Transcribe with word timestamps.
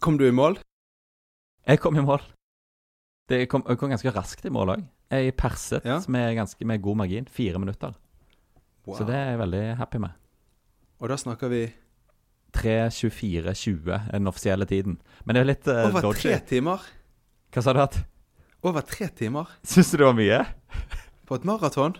Kom 0.00 0.16
du 0.18 0.26
i 0.28 0.32
mål? 0.32 0.58
Jeg 1.68 1.80
kom 1.80 1.96
i 1.96 2.02
mål. 2.04 2.22
Det 3.30 3.44
kom, 3.52 3.62
jeg 3.68 3.78
kom 3.78 3.92
ganske 3.92 4.12
raskt 4.14 4.46
i 4.48 4.52
mål 4.52 4.72
òg. 4.74 4.86
Jeg 5.10 5.34
perset 5.38 5.84
Ja. 5.84 5.98
med, 6.08 6.34
ganske, 6.38 6.64
med 6.66 6.80
god 6.82 6.96
margin. 7.02 7.26
Fire 7.30 7.58
minutter. 7.58 7.92
Wow. 8.86 8.96
Så 8.96 9.04
det 9.06 9.14
er 9.14 9.30
jeg 9.34 9.38
veldig 9.38 9.76
happy 9.76 9.98
med. 10.02 10.10
Og 11.00 11.08
da 11.08 11.16
snakker 11.16 11.48
vi 11.52 11.72
3.24,20 12.56 13.90
er 13.92 14.12
den 14.18 14.26
offisielle 14.26 14.66
tiden. 14.66 15.00
Men 15.24 15.34
det 15.36 15.40
er 15.40 15.44
litt 15.50 15.68
uh, 15.68 15.84
over 15.90 16.00
dodgy. 16.08 16.22
tre 16.22 16.38
timer. 16.48 16.80
Hva 17.54 17.62
sa 17.62 17.72
du 17.76 17.80
at? 17.82 18.00
Over 18.62 18.80
tre 18.84 19.06
timer 19.16 19.48
Syns 19.64 19.90
du 19.90 19.96
det 19.96 20.06
var 20.06 20.16
mye? 20.18 20.40
på 21.26 21.34
et 21.38 21.44
maraton? 21.48 21.94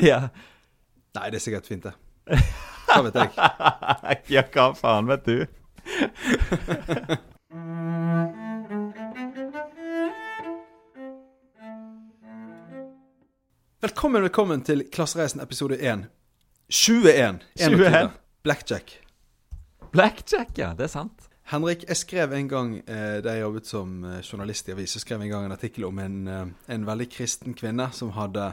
Ja. 0.00 0.28
Nei, 1.16 1.30
det 1.32 1.40
er 1.40 1.44
sikkert 1.44 1.66
fint, 1.66 1.84
det. 1.88 1.92
Hva 2.86 3.02
vet 3.02 3.14
jeg. 3.18 3.30
ja, 4.36 4.42
hva 4.52 4.70
faen 4.78 5.08
vet 5.10 5.24
du? 5.26 5.46
Velkommen, 13.86 14.22
velkommen 14.22 14.62
til 14.66 14.80
Klassereisen 14.90 15.38
episode 15.40 15.76
1. 15.78 16.00
21. 16.68 17.38
21. 17.54 17.76
21. 17.78 18.08
Blackjack. 18.42 18.96
Blackjack, 19.92 20.58
ja. 20.58 20.72
Det 20.74 20.88
er 20.88 20.90
sant. 20.90 21.28
Henrik, 21.52 21.84
jeg 21.86 22.00
skrev 22.00 22.34
en 22.34 22.48
gang 22.50 22.72
eh, 22.80 23.20
da 23.22 23.36
jeg 23.36 23.44
jobbet 23.44 23.70
som 23.70 23.92
eh, 24.02 24.18
journalist 24.26 24.66
i 24.66 24.74
avis, 24.74 24.96
jeg 24.96 25.04
skrev 25.04 25.22
en 25.22 25.30
gang 25.30 25.46
en 25.46 25.54
artikkel 25.54 25.86
om 25.86 26.02
en, 26.02 26.18
eh, 26.26 26.42
en 26.74 26.88
veldig 26.88 27.06
kristen 27.14 27.54
kvinne 27.54 27.86
som 27.94 28.10
hadde 28.18 28.48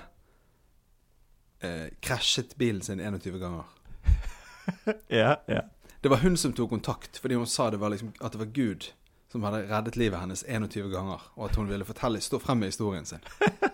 eh, 1.66 1.90
krasjet 1.98 2.54
bilen 2.62 2.86
sin 2.86 3.02
21 3.02 3.42
ganger. 3.42 3.66
Ja, 5.10 5.40
ja. 5.50 5.66
Det 6.04 6.14
var 6.14 6.22
hun 6.22 6.38
som 6.38 6.54
tok 6.54 6.70
kontakt, 6.78 7.18
fordi 7.18 7.42
hun 7.42 7.50
sa 7.50 7.72
det 7.74 7.82
var 7.82 7.90
liksom, 7.90 8.14
at 8.22 8.38
det 8.38 8.46
var 8.46 8.54
Gud 8.54 8.92
som 9.34 9.50
hadde 9.50 9.66
reddet 9.66 9.98
livet 9.98 10.22
hennes 10.22 10.46
21 10.46 10.94
ganger, 10.94 11.26
og 11.34 11.50
at 11.50 11.56
hun 11.58 11.74
ville 11.74 11.90
fortelle, 11.90 12.22
stå 12.22 12.38
frem 12.38 12.62
med 12.62 12.76
historien 12.76 13.10
sin. 13.10 13.26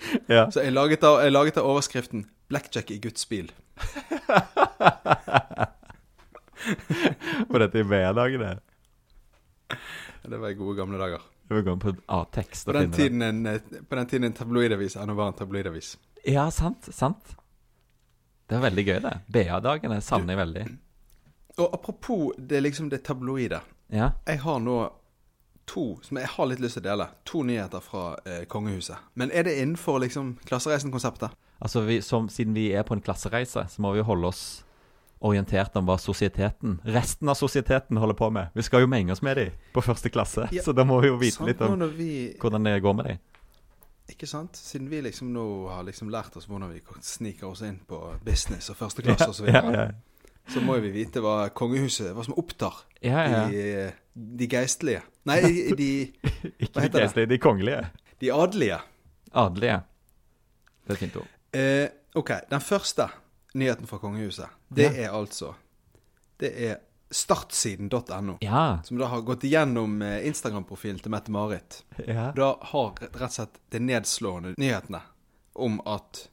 ja. 0.36 0.50
Så 0.50 0.62
jeg 0.64 0.72
laget 0.72 1.02
da, 1.02 1.18
jeg 1.24 1.32
laget 1.32 1.54
da 1.58 1.64
overskriften 1.66 2.26
'Blackjack 2.48 2.90
i 2.90 2.98
Guds 2.98 3.26
bil'. 3.28 3.50
Var 7.48 7.58
dette 7.58 7.78
i 7.78 7.84
B-dagene? 7.84 8.58
Det 10.28 10.38
var 10.38 10.48
i 10.48 10.54
gode 10.54 10.76
gamle 10.76 10.98
dager. 11.00 11.22
Det 11.48 11.62
var 11.62 11.76
på 11.76 11.94
A-tekst 12.06 12.66
På 12.66 12.72
den 12.72 12.92
tiden 12.92 13.22
en, 13.22 13.46
eh, 13.46 13.60
på 13.88 13.96
den 13.96 14.06
tiden 14.06 14.24
en 14.24 14.32
tabloidavis 14.32 14.96
ennå 14.96 15.14
var 15.14 15.28
en 15.28 15.38
tabloidavis. 15.38 15.98
Ja, 16.24 16.50
sant. 16.50 16.88
Sant. 16.94 17.36
Det 18.48 18.56
var 18.56 18.62
veldig 18.68 18.84
gøy, 18.84 18.98
det. 19.00 19.14
BA-dagene 19.32 20.00
savner 20.04 20.34
jeg 20.34 20.40
veldig. 20.42 20.66
Og 21.58 21.74
apropos 21.74 22.32
det 22.38 22.60
liksom 22.62 22.88
det 22.88 23.02
tabloide. 23.04 23.60
Ja. 23.92 24.10
Jeg 24.26 24.40
har 24.40 24.60
nå 24.60 24.76
to 25.68 25.84
som 26.02 26.20
jeg 26.20 26.30
har 26.34 26.48
litt 26.50 26.62
lyst 26.64 26.78
til 26.78 26.84
å 26.84 26.88
dele. 26.88 27.08
To 27.30 27.42
nyheter 27.46 27.84
fra 27.84 28.04
eh, 28.24 28.44
kongehuset. 28.50 29.10
Men 29.14 29.30
er 29.30 29.46
det 29.48 29.58
innenfor 29.60 30.00
liksom 30.04 30.36
Klassereisen-konseptet? 30.48 31.36
Altså, 31.58 31.82
vi, 31.86 32.00
som, 32.02 32.28
Siden 32.30 32.54
vi 32.54 32.70
er 32.72 32.86
på 32.86 32.94
en 32.94 33.02
klassereise, 33.02 33.66
så 33.68 33.82
må 33.82 33.92
vi 33.96 34.04
holde 34.06 34.30
oss 34.30 34.42
orientert 35.18 35.74
om 35.76 35.88
hva 35.88 35.96
sosieteten, 35.98 36.76
resten 36.86 37.28
av 37.28 37.34
sosieteten 37.34 37.98
holder 37.98 38.14
på 38.14 38.28
med. 38.30 38.52
Vi 38.54 38.62
skal 38.62 38.84
jo 38.84 38.90
menge 38.90 39.12
oss 39.12 39.22
med 39.26 39.40
dem 39.40 39.56
på 39.74 39.82
første 39.82 40.12
klasse, 40.14 40.46
Ja, 40.54 40.62
så 40.62 40.72
da 40.72 40.84
må 40.86 41.00
vi 41.02 41.10
jo 41.10 41.16
vite 41.18 41.48
litt 41.48 41.62
om 41.66 41.82
vi, 41.96 42.36
hvordan 42.38 42.68
det 42.70 42.76
går 42.84 42.94
med 43.00 43.10
dem. 43.10 43.24
Ikke 44.08 44.28
sant? 44.30 44.56
Siden 44.56 44.86
vi 44.88 45.02
liksom 45.04 45.32
nå 45.34 45.44
har 45.68 45.82
liksom 45.84 46.08
lært 46.10 46.36
oss 46.38 46.46
hvordan 46.48 46.70
vi 46.72 46.80
sniker 47.04 47.50
oss 47.50 47.60
inn 47.66 47.80
på 47.88 47.98
business 48.24 48.70
og 48.72 48.78
første 48.78 49.04
klasse 49.04 49.44
ja, 49.44 49.50
videre, 49.50 49.82
ja. 49.82 49.88
Så 50.48 50.60
må 50.64 50.78
vi 50.80 50.90
vite 50.94 51.20
hva 51.20 51.48
kongehuset 51.54 52.14
Hva 52.16 52.24
som 52.24 52.34
opptar 52.40 52.74
ja, 53.04 53.22
ja. 53.28 53.42
de, 53.48 53.62
eh, 53.84 53.92
de 54.14 54.46
geistlige. 54.50 55.02
Nei, 55.28 55.40
de, 55.76 55.88
Ikke 56.64 56.88
de 56.88 56.90
geistlige, 56.98 57.26
de 57.34 57.38
kongelige. 57.38 57.82
de 58.20 58.32
adelige. 58.34 58.78
Adelige. 59.32 59.80
Det 60.84 60.90
er 60.90 60.96
et 60.96 60.98
fint 61.04 61.16
ord. 61.20 61.28
Eh, 61.52 61.88
ok, 62.18 62.30
den 62.50 62.60
første 62.64 63.08
nyheten 63.54 63.86
fra 63.86 63.98
kongehuset, 64.02 64.48
det 64.74 64.88
Ja. 64.94 65.08
er 65.08 65.16
altså 65.18 65.54
Det 66.40 66.52
er 66.70 66.76
startsiden.no. 67.10 68.36
Ja. 68.40 68.78
Som 68.84 68.98
da 68.98 69.06
har 69.06 69.20
gått 69.26 69.44
igjennom 69.44 70.02
eh, 70.02 70.26
Instagram-profilen 70.28 70.98
til 71.02 71.10
Mette-Marit. 71.10 71.82
ja. 72.06 72.32
Da 72.36 72.56
har 72.72 72.94
rett 73.00 73.22
og 73.22 73.32
slett 73.32 73.60
de 73.72 73.80
nedslående 73.80 74.54
nyhetene 74.58 75.00
om 75.58 75.80
at 75.86 76.28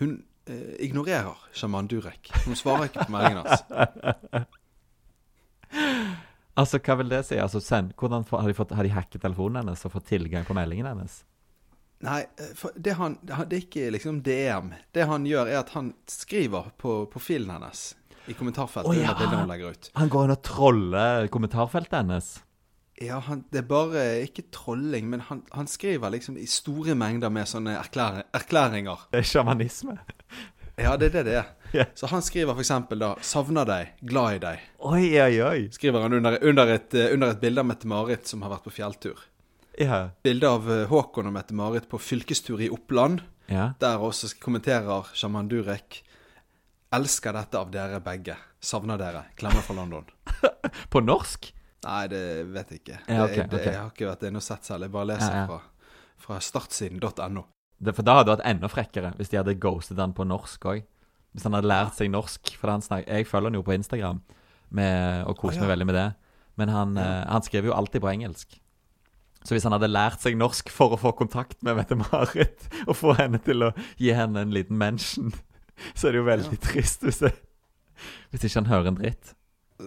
hun 0.00 0.22
eh, 0.50 0.74
ignorerer 0.86 1.38
sjaman 1.56 1.88
Durek. 1.90 2.32
Hun 2.46 2.58
svarer 2.58 2.90
ikke 2.90 3.06
på 3.06 3.14
meldingen 3.16 3.44
hans. 3.46 4.46
Altså, 6.58 6.80
hva 6.82 6.96
vil 6.98 7.08
det 7.08 7.22
si? 7.28 7.36
Altså, 7.40 7.60
send, 7.62 7.92
hvordan 7.96 8.24
har, 8.28 8.48
de 8.50 8.54
fått, 8.58 8.72
har 8.76 8.84
de 8.84 8.90
hacket 8.92 9.22
telefonen 9.22 9.62
hennes 9.62 9.84
og 9.86 9.92
fått 9.94 10.08
tilgang 10.10 10.44
på 10.44 10.56
meldingen 10.58 10.88
hennes? 10.90 11.20
Nei, 12.04 12.24
eh, 12.40 12.50
for 12.58 12.74
det, 12.76 12.96
han, 12.98 13.14
det 13.22 13.36
er 13.38 13.62
ikke 13.62 13.86
liksom 13.94 14.18
DM. 14.26 14.72
Det 14.92 15.06
han 15.08 15.24
gjør, 15.28 15.48
er 15.52 15.60
at 15.62 15.72
han 15.76 15.92
skriver 16.10 16.72
på 16.80 16.98
profilen 17.12 17.52
hennes 17.54 17.90
i 18.28 18.36
kommentarfeltet 18.36 18.90
Oh, 18.90 18.96
ja. 18.98 19.12
under 19.14 19.22
bildet 19.22 19.40
hun 19.40 19.50
legger 19.54 19.76
ut. 19.76 19.90
Han 19.96 20.12
går 20.12 20.26
inn 20.26 20.34
og 20.34 20.42
troller 20.46 21.30
kommentarfeltet 21.32 21.96
hennes. 22.02 22.30
Ja, 23.00 23.18
han, 23.24 23.44
det 23.48 23.62
er 23.62 23.68
bare 23.68 24.00
ikke 24.26 24.42
trolling, 24.52 25.06
men 25.08 25.22
han, 25.24 25.40
han 25.56 25.68
skriver 25.70 26.12
liksom 26.12 26.36
i 26.36 26.44
store 26.50 26.92
mengder 26.98 27.32
med 27.32 27.48
sånne 27.48 27.78
erklæring, 27.80 28.26
erklæringer. 28.36 29.06
Det 29.14 29.22
er 29.22 29.30
sjamanisme. 29.30 29.94
Ja, 30.80 30.96
det 31.00 31.10
er 31.10 31.14
det 31.14 31.24
det 31.28 31.36
er. 31.38 31.48
Yeah. 31.74 31.88
Så 31.94 32.10
han 32.10 32.22
skriver 32.22 32.52
for 32.52 32.60
eksempel 32.60 33.00
da 33.00 33.14
'savner 33.20 33.64
deg, 33.68 33.92
glad 34.02 34.36
i 34.36 34.38
deg'. 34.44 34.62
Oi, 34.78 35.20
oi, 35.20 35.40
oi. 35.40 35.68
Skriver 35.72 36.02
han 36.02 36.12
under, 36.12 36.38
under, 36.42 36.72
et, 36.74 36.94
eh, 36.94 37.12
under 37.14 37.30
et 37.30 37.40
bilde 37.40 37.60
av 37.60 37.66
Mette-Marit 37.66 38.26
som 38.26 38.42
har 38.42 38.50
vært 38.50 38.64
på 38.64 38.74
fjelltur. 38.74 39.18
Ja. 39.78 40.10
Bilde 40.24 40.48
av 40.48 40.70
eh, 40.70 40.86
Håkon 40.90 41.30
og 41.30 41.32
Mette-Marit 41.36 41.88
på 41.88 42.00
fylkestur 42.00 42.60
i 42.60 42.70
Oppland. 42.70 43.20
Yeah. 43.48 43.72
Der 43.80 44.02
også 44.02 44.34
kommenterer 44.40 45.08
sjaman 45.14 45.48
Durek 45.48 46.02
'Elsker 46.92 47.32
dette 47.32 47.58
av 47.58 47.70
dere 47.70 48.00
begge. 48.00 48.36
Savner 48.60 48.98
dere. 48.98 49.24
Klemmer 49.36 49.62
fra 49.62 49.74
London'. 49.74 50.10
På 50.92 51.00
norsk? 51.00 51.52
Nei, 51.86 52.02
det 52.12 52.22
vet 52.52 52.72
jeg 52.72 52.82
ikke. 52.82 52.98
Ja, 53.08 53.24
det, 53.24 53.36
det, 53.36 53.46
okay. 53.48 53.66
Jeg 53.72 53.80
har 53.80 53.92
ikke 53.94 54.08
vært 54.10 54.24
inne 54.28 54.40
og 54.42 54.44
sett 54.44 54.68
selv. 54.68 54.84
Jeg 54.84 54.94
bare 54.94 55.08
leser 55.14 55.32
Ja, 55.32 55.42
ja. 55.42 55.46
fra, 55.48 55.92
fra 56.20 56.40
startsiden.no. 56.44 57.44
For 57.80 58.04
da 58.04 58.18
hadde 58.18 58.28
det 58.28 58.34
vært 58.34 58.48
enda 58.50 58.68
frekkere 58.68 59.12
hvis 59.16 59.30
de 59.32 59.38
hadde 59.40 59.56
ghostet 59.62 60.00
han 60.00 60.12
på 60.16 60.26
norsk 60.28 60.66
òg. 60.68 60.82
Hvis 61.32 61.46
han 61.46 61.56
hadde 61.56 61.70
lært 61.70 61.96
seg 61.96 62.10
norsk. 62.12 62.52
For 62.60 62.72
han 62.72 62.84
snak, 62.84 63.06
jeg 63.08 63.28
følger 63.30 63.48
han 63.48 63.56
jo 63.56 63.64
på 63.64 63.76
Instagram 63.76 64.20
med, 64.76 65.24
og 65.24 65.38
koser 65.40 65.62
ah, 65.62 65.64
meg 65.64 65.72
veldig 65.74 65.88
med 65.88 65.96
det. 65.96 66.08
Men 66.60 66.74
han, 66.74 66.98
eh, 67.00 67.22
han 67.30 67.46
skriver 67.46 67.70
jo 67.70 67.78
alltid 67.78 68.04
på 68.04 68.10
engelsk. 68.12 68.58
Så 69.40 69.54
hvis 69.54 69.64
han 69.64 69.72
hadde 69.72 69.88
lært 69.88 70.20
seg 70.20 70.36
norsk 70.36 70.68
for 70.72 70.92
å 70.92 71.00
få 71.00 71.14
kontakt 71.16 71.62
med 71.64 71.78
Mette-Marit, 71.78 72.66
og 72.88 72.98
få 72.98 73.14
henne 73.16 73.40
til 73.44 73.70
å 73.70 73.72
gi 73.96 74.12
henne 74.16 74.44
en 74.44 74.52
liten 74.52 74.76
mention, 74.80 75.32
så 75.96 76.08
er 76.08 76.12
det 76.12 76.20
jo 76.20 76.28
veldig 76.28 76.60
trist 76.60 77.06
hvis, 77.06 77.22
det, 77.24 77.32
hvis 78.30 78.44
ikke 78.44 78.58
han 78.60 78.72
hører 78.74 78.92
en 78.92 79.00
dritt. 79.00 79.32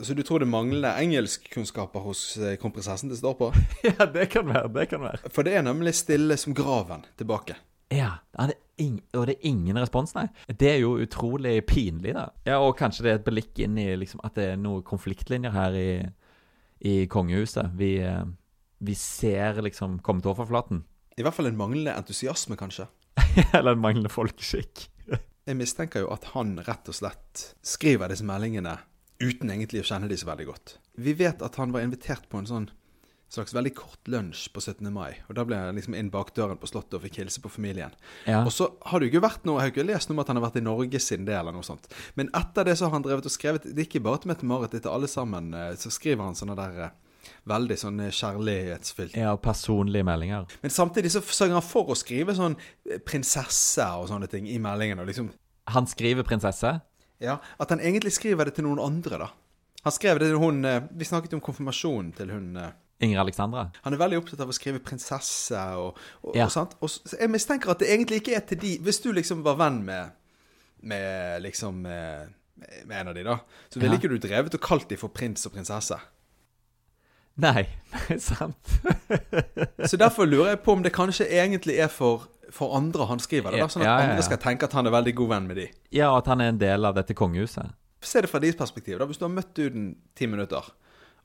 Så 0.04 0.16
du 0.18 0.24
tror 0.26 0.42
det 0.44 0.50
mangler 0.50 0.98
engelskkunnskaper 1.02 2.04
hos 2.06 2.38
eh, 2.38 2.56
kronprinsessen 2.62 3.12
det 3.12 3.20
står 3.20 3.38
på? 3.40 3.52
Ja, 3.90 4.08
det 4.10 4.30
kan 4.34 4.48
være. 4.50 4.72
Det 4.74 4.88
kan 4.92 5.04
være. 5.06 5.30
For 5.34 5.46
det 5.46 5.56
er 5.58 5.66
nemlig 5.66 5.94
stille 5.98 6.38
som 6.40 6.56
graven 6.58 7.06
tilbake. 7.20 7.58
Ja, 7.94 8.18
det 8.50 8.58
og 9.14 9.28
det 9.30 9.36
er 9.36 9.48
ingen 9.48 9.78
respons, 9.78 10.16
nei. 10.18 10.26
Det 10.50 10.72
er 10.72 10.80
jo 10.82 10.96
utrolig 11.04 11.60
pinlig, 11.70 12.16
da. 12.18 12.30
Ja, 12.48 12.58
Og 12.66 12.74
kanskje 12.80 13.06
det 13.06 13.12
er 13.12 13.20
et 13.20 13.28
blikk 13.28 13.60
inn 13.62 13.78
i 13.78 13.92
liksom, 14.00 14.24
at 14.26 14.34
det 14.40 14.48
er 14.54 14.58
noen 14.58 14.82
konfliktlinjer 14.88 15.54
her 15.54 15.78
i, 15.78 15.90
i 16.82 16.96
kongehuset. 17.12 17.70
Vi, 17.78 17.96
eh, 18.02 18.24
vi 18.82 18.96
ser 18.98 19.62
liksom 19.62 20.00
komme 20.02 20.26
til 20.26 20.34
overflaten. 20.34 20.82
I 21.18 21.26
hvert 21.26 21.38
fall 21.38 21.52
en 21.52 21.60
manglende 21.60 21.94
entusiasme, 21.94 22.58
kanskje. 22.58 22.88
Eller 23.54 23.76
en 23.76 23.84
manglende 23.84 24.12
folkeskikk. 24.12 24.88
Jeg 25.44 25.60
mistenker 25.60 26.06
jo 26.06 26.10
at 26.16 26.32
han 26.34 26.56
rett 26.64 26.88
og 26.90 26.96
slett 26.96 27.50
skriver 27.68 28.10
disse 28.10 28.26
meldingene 28.26 28.78
uten 29.24 29.50
egentlig 29.54 29.82
å 29.84 29.90
kjenne 29.94 30.10
de 30.12 30.18
så 30.20 30.28
veldig 30.30 30.48
godt. 30.52 30.78
Vi 31.00 31.14
vet 31.18 31.42
at 31.46 31.56
han 31.62 31.72
var 31.74 31.86
invitert 31.86 32.28
på 32.30 32.42
en 32.44 32.50
sånn 32.50 32.70
slags 33.34 33.54
veldig 33.56 33.72
kort 33.74 34.10
lunsj 34.14 34.44
på 34.54 34.62
17. 34.62 34.92
mai. 34.94 35.16
Og 35.26 35.34
da 35.40 35.42
ble 35.50 35.58
han 35.58 35.74
liksom 35.74 35.96
inn 35.98 36.12
bakdøren 36.14 36.60
på 36.62 36.68
Slottet 36.70 37.00
og 37.00 37.02
fikk 37.08 37.16
hilse 37.24 37.42
på 37.42 37.50
familien. 37.50 37.96
Ja. 38.30 38.44
Og 38.46 38.52
så 38.54 38.68
har 38.92 39.00
det 39.02 39.08
jo 39.08 39.16
ikke 39.16 39.24
vært 39.26 39.48
noe, 39.50 39.56
jeg 39.58 39.72
har 39.72 39.74
ikke 39.74 39.86
lest 39.90 40.12
noe 40.12 40.20
om 40.20 40.22
at 40.22 40.30
han 40.30 40.38
har 40.38 40.46
vært 40.46 40.60
i 40.62 40.66
Norge 40.68 41.00
siden 41.02 41.26
det, 41.26 41.34
eller 41.40 41.56
noe 41.56 41.66
sånt. 41.66 41.88
Men 42.20 42.30
etter 42.38 42.68
det 42.70 42.76
så 42.78 42.86
har 42.86 42.94
han 42.94 43.06
drevet 43.08 43.26
og 43.26 43.34
skrevet 43.34 43.66
Det 43.66 43.74
er 43.74 43.88
ikke 43.88 44.04
bare 44.06 44.22
til 44.22 44.30
Mette-Marit, 44.36 44.76
det 44.76 44.84
til 44.86 44.94
alle 44.94 45.10
sammen. 45.10 45.50
eh, 45.58 45.74
Så 45.82 45.90
skriver 45.90 46.28
han 46.28 46.38
sånne 46.38 46.56
der 46.60 46.78
eh, 46.86 46.94
veldig 47.50 47.78
sånne 47.82 48.12
kjærlighetsfylt. 48.14 49.18
ja, 49.18 49.34
personlige 49.42 50.06
meldinger. 50.06 50.46
Men 50.62 50.70
samtidig 50.78 51.12
så 51.16 51.22
sørger 51.26 51.58
han 51.58 51.66
for 51.66 51.90
å 51.90 51.98
skrive 51.98 52.36
sånn 52.38 52.56
eh, 52.86 53.00
prinsesse 53.02 53.90
og 53.98 54.10
sånne 54.14 54.30
ting 54.30 54.46
i 54.48 54.60
meldingen. 54.62 55.00
Og 55.02 55.08
liksom 55.10 55.32
Han 55.74 55.88
skriver 55.88 56.24
prinsesse. 56.28 56.82
Ja, 57.24 57.38
At 57.60 57.70
han 57.74 57.80
egentlig 57.80 58.12
skriver 58.14 58.46
det 58.50 58.56
til 58.58 58.66
noen 58.68 58.82
andre, 58.84 59.18
da. 59.26 59.30
Han 59.84 59.92
skrev 59.96 60.20
det 60.20 60.30
til 60.32 60.40
hun 60.40 60.64
eh, 60.68 60.82
Vi 60.96 61.06
snakket 61.08 61.34
om 61.38 61.42
konfirmasjonen 61.44 62.12
til 62.18 62.32
hun 62.36 62.50
Inger 62.54 62.74
Ingrid 63.04 63.20
Alexandra. 63.24 63.66
Han 63.84 63.94
er 63.96 64.00
veldig 64.00 64.18
opptatt 64.22 64.40
av 64.46 64.52
å 64.52 64.56
skrive 64.56 64.80
prinsesse 64.80 65.60
og, 65.80 65.98
og, 66.22 66.36
Ja. 66.38 66.46
og 66.46 66.52
sånt. 66.54 66.76
Og 66.80 66.88
så 66.94 67.18
jeg 67.20 67.32
mistenker 67.34 67.72
at 67.74 67.82
det 67.84 67.90
egentlig 67.92 68.22
ikke 68.22 68.36
er 68.38 68.46
til 68.48 68.60
de 68.62 68.78
Hvis 68.86 69.02
du 69.04 69.10
liksom 69.12 69.42
var 69.44 69.58
venn 69.60 69.82
med 69.88 70.12
Med 70.84 71.42
liksom 71.44 71.82
Med, 71.84 72.32
med 72.86 72.96
en 73.02 73.08
av 73.12 73.16
de, 73.18 73.24
da, 73.28 73.38
så 73.70 73.80
ville 73.82 73.96
Ja. 73.98 74.00
ikke 74.00 74.12
du 74.14 74.18
drevet 74.24 74.54
og 74.56 74.62
kalt 74.64 74.88
de 74.90 74.96
for 75.00 75.10
prins 75.12 75.44
og 75.50 75.52
prinsesse. 75.56 75.98
Nei, 77.42 77.64
nei, 77.94 78.18
sant. 78.22 78.76
Så 79.90 79.98
derfor 79.98 80.28
lurer 80.30 80.52
jeg 80.54 80.60
på 80.64 80.76
om 80.78 80.84
det 80.86 80.92
kanskje 80.94 81.26
egentlig 81.34 81.80
er 81.82 81.90
for, 81.92 82.28
for 82.54 82.76
andre 82.78 83.08
han 83.10 83.22
skriver 83.24 83.56
det. 83.56 83.64
Da, 83.64 83.70
sånn 83.74 83.82
at 83.84 83.88
Ja, 83.88 83.96
ja, 83.98 84.04
ja. 84.06 84.12
andre 84.14 84.26
skal 84.28 84.40
tenke 84.44 84.70
at 84.70 84.76
han 84.78 84.88
er 84.90 84.94
veldig 84.94 85.16
god 85.18 85.32
venn 85.34 85.50
med 85.50 85.58
de. 85.58 85.68
Ja, 85.96 86.12
og 86.14 86.22
at 86.22 86.30
han 86.34 86.44
er 86.46 86.54
en 86.54 86.62
del 86.62 86.86
av 86.86 86.94
dette 86.98 87.16
kongehuset. 87.18 87.74
Se 88.04 88.22
det 88.22 88.30
fra 88.30 88.42
deres 88.44 88.60
perspektiv. 88.60 89.00
da, 89.00 89.08
Hvis 89.10 89.18
du 89.22 89.26
har 89.26 89.34
møtt 89.34 89.54
duden 89.58 89.96
ti 90.16 90.28
minutter, 90.28 90.70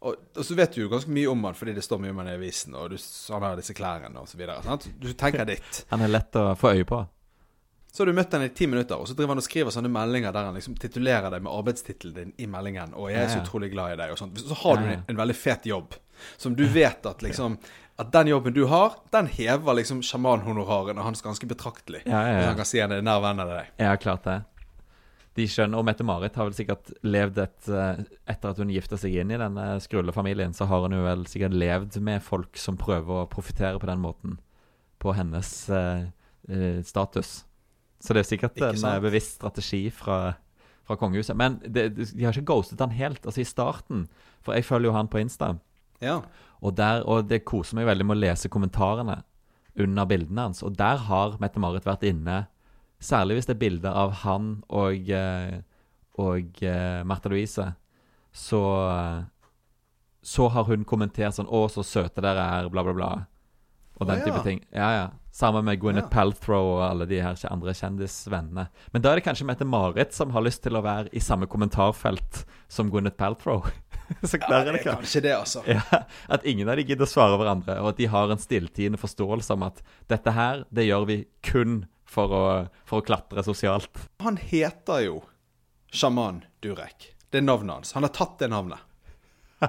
og, 0.01 0.15
og 0.39 0.45
så 0.47 0.55
vet 0.55 0.77
du 0.77 0.85
jo 0.85 0.89
ganske 0.93 1.11
mye 1.11 1.27
om 1.27 1.41
han 1.49 1.57
fordi 1.59 1.73
det 1.75 1.83
står 1.83 1.99
mye 2.05 2.13
om 2.15 2.21
han 2.23 2.29
i 2.31 2.37
avisen, 2.39 2.75
og 2.79 2.93
du, 2.93 2.99
han 3.35 3.43
har 3.43 3.57
disse 3.59 3.75
klærne. 3.75 4.23
Sant? 4.65 4.87
Du 5.03 5.11
tenker 5.13 5.45
ditt. 5.49 5.81
Han 5.93 6.05
er 6.07 6.13
lett 6.13 6.37
å 6.39 6.53
få 6.59 6.71
øye 6.77 6.87
på. 6.87 7.01
Så 7.93 8.03
har 8.05 8.13
du 8.13 8.15
møtt 8.15 8.35
han 8.37 8.45
i 8.45 8.51
ti 8.55 8.67
minutter, 8.69 9.01
og 9.01 9.09
så 9.09 9.15
driver 9.17 9.33
han 9.33 9.41
og 9.41 9.47
skriver 9.47 9.75
sånne 9.75 9.91
meldinger 9.91 10.31
der 10.31 10.45
han 10.45 10.55
liksom 10.55 10.77
titulerer 10.79 11.33
deg 11.33 11.43
med 11.43 11.51
arbeidstittelen 11.51 12.15
din 12.15 12.33
i 12.39 12.47
meldingen, 12.47 12.93
og 12.95 13.09
'jeg 13.11 13.25
er 13.25 13.29
så 13.33 13.41
utrolig 13.43 13.73
glad 13.73 13.95
i 13.95 13.97
deg', 13.97 14.13
og 14.13 14.19
sånt. 14.21 14.39
Så 14.39 14.55
har 14.55 14.77
du 14.77 14.85
en, 14.85 15.03
en 15.09 15.17
veldig 15.17 15.35
fet 15.35 15.67
jobb, 15.67 15.97
som 16.37 16.55
du 16.55 16.67
vet 16.69 17.07
at 17.07 17.23
liksom 17.27 17.57
At 17.99 18.13
den 18.15 18.31
jobben 18.31 18.55
du 18.55 18.63
har, 18.71 18.95
den 19.11 19.27
hever 19.27 19.75
liksom 19.75 20.05
sjamanhonorarene 20.07 21.03
hans 21.03 21.23
ganske 21.25 21.47
betraktelig. 21.51 22.05
Ja, 22.07 22.21
ja, 22.29 22.37
ja. 22.37 22.45
han 22.47 22.61
kan 22.61 22.69
si 22.69 22.79
han 22.79 22.95
er 22.95 23.03
nær 23.03 23.25
venn 23.25 23.43
av 23.43 23.51
deg. 23.51 23.73
Ja, 23.83 23.97
klart 23.99 24.23
det. 24.29 24.37
De 25.39 25.47
skjønner, 25.51 25.79
og 25.79 25.87
Mette-Marit 25.87 26.39
har 26.39 26.47
vel 26.49 26.55
sikkert 26.55 26.93
levd 27.07 27.41
et 27.43 27.69
eh, 27.71 28.01
Etter 28.31 28.55
at 28.55 28.59
hun 28.59 28.71
gifta 28.75 28.99
seg 28.99 29.19
inn 29.19 29.35
i 29.35 29.39
denne 29.39 29.67
skrullefamilien, 29.83 30.55
så 30.55 30.67
har 30.71 30.87
hun 30.87 30.95
jo 30.95 31.03
vel 31.05 31.27
sikkert 31.31 31.55
levd 31.59 31.99
med 32.07 32.23
folk 32.23 32.59
som 32.59 32.79
prøver 32.79 33.23
å 33.23 33.29
profitere 33.31 33.79
på 33.83 33.91
den 33.91 34.03
måten. 34.03 34.39
På 35.03 35.15
hennes 35.15 35.53
eh, 35.71 36.09
status. 36.87 37.41
Så 37.99 38.15
det 38.15 38.23
er 38.23 38.31
sikkert 38.31 38.63
en 38.63 38.83
bevisst 39.03 39.41
strategi 39.41 39.89
fra, 39.95 40.37
fra 40.87 40.97
kongehuset. 40.99 41.35
Men 41.39 41.59
det, 41.67 41.91
de 41.99 42.25
har 42.25 42.35
ikke 42.35 42.55
ghostet 42.55 42.83
han 42.83 42.95
helt. 42.95 43.27
Altså 43.27 43.43
i 43.43 43.49
starten, 43.49 44.07
for 44.43 44.55
jeg 44.55 44.67
følger 44.67 44.91
jo 44.93 44.97
han 44.97 45.11
på 45.11 45.23
Insta. 45.23 45.57
Ja. 46.05 46.21
Og, 46.59 46.75
der, 46.79 47.05
og 47.07 47.29
det 47.31 47.45
koser 47.47 47.79
meg 47.79 47.89
veldig 47.89 48.07
med 48.07 48.19
å 48.19 48.23
lese 48.27 48.51
kommentarene 48.51 49.21
under 49.79 50.09
bildene 50.11 50.49
hans. 50.49 50.63
Og 50.67 50.77
der 50.79 51.01
har 51.09 51.39
Mette-Marit 51.43 51.87
vært 51.87 52.07
inne, 52.09 52.47
særlig 52.99 53.39
hvis 53.39 53.51
det 53.51 53.55
er 53.57 53.63
bilder 53.63 53.99
av 53.99 54.17
han 54.25 54.51
og, 54.75 55.11
eh, 55.15 55.61
og 56.19 56.63
eh, 56.67 57.03
Märtha 57.07 57.31
Louise, 57.31 57.69
så, 58.35 58.63
så 60.23 60.49
har 60.55 60.67
hun 60.69 60.85
kommentert 60.87 61.37
sånn 61.39 61.49
'Å, 61.49 61.67
så 61.73 61.87
søte 61.87 62.23
dere 62.23 62.43
er', 62.59 62.71
bla, 62.71 62.85
bla, 62.87 62.95
bla. 62.95 63.13
Og 63.99 64.07
den 64.07 64.23
oh, 64.23 64.29
ja. 64.31 64.43
ting. 64.43 64.61
Ja, 64.71 64.91
ja. 64.95 65.07
Sammen 65.35 65.65
med 65.67 65.81
Gwyneth 65.81 66.07
Ja. 66.07 66.11
Paltrow 66.11 66.77
og 66.77 66.83
alle 66.83 67.07
de 67.07 67.21
her 67.23 67.39
andre 67.51 67.75
kjendisvennene. 67.75 68.69
Men 68.93 69.03
da 69.03 69.11
er 69.11 69.19
det 69.19 69.27
kanskje 69.27 69.47
Mette-Marit 69.47 70.15
som 70.15 70.31
har 70.35 70.43
lyst 70.43 70.63
til 70.63 70.79
å 70.79 70.83
være 70.83 71.11
i 71.13 71.23
samme 71.23 71.47
kommentarfelt 71.51 72.45
som 72.71 72.91
Gwyneth 72.91 73.19
Paltrow. 73.19 73.67
så 74.23 74.39
ja 74.39 74.43
klarer 74.47 74.69
det 74.69 74.79
det 74.79 74.81
er 74.81 74.87
kanskje 74.89 75.23
det, 75.25 75.35
altså. 75.37 75.63
Ja, 75.69 76.03
At 76.33 76.47
ingen 76.49 76.69
av 76.69 76.81
de 76.81 76.87
gidder 76.89 77.07
å 77.07 77.11
svare 77.11 77.39
hverandre, 77.41 77.79
og 77.83 77.93
at 77.93 78.01
de 78.01 78.09
har 78.11 78.33
en 78.33 78.43
stilltiende 78.43 79.01
forståelse 79.01 79.57
om 79.57 79.67
at 79.69 79.83
dette 80.11 80.35
her, 80.37 80.65
det 80.75 80.89
gjør 80.89 81.09
vi 81.11 81.19
kun 81.45 81.83
for 82.09 82.33
å, 82.33 82.45
for 82.89 83.03
å 83.03 83.07
klatre 83.07 83.45
sosialt. 83.45 84.07
Han 84.25 84.41
heter 84.41 85.05
jo 85.05 85.23
sjaman 85.93 86.43
Durek. 86.65 87.13
Det 87.29 87.43
er 87.43 87.45
navnet 87.45 87.81
hans. 87.81 87.95
Han 87.97 88.07
har 88.07 88.13
tatt 88.17 88.39
det 88.41 88.49
navnet. 88.53 88.81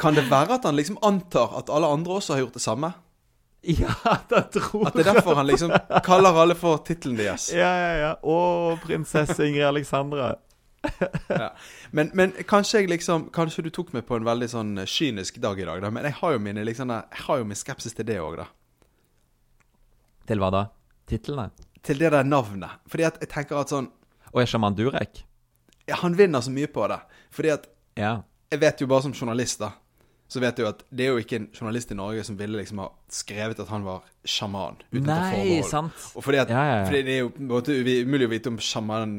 Kan 0.00 0.16
det 0.16 0.26
være 0.30 0.56
at 0.56 0.68
han 0.68 0.76
liksom 0.78 0.96
antar 1.04 1.52
at 1.60 1.72
alle 1.72 1.90
andre 1.92 2.18
også 2.18 2.36
har 2.36 2.46
gjort 2.46 2.56
det 2.56 2.64
samme? 2.64 2.94
Ja, 3.64 3.94
det 4.28 4.42
tror 4.52 4.82
jeg. 4.82 4.88
At 4.88 4.96
det 4.96 5.04
er 5.06 5.10
derfor 5.14 5.38
han 5.38 5.48
liksom 5.48 5.72
kaller 6.04 6.36
alle 6.42 6.56
for 6.58 6.82
tittelen 6.84 7.16
deres? 7.16 7.48
Ja, 7.54 7.70
ja, 7.80 7.92
ja. 8.02 8.10
Å, 8.20 8.74
prinsesse 8.84 9.46
Ingrid 9.46 9.64
Alexandra. 9.70 10.34
Ja. 11.34 11.48
Men, 11.92 12.10
men 12.14 12.32
kanskje 12.46 12.80
jeg 12.82 12.90
liksom 12.92 13.28
Kanskje 13.34 13.64
du 13.66 13.70
tok 13.74 13.92
meg 13.94 14.04
på 14.06 14.16
en 14.18 14.26
veldig 14.26 14.48
sånn 14.52 14.72
kynisk 14.86 15.38
dag 15.42 15.58
i 15.60 15.66
dag, 15.66 15.80
da. 15.82 15.90
Men 15.90 16.04
jeg 16.08 16.16
har 16.20 16.32
jo 16.36 16.38
mine 16.42 16.64
liksom 16.66 16.92
min 16.92 17.56
skepsis 17.58 17.94
til 17.96 18.06
det 18.06 18.18
òg, 18.22 18.36
da. 18.42 18.46
Til 20.28 20.40
hva 20.40 20.50
da? 20.54 20.64
Titlene? 21.10 21.50
Til 21.84 21.98
det 22.00 22.12
der 22.14 22.24
navnet. 22.24 22.78
Fordi 22.88 23.04
at 23.08 23.18
jeg 23.20 23.28
tenker 23.32 23.60
at 23.60 23.72
sånn 23.72 23.90
Og 24.32 24.42
er 24.42 24.46
sjaman 24.50 24.74
Durek? 24.76 25.24
ja, 25.88 25.96
Han 26.00 26.16
vinner 26.16 26.40
så 26.40 26.50
mye 26.50 26.66
på 26.72 26.86
det. 26.88 27.00
Fordi 27.30 27.50
at 27.52 27.66
Ja. 27.96 28.22
jeg 28.50 28.60
vet 28.60 28.80
jo 28.80 28.86
bare 28.86 29.02
som 29.02 29.12
journalist, 29.12 29.58
da. 29.60 29.72
Så 30.28 30.40
vet 30.40 30.56
du 30.56 30.64
at 30.66 30.82
det 30.90 31.04
er 31.04 31.10
jo 31.12 31.18
ikke 31.20 31.36
en 31.36 31.48
journalist 31.52 31.90
i 31.92 31.94
Norge 31.94 32.24
som 32.24 32.36
ville 32.36 32.56
liksom 32.58 32.78
ha 32.80 32.88
skrevet 33.12 33.60
at 33.60 33.68
han 33.68 33.84
var 33.84 34.00
sjaman. 34.24 34.78
uten 34.90 35.04
Nei, 35.06 35.30
forbehold. 35.30 35.64
sant. 35.68 35.92
Og 36.16 36.24
fordi, 36.24 36.38
at, 36.40 36.48
ja, 36.48 36.64
ja. 36.64 36.84
fordi 36.88 37.02
det 37.04 37.12
er 37.12 37.20
jo 37.20 37.28
på 37.28 37.40
en 37.44 37.48
måte 37.48 37.76
umulig 37.76 38.26
å 38.26 38.30
vite 38.32 38.48
om 38.48 38.56
sjaman 38.58 39.12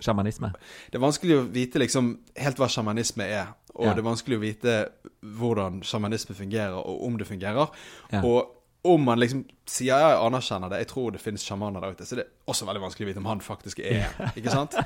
Sjamanisme. 0.00 0.52
Det 0.90 0.98
er 1.00 1.04
vanskelig 1.06 1.38
å 1.40 1.46
vite 1.52 1.78
liksom 1.82 2.12
helt 2.36 2.60
hva 2.60 2.68
sjamanisme 2.68 3.24
er. 3.26 3.54
Og 3.74 3.86
Ja. 3.86 3.94
det 3.94 4.02
er 4.04 4.10
vanskelig 4.10 4.36
å 4.38 4.40
vite 4.42 4.76
hvordan 5.22 5.82
sjamanisme 5.86 6.34
fungerer, 6.34 6.74
og 6.78 7.04
om 7.06 7.18
det 7.18 7.26
fungerer. 7.28 7.68
Ja. 8.12 8.22
Og 8.22 8.54
om 8.84 9.02
man 9.04 9.18
liksom 9.18 9.40
sier 9.66 9.98
jeg 9.98 10.18
anerkjenner 10.22 10.70
det, 10.70 10.78
jeg 10.78 10.88
tror 10.92 11.10
det 11.12 11.20
finnes 11.20 11.42
sjamaner 11.44 11.82
der 11.82 11.90
ute, 11.96 12.06
så 12.06 12.14
det 12.16 12.22
er 12.24 12.28
også 12.52 12.64
veldig 12.64 12.80
vanskelig 12.84 13.04
å 13.04 13.08
vite 13.10 13.18
om 13.18 13.26
han 13.26 13.40
faktisk 13.42 13.80
er. 13.82 14.06
Ikke 14.38 14.52
sant? 14.54 14.76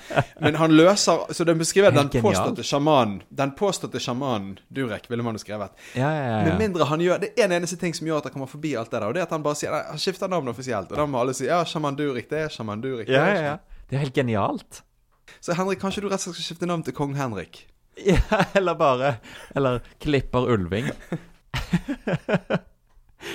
Men 0.40 0.56
han 0.58 0.72
løser 0.74 1.28
Så 1.36 1.44
den 1.46 1.58
beskriver 1.60 1.92
den 1.94 2.08
påståtte 2.08 2.64
sjamanen 2.66 3.20
Den 3.30 3.52
påståtte 3.54 4.00
sjamanen 4.00 4.56
Durek, 4.72 5.10
ville 5.12 5.22
man 5.22 5.36
jo 5.36 5.42
skrevet. 5.44 5.76
Ja, 5.94 6.08
ja, 6.08 6.24
ja. 6.24 6.38
Med 6.48 6.58
mindre 6.64 6.88
han 6.88 7.00
gjør 7.04 7.20
Det 7.20 7.34
er 7.36 7.44
en 7.44 7.52
eneste 7.60 7.76
ting 7.78 7.94
som 7.94 8.06
gjør 8.08 8.18
at 8.24 8.24
han 8.30 8.32
kommer 8.32 8.50
forbi 8.50 8.72
alt 8.80 8.90
det 8.90 8.98
der, 8.98 9.06
og 9.08 9.14
det 9.14 9.20
er 9.22 9.28
at 9.28 9.36
han 9.36 9.44
bare 9.44 9.60
sier 9.60 9.70
nei, 9.70 9.82
Han 9.92 9.98
skifter 10.02 10.28
navn 10.32 10.48
offisielt, 10.48 10.90
og 10.90 10.96
da 10.98 11.06
må 11.06 11.20
alle 11.20 11.34
si 11.36 11.46
ja, 11.46 11.60
sjaman 11.68 11.96
Durek, 12.00 12.28
det 12.32 12.46
er 12.46 12.48
sjaman 12.56 12.80
Durek. 12.82 13.06
det 13.06 13.14
ja, 13.20 13.26
ja, 13.28 13.42
ja. 13.52 13.58
Det 13.90 13.98
er 13.98 14.06
helt 14.06 14.16
genialt. 14.16 14.82
Så 15.42 15.56
Henrik, 15.58 15.80
kanskje 15.82 16.04
du 16.04 16.08
rett 16.08 16.22
og 16.22 16.32
slett 16.36 16.44
skifte 16.46 16.68
navn 16.70 16.84
til 16.86 16.94
kong 16.96 17.16
Henrik? 17.18 17.64
Ja, 18.08 18.16
eller 18.56 18.74
bare 18.78 19.08
Eller 19.54 19.82
Klipper 20.00 20.46
Ulving, 20.54 20.86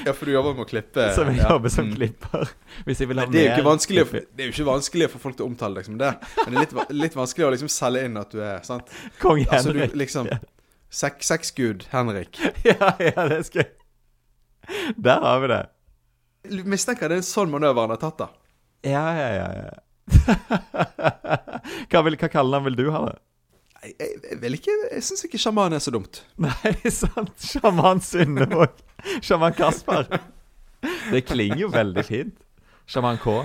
Ja, 0.05 0.11
for 0.13 0.25
du 0.27 0.33
jobber 0.33 0.51
med 0.57 0.65
å 0.65 0.67
klippe 0.67 1.05
som 1.15 1.29
jeg 1.31 1.37
ja. 1.39 1.47
jobber 1.53 1.71
som 1.71 1.85
Mm. 1.87 1.93
klipper. 1.95 2.49
Hvis 2.85 2.99
jeg 2.99 3.07
vil 3.07 3.19
ha 3.21 3.25
Det 3.25 3.39
er, 3.39 3.63
mer 3.63 3.75
ikke 3.77 4.03
å- 4.03 4.11
det 4.35 4.43
er 4.43 4.49
jo 4.49 4.51
ikke 4.51 4.65
vanskelig 4.67 5.05
å 5.07 5.11
få 5.13 5.19
folk 5.23 5.37
til 5.37 5.45
å 5.45 5.47
omtale 5.49 5.75
deg 5.79 5.85
som 5.87 5.97
det. 5.97 6.09
Men 6.43 6.53
det 6.53 6.57
er 6.57 6.59
litt, 6.65 6.91
litt 6.91 7.15
vanskelig 7.15 7.45
å 7.47 7.51
liksom 7.53 7.69
selge 7.71 8.03
inn 8.05 8.17
at 8.19 8.29
du 8.35 8.41
er 8.43 8.59
sant? 8.67 8.89
Kong 9.23 9.45
Altså 9.45 9.71
du 9.71 9.79
Henrik. 9.79 9.95
liksom 9.95 10.27
sek, 10.91 11.23
Sexgud 11.23 11.85
Henrik. 11.93 12.39
Ja, 12.67 12.91
ja, 12.99 13.27
det 13.31 13.45
skal 13.47 13.63
jeg 13.63 13.71
Der 14.99 15.19
har 15.23 15.39
vi 15.39 15.47
det. 15.53 15.61
Jeg 16.51 16.65
Mistenker 16.67 17.07
det 17.07 17.15
er 17.21 17.23
en 17.23 17.29
sånn 17.31 17.49
manøver 17.53 17.81
han 17.87 17.89
har 17.95 18.01
tatt, 18.03 18.17
da. 18.17 18.27
Ja, 18.83 19.05
ja, 19.15 19.29
ja. 19.39 19.47
ja. 19.63 19.69
hva, 21.91 22.03
vil, 22.05 22.15
hva 22.15 22.29
kallenavn 22.31 22.69
vil 22.69 22.79
du 22.79 22.85
ha 22.95 23.03
det? 23.09 23.17
Jeg, 23.83 23.93
jeg, 23.99 24.13
jeg 24.31 24.37
vil 24.41 24.57
ikke 24.57 24.75
Jeg 24.91 25.03
syns 25.05 25.25
ikke 25.27 25.41
sjaman 25.41 25.75
er 25.77 25.83
så 25.83 25.93
dumt. 25.93 26.23
Nei, 26.41 26.73
sant. 27.01 27.35
Sjaman 27.43 28.01
Synnevåg. 28.03 28.73
Sjaman 29.21 29.55
Kasper. 29.57 30.09
Det 31.11 31.25
klinger 31.27 31.67
jo 31.67 31.71
veldig 31.73 32.05
fint. 32.07 32.35
Sjaman 32.87 33.19
K. 33.21 33.41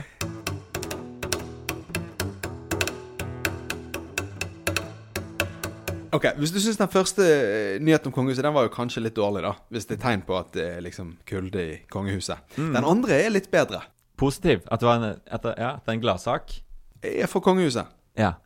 Ok, 6.12 6.26
Hvis 6.36 6.52
du 6.52 6.58
syns 6.60 6.76
den 6.76 6.90
første 6.92 7.24
eh, 7.24 7.78
nyheten 7.80 8.10
om 8.10 8.14
kongehuset 8.14 8.44
Den 8.44 8.52
var 8.52 8.66
jo 8.66 8.74
kanskje 8.74 9.00
litt 9.00 9.16
dårlig, 9.16 9.46
da. 9.46 9.54
Hvis 9.72 9.88
det 9.88 9.96
er 9.96 10.02
tegn 10.02 10.24
på 10.28 10.36
at 10.36 10.52
det 10.52 10.66
er 10.74 10.84
liksom 10.84 11.14
kulde 11.28 11.62
i 11.64 11.78
kongehuset. 11.92 12.42
Mm. 12.58 12.74
Den 12.76 12.88
andre 12.88 13.16
er 13.24 13.32
litt 13.32 13.48
bedre. 13.52 13.80
Positiv. 14.22 14.62
At 14.70 14.80
det 14.80 14.86
var 14.86 15.00
en, 15.00 15.18
at 15.26 15.42
det, 15.42 15.54
ja, 15.58 15.72
at 15.74 15.82
det 15.82 15.90
er 15.90 15.98
en 15.98 16.04
gladsak. 16.04 16.54
Er 17.02 17.26
for 17.30 17.42
kongehuset. 17.42 17.90
Ja. 18.18 18.36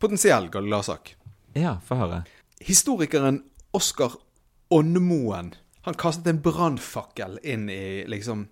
Potensiell 0.00 0.48
gladsak. 0.52 1.12
Ja, 1.54 1.76
få 1.84 1.98
høre. 2.00 2.22
Historikeren 2.64 3.42
Oskar 3.74 4.14
Åndmoen 4.72 5.54
Han 5.84 5.96
kastet 6.00 6.30
en 6.30 6.40
brannfakkel 6.40 7.36
inn 7.44 7.68
i 7.68 8.06
liksom 8.08 8.46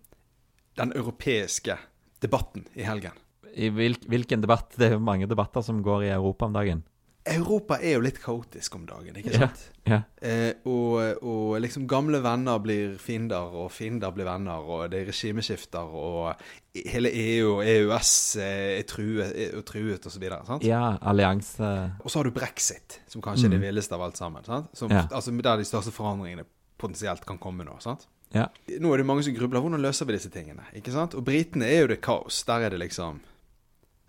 den 0.77 0.93
europeiske 0.93 1.79
debatten 2.21 2.67
i 2.77 2.85
helgen. 2.85 3.17
I 3.57 3.71
hvil, 3.73 3.97
hvilken 4.09 4.45
debatt? 4.45 4.75
Det 4.77 4.91
er 4.91 4.99
jo 4.99 5.05
mange 5.05 5.29
debatter 5.31 5.65
som 5.65 5.81
går 5.85 6.05
i 6.05 6.11
Europa 6.13 6.51
om 6.51 6.53
dagen. 6.53 6.83
Europa 7.27 7.77
er 7.79 7.93
jo 7.95 8.01
litt 8.03 8.19
kaotisk 8.23 8.75
om 8.75 8.87
dagen, 8.87 9.15
ikke 9.17 9.31
Ja. 9.33 9.39
sant? 9.47 9.69
Ja. 9.87 9.99
Eh, 10.23 10.55
og, 10.67 11.23
og 11.23 11.61
liksom 11.63 11.87
gamle 11.91 12.21
venner 12.23 12.59
blir 12.59 12.97
fiender, 12.99 13.53
og 13.63 13.71
fiender 13.71 14.11
blir 14.15 14.25
venner, 14.27 14.59
og 14.59 14.91
det 14.91 15.01
er 15.03 15.07
regimeskifter, 15.13 15.79
og 15.95 16.35
hele 16.75 17.11
EU 17.15 17.57
og 17.59 17.63
EØS 17.67 18.37
er 18.43 18.83
truet, 18.91 19.33
er 19.37 19.63
truet 19.63 20.07
og 20.07 20.13
så 20.13 20.19
videre. 20.23 20.41
Sant? 20.47 20.65
ja, 20.67 20.97
allianse 21.03 21.93
Og 22.03 22.11
så 22.11 22.19
har 22.19 22.25
du 22.25 22.31
brexit, 22.35 23.01
som 23.07 23.23
kanskje 23.23 23.47
er 23.47 23.51
det 23.51 23.61
Mm. 23.61 23.67
villeste 23.69 23.93
av 23.95 24.03
alt 24.03 24.17
sammen. 24.17 24.45
Sant? 24.45 24.69
Som, 24.77 24.91
Ja. 24.91 25.07
Altså 25.11 25.31
Der 25.43 25.57
de 25.57 25.65
største 25.65 25.93
forandringene 25.93 26.45
potensielt 26.79 27.25
kan 27.27 27.39
komme 27.39 27.65
nå. 27.65 27.81
sant? 27.81 28.07
Ja. 28.35 28.47
Nå 28.81 28.93
er 28.95 28.97
det 28.97 29.07
mange 29.07 29.23
som 29.23 29.35
grubler. 29.35 29.61
Hvordan 29.61 29.81
løser 29.83 30.07
vi 30.07 30.13
disse 30.15 30.31
tingene? 30.31 30.63
Ikke 30.75 30.91
sant? 30.91 31.15
Og 31.15 31.25
britene 31.25 31.67
er 31.67 31.81
jo 31.83 31.87
det 31.89 32.01
kaos. 32.01 32.43
Der 32.45 32.61
er 32.67 32.71
det 32.71 32.81
liksom 32.81 33.21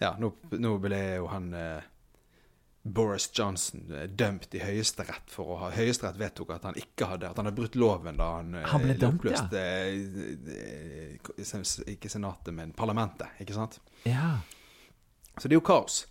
Ja, 0.01 0.15
nå, 0.19 0.33
nå 0.51 0.79
ble 0.81 1.15
jo 1.17 1.27
han 1.27 1.53
eh, 1.53 1.81
Boris 2.83 3.29
Johnson 3.33 3.85
eh, 3.95 4.09
dømt 4.11 4.51
i 4.55 4.59
Høyesterett 4.59 5.31
for 5.31 5.53
å 5.53 5.59
ha 5.61 5.69
Høyesterett 5.71 6.17
vedtok 6.19 6.49
at 6.57 6.65
han 6.67 6.75
ikke 6.75 7.07
hadde 7.13 7.29
At 7.29 7.37
han 7.39 7.47
hadde 7.47 7.55
brutt 7.55 7.77
loven 7.79 8.17
da 8.19 8.25
han, 8.41 8.49
eh, 8.59 8.65
Han 8.73 8.83
ble 8.83 8.95
dømt, 8.99 9.23
ja. 9.23 9.37
oppløste 9.39 9.61
eh, 9.61 11.13
eh, 11.39 11.93
Ikke 11.93 12.11
Senatet, 12.11 12.51
men 12.53 12.73
parlamentet. 12.75 13.31
Ikke 13.39 13.55
sant? 13.55 13.79
Ja. 14.03 14.33
Så 15.37 15.47
det 15.47 15.55
er 15.55 15.61
jo 15.61 15.65
kaos. 15.65 16.01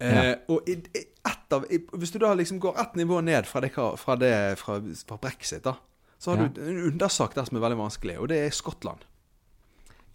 Eh, 0.00 0.32
og 0.50 0.66
ett 0.68 1.52
av, 1.54 1.64
hvis 1.68 2.10
du 2.14 2.18
da 2.22 2.32
liksom 2.34 2.58
går 2.62 2.78
ett 2.82 2.94
nivå 2.98 3.20
ned 3.22 3.46
fra, 3.46 3.60
det, 3.62 3.70
fra, 3.76 4.16
det, 4.18 4.32
fra, 4.58 4.78
fra 5.06 5.18
brexit, 5.20 5.62
da, 5.64 5.76
så 6.18 6.32
har 6.34 6.42
Ja. 6.42 6.48
du 6.48 6.60
en 6.64 6.82
undersak 6.90 7.34
der 7.36 7.44
som 7.48 7.56
er 7.58 7.64
veldig 7.68 7.78
vanskelig, 7.78 8.18
og 8.18 8.28
det 8.32 8.38
er 8.46 8.50
Skottland. 8.54 9.04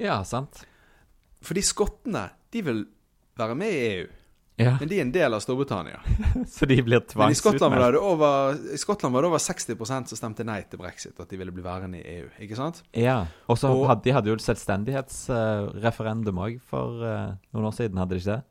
Ja, 0.02 0.20
sant. 0.28 0.66
Fordi 1.46 1.62
skottene, 1.64 2.28
de 2.52 2.62
vil 2.66 2.86
være 3.38 3.56
med 3.56 3.72
i 3.72 3.82
EU, 3.94 4.08
Ja, 4.58 4.78
men 4.80 4.88
de 4.88 4.96
er 4.96 5.02
en 5.04 5.12
del 5.12 5.34
av 5.36 5.42
Storbritannia. 5.44 5.98
Så 6.48 6.64
de 6.70 6.78
blir 6.82 7.02
Men 7.20 7.32
i 7.34 7.36
Skottland 7.36 7.76
var 7.76 7.92
det 7.92 8.00
over, 8.00 8.56
i 8.72 8.78
Skottland 8.80 9.12
var 9.14 9.22
det 9.26 9.28
over 9.34 9.42
60% 9.44 10.08
som 10.08 10.16
stemte 10.20 10.46
nei 10.48 10.62
til 10.72 10.80
brexit, 10.80 11.18
at 11.20 11.28
de 11.30 11.36
ville 11.42 11.52
bli 11.52 11.64
værende 11.66 12.00
i 12.00 12.06
EU, 12.22 12.30
ikke 12.40 12.56
sant? 12.56 12.80
Ja. 12.96 13.26
Og 13.52 13.58
så 13.60 13.68
Og- 13.74 13.84
hadde 13.90 14.04
de 14.08 14.14
hadde 14.16 14.32
jo 14.32 14.38
et 14.40 14.46
selvstendighetsreferendum 14.46 16.40
òg 16.46 16.60
for 16.64 17.04
uh, 17.04 17.34
noen 17.52 17.68
år 17.68 17.76
siden, 17.76 17.98
hadde 18.00 18.16
de 18.16 18.22
ikke 18.24 18.36
det? 18.38 18.44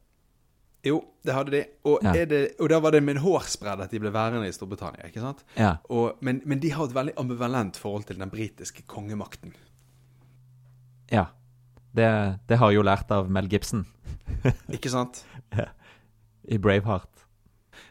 Jo, 0.85 0.99
det 1.25 1.33
hadde 1.33 1.51
de. 1.55 1.63
Og, 1.89 2.03
Ja. 2.05 2.13
det, 2.29 2.43
og 2.61 2.69
da 2.69 2.79
var 2.85 2.91
det 2.93 3.01
med 3.03 3.17
en 3.17 3.23
hårsbredd 3.25 3.81
at 3.81 3.91
de 3.91 3.99
ble 4.03 4.11
værende 4.13 4.45
i 4.49 4.53
Storbritannia, 4.53 5.07
ikke 5.09 5.23
sant? 5.25 5.41
Ja. 5.57 5.79
Og, 5.89 6.19
men, 6.21 6.43
men 6.45 6.61
de 6.61 6.69
har 6.77 6.85
et 6.85 6.93
veldig 6.95 7.15
ambivalent 7.17 7.77
forhold 7.81 8.05
til 8.11 8.19
den 8.21 8.29
britiske 8.33 8.85
kongemakten. 8.87 9.55
ja. 11.11 11.27
Det, 11.95 12.07
det 12.51 12.57
har 12.59 12.73
jeg 12.73 12.81
jo 12.81 12.83
lært 12.83 13.11
av 13.15 13.29
Mel 13.31 13.47
Gibson 13.47 13.85
Ikke 14.75 14.91
sant? 14.91 15.21
i 16.49 16.59
Braveheart. 16.59 17.11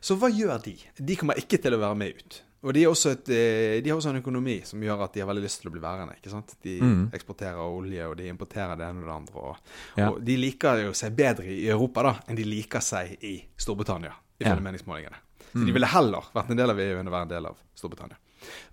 Så 0.03 0.15
hva 0.19 0.29
gjør 0.31 0.61
de? 0.63 0.75
De 0.99 1.15
kommer 1.19 1.35
ikke 1.39 1.59
til 1.61 1.73
å 1.75 1.79
være 1.79 1.95
med 1.99 2.15
ut. 2.19 2.41
Og 2.63 2.71
de, 2.73 2.83
er 2.85 2.87
også 2.93 3.11
et, 3.11 3.27
eh, 3.35 3.81
de 3.83 3.89
har 3.91 3.97
også 3.99 4.13
en 4.13 4.21
økonomi 4.21 4.61
som 4.63 4.79
gjør 4.79 5.01
at 5.03 5.13
de 5.13 5.19
har 5.19 5.27
veldig 5.27 5.43
lyst 5.43 5.59
til 5.61 5.67
å 5.69 5.73
bli 5.73 5.81
værende. 5.83 6.15
ikke 6.15 6.31
sant? 6.31 6.53
De 6.63 6.79
Mm. 6.79 7.09
eksporterer 7.11 7.59
olje, 7.59 8.05
og 8.07 8.15
de 8.17 8.27
importerer 8.31 8.77
det 8.77 8.85
ene 8.87 9.01
og 9.01 9.05
det 9.05 9.15
andre. 9.15 9.35
Og, 9.35 9.57
Ja. 9.97 10.09
og 10.11 10.23
de 10.23 10.37
liker 10.37 10.83
jo 10.85 10.91
seg 10.93 11.15
bedre 11.15 11.43
i 11.45 11.67
Europa 11.67 12.03
da, 12.03 12.13
enn 12.29 12.35
de 12.37 12.43
liker 12.43 12.79
seg 12.79 13.17
i 13.21 13.43
Storbritannia, 13.57 14.13
ifølge 14.39 14.55
Ja. 14.55 14.71
meningsmålingene. 14.71 15.15
Så 15.53 15.57
Mm. 15.59 15.65
de 15.65 15.71
ville 15.73 15.87
heller 15.87 16.21
vært 16.33 16.49
en 16.51 16.57
del 16.57 16.69
av 16.69 16.79
EU 16.79 16.99
enn 16.99 17.07
å 17.07 17.11
være 17.11 17.21
en 17.23 17.27
del 17.27 17.45
av 17.45 17.57
Storbritannia. 17.75 18.15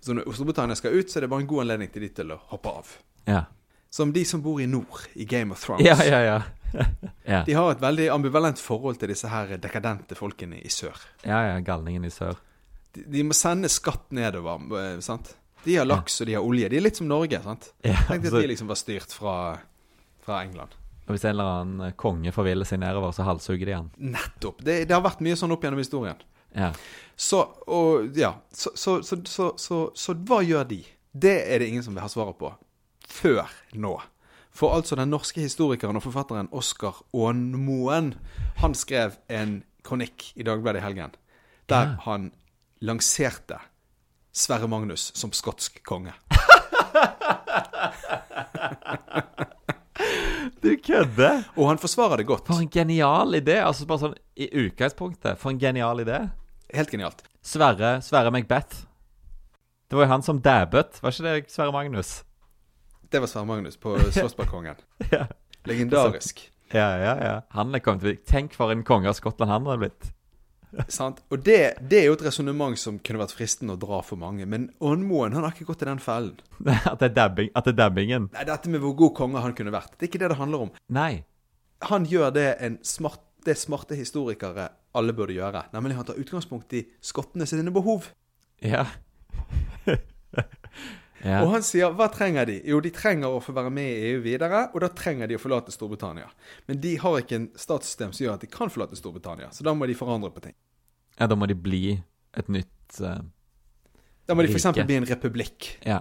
Så 0.01 0.13
når 0.15 0.23
Storbritannia 0.33 0.75
skal 0.75 0.91
ut, 0.93 1.07
så 1.09 1.17
er 1.17 1.21
det 1.21 1.29
bare 1.29 1.41
en 1.41 1.47
god 1.47 1.61
anledning 1.65 1.91
til 1.91 2.01
de 2.01 2.09
til 2.09 2.27
å 2.31 2.39
hoppe 2.39 2.67
av. 2.69 2.97
Ja. 3.27 3.45
Som 3.89 4.13
de 4.13 4.23
som 4.23 4.41
bor 4.41 4.59
i 4.61 4.65
nord, 4.65 5.07
i 5.17 5.25
Game 5.25 5.51
of 5.51 5.59
Thrones. 5.61 5.85
Ja, 5.85 5.95
ja, 6.01 6.21
ja. 6.23 6.41
ja. 7.33 7.41
De 7.47 7.55
har 7.57 7.71
et 7.71 7.83
veldig 7.83 8.07
ambivalent 8.13 8.61
forhold 8.61 8.99
til 9.01 9.11
disse 9.13 9.29
her 9.31 9.55
dekadente 9.61 10.17
folkene 10.17 10.61
i 10.61 10.71
sør. 10.71 10.97
Ja, 11.25 11.41
ja, 11.49 11.59
galningen 11.65 12.05
i 12.07 12.13
sør. 12.13 12.39
De, 12.95 13.05
de 13.11 13.23
må 13.27 13.37
sende 13.37 13.71
skatt 13.71 14.09
nedover, 14.15 14.63
eh, 14.79 14.99
sant? 15.05 15.35
De 15.63 15.77
har 15.77 15.85
laks 15.85 16.21
og 16.23 16.29
de 16.29 16.35
har 16.37 16.45
olje. 16.45 16.69
De 16.71 16.79
er 16.79 16.85
litt 16.87 16.97
som 16.97 17.09
Norge, 17.09 17.41
sant? 17.43 17.71
Ja, 17.85 17.99
Tenk 18.07 18.25
at 18.25 18.37
de 18.39 18.47
liksom 18.49 18.71
var 18.71 18.79
styrt 18.79 19.13
fra, 19.13 19.35
fra 20.25 20.41
England. 20.45 20.73
Og 21.05 21.15
hvis 21.15 21.25
en 21.25 21.35
eller 21.35 21.51
annen 21.59 21.85
eh, 21.87 21.95
konge 21.99 22.33
forviller 22.33 22.67
seg 22.67 22.81
nedover, 22.81 23.13
så 23.15 23.25
halshugger 23.27 23.69
de 23.69 23.77
han. 23.77 23.91
Nettopp. 24.15 24.63
Det, 24.65 24.83
det 24.89 24.95
har 24.95 25.03
vært 25.05 25.23
mye 25.25 25.37
sånn 25.39 25.53
opp 25.53 25.65
gjennom 25.65 25.81
historien. 25.81 26.19
Ja. 26.55 26.71
Så, 27.15 27.43
og, 27.67 28.17
ja. 28.17 28.33
Så, 28.51 28.73
så, 28.75 28.97
så, 29.05 29.21
så, 29.27 29.51
så, 29.61 29.83
så 29.95 30.17
hva 30.27 30.41
gjør 30.45 30.67
de? 30.71 30.81
Det 31.11 31.35
er 31.51 31.61
det 31.61 31.69
ingen 31.71 31.85
som 31.85 31.95
vil 31.95 32.03
ha 32.03 32.09
svaret 32.11 32.37
på 32.39 32.53
før 33.11 33.49
nå. 33.75 33.95
For 34.51 34.75
altså 34.75 34.95
den 34.99 35.09
norske 35.09 35.41
historikeren 35.41 35.95
og 35.95 36.03
forfatteren 36.03 36.51
Oskar 36.51 37.01
Aanmoen, 37.15 38.13
han 38.59 38.75
skrev 38.75 39.15
en 39.31 39.61
kronikk 39.87 40.33
i 40.35 40.43
Dagbladet 40.43 40.81
i 40.81 40.85
helgen 40.85 41.15
der 41.71 41.95
han 42.03 42.31
lanserte 42.83 43.59
Sverre 44.31 44.67
Magnus 44.67 45.11
som 45.15 45.31
skotsk 45.35 45.79
konge. 45.87 46.13
Du 50.61 50.75
kødder! 50.85 51.43
Og 51.57 51.67
han 51.69 51.79
forsvarer 51.81 52.21
det 52.21 52.27
godt. 52.29 52.47
For 52.47 52.61
en 52.61 52.69
genial 52.69 53.35
idé. 53.39 53.57
Altså 53.65 53.87
bare 53.89 54.03
sånn 54.03 54.17
i 54.37 54.47
utgangspunktet. 54.63 55.39
For 55.41 55.51
en 55.51 55.59
genial 55.61 56.03
idé. 56.03 56.19
Helt 56.75 56.91
genialt. 56.93 57.23
Sverre, 57.43 57.97
Sverre 58.05 58.31
Macbeth. 58.33 58.83
Det 59.89 59.97
var 59.97 60.05
jo 60.05 60.13
han 60.13 60.23
som 60.23 60.39
dabbet, 60.39 61.01
var 61.03 61.11
ikke 61.11 61.25
det 61.25 61.51
Sverre 61.51 61.73
Magnus? 61.75 62.21
Det 63.11 63.19
var 63.19 63.27
Sverre 63.27 63.45
Magnus 63.49 63.77
på 63.77 63.97
Slottsbalkongen. 64.15 64.79
Ja. 65.11 65.25
Legendarisk. 65.67 66.39
Ja, 66.71 66.87
ja, 66.97 67.13
ja. 67.19 67.35
Han 67.57 67.75
er 67.75 67.83
kommet 67.83 68.05
til 68.05 68.17
Tenk 68.27 68.55
for 68.55 68.71
en 68.71 68.85
konge 68.87 69.11
av 69.11 69.17
Skottland 69.17 69.51
han 69.51 69.67
hadde 69.67 69.81
blitt. 69.83 70.11
Sant? 70.87 71.19
Og 71.27 71.41
det, 71.43 71.57
det 71.91 71.97
er 71.99 72.05
jo 72.07 72.13
et 72.15 72.23
resonnement 72.23 72.79
som 72.79 72.95
kunne 73.03 73.19
vært 73.19 73.33
fristende 73.35 73.75
å 73.75 73.79
dra 73.79 73.99
for 74.07 74.19
mange. 74.21 74.47
Men 74.47 74.69
åndmoen, 74.79 75.35
han 75.35 75.43
har 75.43 75.51
ikke 75.51 75.67
gått 75.67 75.83
i 75.83 75.89
den 75.89 75.99
fellen. 75.99 76.39
At 76.91 77.01
det 77.01 77.09
er 77.09 77.17
dabbing, 77.17 77.51
at 77.51 77.67
det 77.67 77.73
er 77.73 77.79
dabbingen. 77.81 78.29
Nei, 78.31 78.45
Dette 78.47 78.71
med 78.71 78.83
hvor 78.85 78.95
god 79.03 79.13
konge 79.17 79.43
han 79.43 79.55
kunne 79.57 79.73
vært, 79.75 79.97
det 79.97 80.07
er 80.07 80.13
ikke 80.13 80.23
det 80.23 80.31
det 80.31 80.39
handler 80.39 80.67
om. 80.67 80.71
Nei. 80.95 81.25
Han 81.89 82.07
gjør 82.07 82.31
det 82.35 82.47
en 82.63 82.79
smart, 82.87 83.19
det 83.43 83.57
smarte 83.59 83.97
historikere 83.99 84.69
alle 84.95 85.15
burde 85.17 85.35
gjøre. 85.35 85.65
Nemlig 85.75 85.97
han 85.97 86.07
tar 86.07 86.19
utgangspunkt 86.21 86.75
i 86.77 86.85
skottene 87.03 87.47
sine 87.49 87.73
behov. 87.75 88.07
Ja. 88.63 88.85
ja. 91.23 91.41
Og 91.43 91.51
han 91.53 91.65
sier 91.65 91.93
hva 91.97 92.07
trenger 92.13 92.47
de? 92.49 92.57
Jo, 92.67 92.79
de 92.83 92.91
trenger 92.93 93.29
å 93.29 93.41
få 93.43 93.53
være 93.55 93.71
med 93.73 93.89
i 93.89 94.11
EU 94.11 94.21
videre, 94.25 94.63
og 94.73 94.81
da 94.83 94.89
trenger 94.95 95.29
de 95.29 95.37
å 95.37 95.41
forlate 95.41 95.73
Storbritannia. 95.73 96.29
Men 96.69 96.81
de 96.81 96.95
har 97.01 97.19
ikke 97.21 97.37
en 97.37 97.49
statssystem 97.59 98.13
som 98.15 98.25
gjør 98.25 98.39
at 98.39 98.45
de 98.45 98.49
kan 98.51 98.71
forlate 98.73 98.97
Storbritannia, 98.99 99.51
så 99.53 99.65
da 99.67 99.75
må 99.77 99.89
de 99.89 99.97
forandre 99.97 100.31
på 100.33 100.43
ting. 100.47 100.57
ja, 101.19 101.27
da 101.27 101.37
må 101.37 101.49
de 101.49 101.57
bli 101.57 101.99
et 102.37 102.47
nytt 102.47 103.01
uh, 103.03 103.19
Da 104.25 104.37
må 104.37 104.45
de 104.45 104.53
f.eks. 104.53 104.71
Bli 104.79 104.97
en 105.01 105.09
republikk. 105.09 105.73
Ja. 105.85 105.99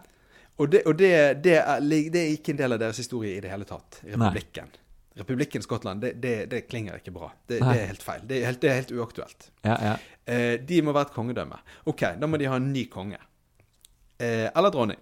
Og, 0.60 0.68
det, 0.70 0.84
og 0.86 0.96
det, 1.00 1.12
det, 1.44 1.56
er, 1.60 1.80
det 1.82 2.20
er 2.20 2.30
ikke 2.36 2.54
en 2.54 2.60
del 2.60 2.76
av 2.76 2.80
deres 2.82 3.00
historie 3.00 3.36
i 3.36 3.42
det 3.42 3.50
hele 3.52 3.66
tatt. 3.68 4.02
Republikken. 4.04 4.70
Republikken 5.20 5.64
Skottland, 5.64 6.00
det, 6.04 6.12
det, 6.22 6.34
det 6.52 6.60
klinger 6.68 7.00
ikke 7.00 7.12
bra. 7.12 7.30
Det, 7.46 7.58
det 7.58 7.76
er 7.76 7.88
helt 7.90 8.04
feil. 8.04 8.22
Det 8.28 8.38
er 8.38 8.46
helt, 8.50 8.60
det 8.62 8.70
er 8.70 8.76
helt 8.78 8.92
uaktuelt. 8.94 9.48
Ja, 9.66 9.76
ja. 9.84 9.94
Eh, 10.24 10.54
de 10.64 10.80
må 10.86 10.94
være 10.96 11.10
et 11.10 11.16
kongedømme. 11.16 11.58
Ok, 11.90 12.04
da 12.20 12.28
må 12.30 12.38
de 12.40 12.48
ha 12.48 12.60
en 12.60 12.70
ny 12.72 12.84
konge. 12.92 13.18
Eh, 14.20 14.46
eller 14.52 14.72
dronning. 14.72 15.00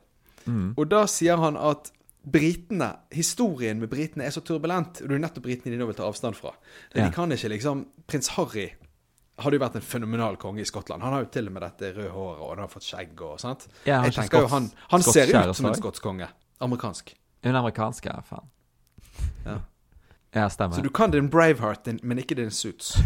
Mm. 0.49 0.73
Og 0.75 0.91
da 0.91 1.05
sier 1.11 1.41
han 1.41 1.59
at 1.61 1.93
britene, 2.29 2.91
historien 3.15 3.79
med 3.81 3.91
britene 3.93 4.27
er 4.27 4.35
så 4.35 4.43
turbulent, 4.45 5.03
og 5.03 5.09
det 5.09 5.17
er 5.17 5.23
nettopp 5.23 5.47
britene 5.47 5.73
de 5.73 5.81
nå 5.81 5.87
vil 5.89 5.97
ta 5.97 6.09
avstand 6.09 6.37
fra. 6.37 6.53
Ja. 6.93 7.05
De 7.05 7.09
kan 7.15 7.33
ikke 7.33 7.53
liksom 7.55 7.87
Prins 8.09 8.33
Harry 8.37 8.71
hadde 9.39 9.59
jo 9.59 9.63
vært 9.63 9.79
en 9.79 9.87
fenomenal 9.87 10.37
konge 10.41 10.63
i 10.65 10.67
Skottland. 10.67 11.05
Han 11.07 11.15
har 11.15 11.25
jo 11.25 11.31
til 11.35 11.49
og 11.51 11.55
med 11.55 11.63
dette 11.63 11.93
røde 11.95 12.11
håret, 12.11 12.43
og 12.43 12.53
han 12.53 12.63
har 12.65 12.71
fått 12.73 12.89
skjegg 12.89 13.21
og 13.23 13.39
sånt. 13.43 13.69
Ja, 13.87 14.01
han 14.03 14.11
ikke 14.11 14.43
jo 14.43 14.51
han, 14.51 14.71
han 14.91 15.05
ser 15.07 15.31
ut 15.31 15.57
som 15.57 15.71
en 15.71 15.79
skotsk 15.79 16.05
konge. 16.05 16.29
Amerikansk. 16.65 17.15
Hun 17.47 17.59
amerikanske, 17.61 18.15
faen. 18.27 18.49
Ja. 19.45 19.61
Ja, 20.35 20.49
stemmer. 20.53 20.77
Så 20.77 20.83
du 20.85 20.91
kan 20.93 21.15
din 21.15 21.31
Braveheart, 21.31 21.85
din, 21.87 22.01
men 22.03 22.19
ikke 22.21 22.37
din 22.37 22.51
Suits. 22.51 22.99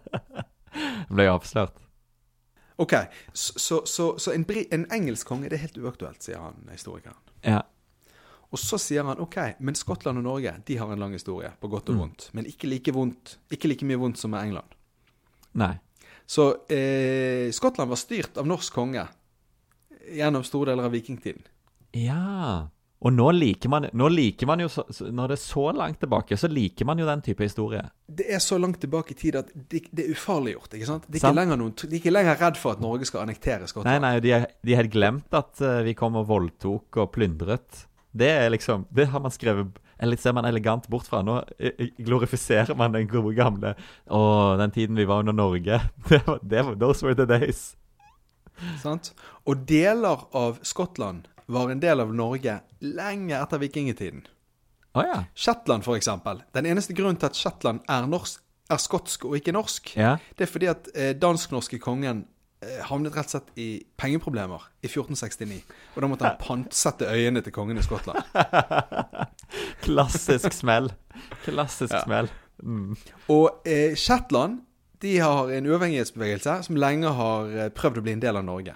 Ble 1.10 1.26
jo 1.26 1.36
avslørt. 1.38 1.78
Ok, 2.80 2.94
så, 3.36 3.82
så, 3.84 4.06
så, 4.18 4.32
en, 4.32 4.46
en 4.72 4.86
engelsk 4.92 5.28
konge 5.28 5.50
det 5.52 5.58
er 5.58 5.66
helt 5.66 5.78
uaktuelt, 5.82 6.22
sier 6.24 6.40
han 6.40 6.62
historikeren. 6.72 7.18
Ja. 7.44 7.60
Og 8.50 8.58
så 8.58 8.78
sier 8.80 9.04
han 9.06 9.20
ok, 9.22 9.36
men 9.60 9.76
Skottland 9.78 10.18
og 10.18 10.24
Norge 10.26 10.54
de 10.66 10.78
har 10.80 10.90
en 10.90 10.98
lang 11.02 11.12
historie, 11.14 11.52
på 11.60 11.68
godt 11.70 11.92
og 11.92 11.94
Mm. 11.94 12.00
vondt. 12.00 12.30
Men 12.32 12.46
ikke 12.46 12.66
like, 12.68 12.92
vondt, 12.92 13.36
ikke 13.52 13.68
like 13.68 13.86
mye 13.86 14.00
vondt 14.00 14.18
som 14.18 14.32
med 14.32 14.48
England. 14.48 14.72
Nei. 15.54 15.74
Så 16.26 16.48
eh, 16.70 17.50
Skottland 17.52 17.90
var 17.90 17.98
styrt 18.00 18.38
av 18.38 18.46
norsk 18.46 18.72
konge 18.74 19.06
gjennom 20.10 20.44
store 20.46 20.72
deler 20.72 20.88
av 20.88 20.92
vikingtiden. 20.94 21.42
Ja. 21.94 22.68
Og 23.00 23.14
nå 23.16 23.30
liker 23.32 23.70
man, 23.72 23.86
nå 23.96 24.08
liker 24.12 24.44
man 24.46 24.60
jo 24.60 24.66
Når 24.68 25.30
det 25.32 25.36
er 25.38 25.40
så 25.40 25.62
langt 25.72 26.00
tilbake, 26.02 26.36
så 26.36 26.50
liker 26.52 26.84
man 26.84 26.98
jo 27.00 27.06
den 27.08 27.22
type 27.24 27.40
historie. 27.46 27.80
Det 28.06 28.26
er 28.28 28.42
så 28.44 28.58
langt 28.60 28.76
tilbake 28.82 29.14
i 29.14 29.16
tid 29.16 29.38
at 29.40 29.48
det, 29.54 29.86
det 29.90 30.04
er 30.04 30.10
ufarliggjort. 30.12 30.74
ikke 30.76 30.86
sant? 30.90 31.06
De 31.08 31.16
er 31.16 31.30
er 31.40 31.96
ikke 31.96 32.12
lenger 32.12 32.36
redd 32.42 32.58
for 32.60 32.72
at 32.76 32.80
Norge 32.84 33.08
skal 33.08 33.22
annektere 33.24 33.66
Skottland. 33.70 34.02
nei, 34.04 34.20
de, 34.20 34.32
er- 34.36 34.50
de 34.62 34.76
har 34.76 34.84
glemt 34.92 35.32
at 35.32 35.62
eh, 35.64 35.80
vi 35.88 35.94
kom 35.96 36.16
og 36.20 36.28
voldtok 36.28 37.00
og 37.00 37.10
plyndret. 37.16 37.86
Det 38.12 38.28
er 38.28 38.50
liksom 38.50 38.84
Det 38.92 39.06
har 39.08 39.20
man 39.22 39.30
skrevet 39.30 39.78
Eller 40.02 40.16
ser 40.16 40.32
man 40.32 40.44
elegant 40.44 40.88
bort 40.90 41.06
fra. 41.08 41.22
Nå 41.22 41.38
eh, 41.58 41.72
eh, 41.78 41.88
glorifiserer 42.04 42.74
man 42.76 42.92
den 42.92 43.08
gode 43.08 43.32
gamle 43.34 43.74
Å, 44.10 44.56
den 44.60 44.70
tiden 44.76 44.96
vi 44.96 45.04
var 45.08 45.20
under 45.24 45.32
Norge. 45.32 45.80
Det 46.10 46.20
var, 46.26 46.38
det 46.42 46.64
var, 46.66 46.74
those 46.76 47.02
were 47.06 47.14
the 47.14 47.24
days. 47.24 47.76
Sant? 48.82 49.14
Og 49.48 49.62
deler 49.64 50.26
av 50.36 50.58
Skottland 50.66 51.29
var 51.50 51.70
en 51.72 51.80
del 51.82 52.00
av 52.02 52.12
Norge 52.14 52.58
lenge 52.80 53.36
etter 53.38 53.58
vikingtiden. 53.62 54.24
Oh, 54.94 55.04
ja. 55.06 55.20
Shetland, 55.38 55.84
for 55.86 55.94
eksempel. 55.98 56.40
Den 56.56 56.66
eneste 56.66 56.94
grunnen 56.98 57.18
til 57.20 57.28
at 57.30 57.38
Shetland 57.38 57.80
er, 57.88 58.06
norsk, 58.10 58.40
er 58.70 58.80
skotsk 58.82 59.24
og 59.28 59.36
ikke 59.38 59.52
norsk, 59.54 59.92
Ja. 59.98 60.16
det 60.38 60.46
er 60.48 60.50
fordi 60.50 60.66
at 60.70 60.88
eh, 60.94 61.12
dansk-norske 61.14 61.78
kongen 61.82 62.24
eh, 62.62 62.80
havnet 62.88 63.14
rett 63.14 63.28
og 63.30 63.36
slett 63.36 63.52
i 63.58 63.68
pengeproblemer 63.98 64.66
i 64.82 64.88
1469. 64.90 65.60
Og 65.94 66.02
da 66.02 66.10
måtte 66.10 66.26
han 66.26 66.40
pantsette 66.42 67.06
øyene 67.10 67.42
til 67.46 67.54
kongen 67.54 67.78
i 67.78 67.86
Skottland. 67.86 68.18
Klassisk 69.86 70.52
smell. 70.52 70.90
Klassisk 71.44 71.92
Ja. 71.94 72.02
smell. 72.04 72.28
Mm. 72.62 72.96
Og 73.28 73.62
eh, 73.66 73.94
Shetland 73.96 74.60
de 75.00 75.14
har 75.18 75.48
en 75.50 75.66
uavhengighetsbevegelse 75.66 76.58
som 76.66 76.76
lenge 76.76 77.08
har 77.16 77.46
eh, 77.56 77.70
prøvd 77.72 77.98
å 77.98 78.04
bli 78.04 78.12
en 78.18 78.20
del 78.22 78.36
av 78.36 78.44
Norge. 78.44 78.74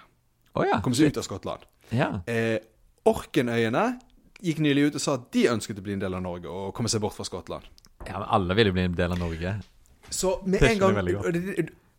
Oh, 0.54 0.62
ja. 0.64 0.78
Komme 0.81 0.97
seg 0.97 1.11
ut 1.12 1.19
av 1.21 1.26
Skottland. 1.26 1.66
Ja. 1.90 2.10
Eh, 2.30 2.58
Orkenøyene 3.04 3.98
gikk 4.44 4.60
nylig 4.64 4.86
ut 4.88 4.94
og 4.98 5.02
sa 5.04 5.14
at 5.18 5.30
de 5.34 5.46
ønsket 5.52 5.78
å 5.80 5.84
bli 5.84 5.92
en 5.96 6.02
del 6.04 6.14
av 6.16 6.22
Norge 6.24 6.48
og 6.48 6.72
komme 6.76 6.88
seg 6.92 7.02
bort 7.04 7.16
fra 7.16 7.24
Skottland. 7.28 7.64
Ja, 8.08 8.18
men 8.20 8.28
alle 8.32 8.56
vil 8.56 8.70
jo 8.70 8.76
bli 8.76 8.84
en 8.88 8.96
del 8.96 9.12
av 9.12 9.20
Norge. 9.20 9.56
Så 10.12 10.38
med 10.48 10.62
en 10.62 10.78
gang 10.78 11.00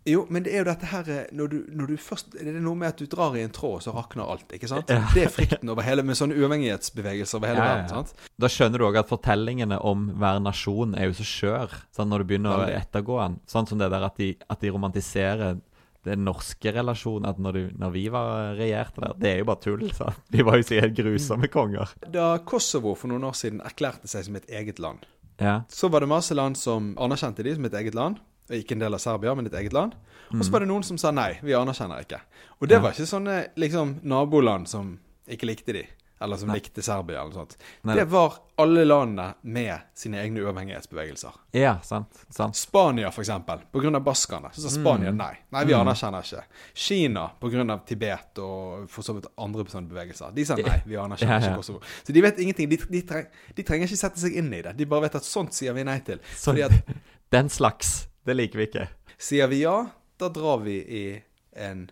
Jo, 0.05 0.27
men 0.29 0.43
det 0.45 0.51
er 0.53 0.59
jo 0.61 0.65
dette 0.67 0.85
her 0.85 1.07
eh, 1.09 1.21
når 1.33 1.47
du, 1.49 1.55
når 1.73 1.87
du 1.89 1.93
først 1.97 2.35
Det 2.37 2.43
er 2.51 2.59
noe 2.61 2.77
med 2.77 2.91
at 2.91 2.99
du 3.01 3.07
drar 3.09 3.33
i 3.33 3.41
en 3.41 3.49
tråd, 3.49 3.81
så 3.81 3.93
rakner 3.95 4.27
alt. 4.29 4.51
ikke 4.53 4.67
sant? 4.69 4.91
Ja. 4.93 4.99
Det 5.15 5.23
er 5.25 5.31
frykten 5.33 5.71
over 5.73 5.81
hele, 5.81 6.03
med 6.05 6.13
sånne 6.19 6.37
uavhengighetsbevegelser 6.37 7.39
over 7.39 7.49
hele 7.49 7.63
Ja, 7.63 7.65
ja, 7.65 7.79
verden. 7.79 7.89
sant? 7.89 8.27
Da 8.37 8.49
skjønner 8.53 8.77
du 8.77 8.85
òg 8.85 8.99
at 9.01 9.09
fortellingene 9.09 9.79
om 9.81 10.03
hver 10.21 10.37
nasjon 10.45 10.93
er 10.93 11.09
jo 11.09 11.15
så 11.17 11.25
skjør. 11.25 11.73
Sånn 11.97 12.13
når 12.13 12.21
du 12.21 12.29
begynner 12.29 12.53
å 12.53 12.67
ettergå 12.69 13.17
den. 13.23 13.39
Sånn 13.49 13.65
som 13.71 13.81
det 13.81 13.89
der 13.95 14.05
at 14.05 14.21
de, 14.21 14.29
at 14.45 14.61
de 14.61 14.73
romantiserer 14.77 15.57
den 16.05 16.23
norske 16.25 16.71
relasjonen. 16.75 17.25
At 17.29 17.39
når, 17.41 17.51
du, 17.57 17.63
når 17.81 17.91
vi 17.95 18.03
var 18.13 18.53
regjerte 18.59 19.01
der, 19.01 19.13
det 19.19 19.31
er 19.33 19.37
jo 19.41 19.47
bare 19.49 19.61
tull. 19.65 19.85
Sant? 19.97 20.21
Vi 20.31 20.45
var 20.45 20.57
jo 20.61 20.63
så 20.67 20.79
helt 20.81 20.95
grusomme 20.97 21.49
konger. 21.51 21.91
Da 22.13 22.37
Kosovo 22.45 22.93
for 22.95 23.11
noen 23.11 23.25
år 23.27 23.35
siden 23.37 23.59
erklærte 23.65 24.07
seg 24.11 24.25
som 24.29 24.35
et 24.39 24.47
eget 24.49 24.79
land, 24.79 25.05
Ja. 25.41 25.61
så 25.67 25.89
var 25.91 25.99
det 26.05 26.07
masse 26.07 26.33
land 26.37 26.55
som 26.57 26.93
anerkjente 26.97 27.43
de 27.43 27.55
som 27.57 27.65
et 27.67 27.73
eget 27.81 27.95
land. 27.97 28.21
Ikke 28.53 28.75
en 28.77 28.79
del 28.85 28.93
av 28.93 28.99
Serbia, 29.01 29.33
men 29.35 29.47
et 29.49 29.53
eget 29.57 29.73
land. 29.73 29.95
Og 30.31 30.43
så 30.45 30.51
var 30.53 30.61
det 30.61 30.67
noen 30.69 30.83
som 30.85 30.97
sa 31.01 31.09
nei, 31.11 31.39
vi 31.43 31.53
anerkjenner 31.57 32.01
ikke. 32.05 32.19
Og 32.61 32.67
det 32.69 32.75
Ja. 32.77 32.81
var 32.81 32.91
ikke 32.93 33.09
sånne 33.09 33.47
liksom 33.57 33.99
naboland 34.03 34.67
som 34.69 34.99
ikke 35.27 35.47
likte 35.49 35.73
de, 35.73 35.83
eller 36.21 36.37
som 36.37 36.47
Nei. 36.47 36.55
likte 36.59 36.81
Serbia 36.81 37.19
eller 37.21 37.33
noe 37.33 37.41
sånt. 37.45 37.57
Nei. 37.83 37.95
Det 37.95 38.05
var 38.07 38.37
alle 38.57 38.85
landene 38.85 39.33
med 39.41 39.79
sine 39.93 40.21
egne 40.21 40.39
uavhengighetsbevegelser. 40.45 41.31
ja, 41.51 41.73
sant. 41.83 42.21
sant. 42.29 42.55
Spania, 42.55 43.11
for 43.11 43.21
eksempel, 43.25 43.59
på 43.71 43.81
grunn 43.83 43.95
av 43.95 44.03
baskerne, 44.03 44.49
så 44.53 44.61
sa 44.61 44.69
Spania 44.69 45.11
Mm. 45.11 45.17
nei. 45.17 45.37
Nei, 45.51 45.63
vi 45.65 45.73
anerkjenner 45.73 46.23
ikke. 46.23 46.43
Kina, 46.73 47.27
på 47.39 47.49
grunn 47.51 47.69
av 47.69 47.85
Tibet 47.85 48.39
og 48.39 48.89
for 48.89 49.01
så 49.03 49.13
vidt 49.15 49.27
andre 49.37 49.65
sånne 49.65 49.89
bevegelser, 49.89 50.31
de 50.33 50.45
sa 50.45 50.55
nei, 50.55 50.81
vi 50.85 50.95
anerkjenner 50.95 51.33
Ja, 51.33 51.39
ja. 51.39 51.47
ikke 51.51 51.55
Kosovo. 51.57 51.81
Så 52.03 52.13
de 52.13 52.21
vet 52.21 52.39
ingenting. 52.39 52.69
De, 52.69 52.77
de, 52.77 53.01
treng, 53.01 53.27
de 53.55 53.63
trenger 53.63 53.87
ikke 53.87 53.97
sette 53.97 54.19
seg 54.19 54.33
inn 54.35 54.53
i 54.53 54.61
det. 54.61 54.77
De 54.77 54.85
bare 54.85 55.01
vet 55.01 55.15
at 55.15 55.23
sånt 55.23 55.53
sier 55.53 55.73
vi 55.73 55.83
nei 55.83 55.99
til. 55.99 56.19
Så- 56.35 56.55
at 56.63 56.71
Den 57.31 57.49
slags. 57.49 58.07
Det 58.25 58.35
liker 58.35 58.57
vi 58.57 58.67
ikke. 58.67 58.87
sier 59.17 59.47
vi 59.47 59.61
ja, 59.63 59.85
da 60.17 60.29
drar 60.29 60.63
vi 60.63 60.79
i 60.79 61.21
en 61.55 61.89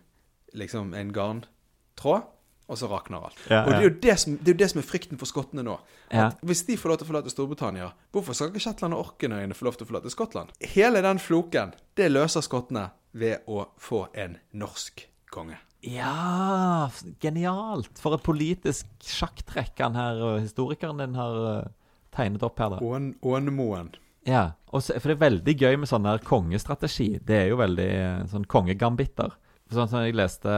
liksom 0.54 0.94
en 0.94 1.12
garntråd, 1.12 2.22
og 2.64 2.78
så 2.80 2.88
rakner 2.88 3.26
alt. 3.26 3.40
Ja, 3.50 3.62
og 3.64 3.72
det 3.72 3.78
er, 3.78 3.84
jo 3.84 3.92
det, 4.06 4.16
som, 4.22 4.36
det 4.40 4.50
er 4.52 4.56
jo 4.56 4.60
det 4.62 4.68
som 4.72 4.80
er 4.80 4.86
frykten 4.88 5.20
for 5.20 5.28
skottene 5.28 5.64
nå. 5.66 5.76
Ja. 6.08 6.30
Hvis 6.46 6.64
de 6.68 6.78
får 6.80 6.92
lov 6.92 7.00
til 7.00 7.06
å 7.06 7.10
forlate 7.10 7.32
Storbritannia, 7.32 7.90
hvorfor 8.14 8.36
skal 8.36 8.52
ikke 8.52 8.64
Shetland 8.64 8.96
og 8.96 9.10
Orknøyene 9.10 9.56
få 9.56 9.68
lov 9.68 9.76
til 9.78 9.86
å 9.86 9.90
forlate 9.90 10.12
Skottland? 10.12 10.54
Hele 10.74 11.04
den 11.04 11.20
floken, 11.20 11.74
det 11.98 12.08
løser 12.12 12.44
skottene 12.44 12.88
ved 13.12 13.44
å 13.50 13.66
få 13.80 14.06
en 14.16 14.38
norsk 14.56 15.04
konge. 15.34 15.60
Ja, 15.84 16.88
genialt! 17.20 18.00
For 18.00 18.16
et 18.16 18.24
politisk 18.24 18.88
sjakktrekk 19.04 19.82
han 19.84 19.98
her, 19.98 20.22
historikeren 20.40 21.02
din 21.02 21.18
har 21.18 21.40
eh, 21.50 21.72
tegnet 22.16 22.46
opp 22.46 22.62
her, 22.62 22.72
da. 22.72 22.80
Ån, 22.80 23.12
Ånemoen. 23.20 23.92
Ja, 24.24 24.54
og 24.72 24.80
så, 24.80 24.96
for 24.96 25.12
det 25.12 25.18
er 25.18 25.24
veldig 25.26 25.54
gøy 25.60 25.76
med 25.82 25.90
sånn 25.90 26.08
her 26.08 26.22
kongestrategi. 26.24 27.18
Det 27.20 27.42
er 27.42 27.50
jo 27.52 27.60
veldig 27.60 27.90
eh, 27.98 28.22
sånn 28.32 28.48
kongegambitter. 28.48 29.36
Sånn 29.74 29.90
som 29.90 30.04
jeg 30.04 30.16
leste, 30.16 30.54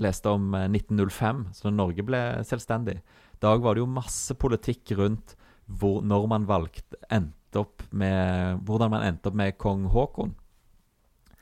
leste 0.00 0.32
om 0.32 0.54
eh, 0.54 0.66
1905, 0.68 1.46
så 1.56 1.68
da 1.68 1.74
Norge 1.74 2.04
ble 2.06 2.20
selvstendig. 2.46 2.98
Da 3.42 3.54
var 3.60 3.76
det 3.76 3.84
jo 3.84 3.90
masse 3.90 4.34
politikk 4.38 4.94
rundt 4.98 5.36
hvor, 5.66 6.02
når 6.04 6.28
man 6.30 6.44
valgte 6.48 6.98
endte 7.10 7.60
opp 7.62 7.82
med, 7.90 8.60
hvordan 8.68 8.92
man 8.92 9.02
endte 9.06 9.30
opp 9.30 9.38
med 9.38 9.56
kong 9.58 9.88
Haakon. 9.94 10.34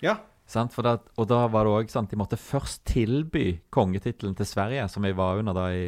Ja. 0.02 0.18
Sant? 0.46 0.72
For 0.74 0.84
da, 0.84 0.98
og 1.16 1.28
da 1.30 1.44
var 1.48 1.64
det 1.64 1.72
òg 1.74 1.92
sant, 1.92 2.10
de 2.12 2.18
måtte 2.20 2.38
først 2.40 2.82
tilby 2.88 3.60
kongetittelen 3.74 4.34
til 4.36 4.48
Sverige, 4.48 4.86
som 4.92 5.04
vi 5.06 5.12
var 5.16 5.40
under 5.40 5.56
da 5.56 5.68
i, 5.72 5.86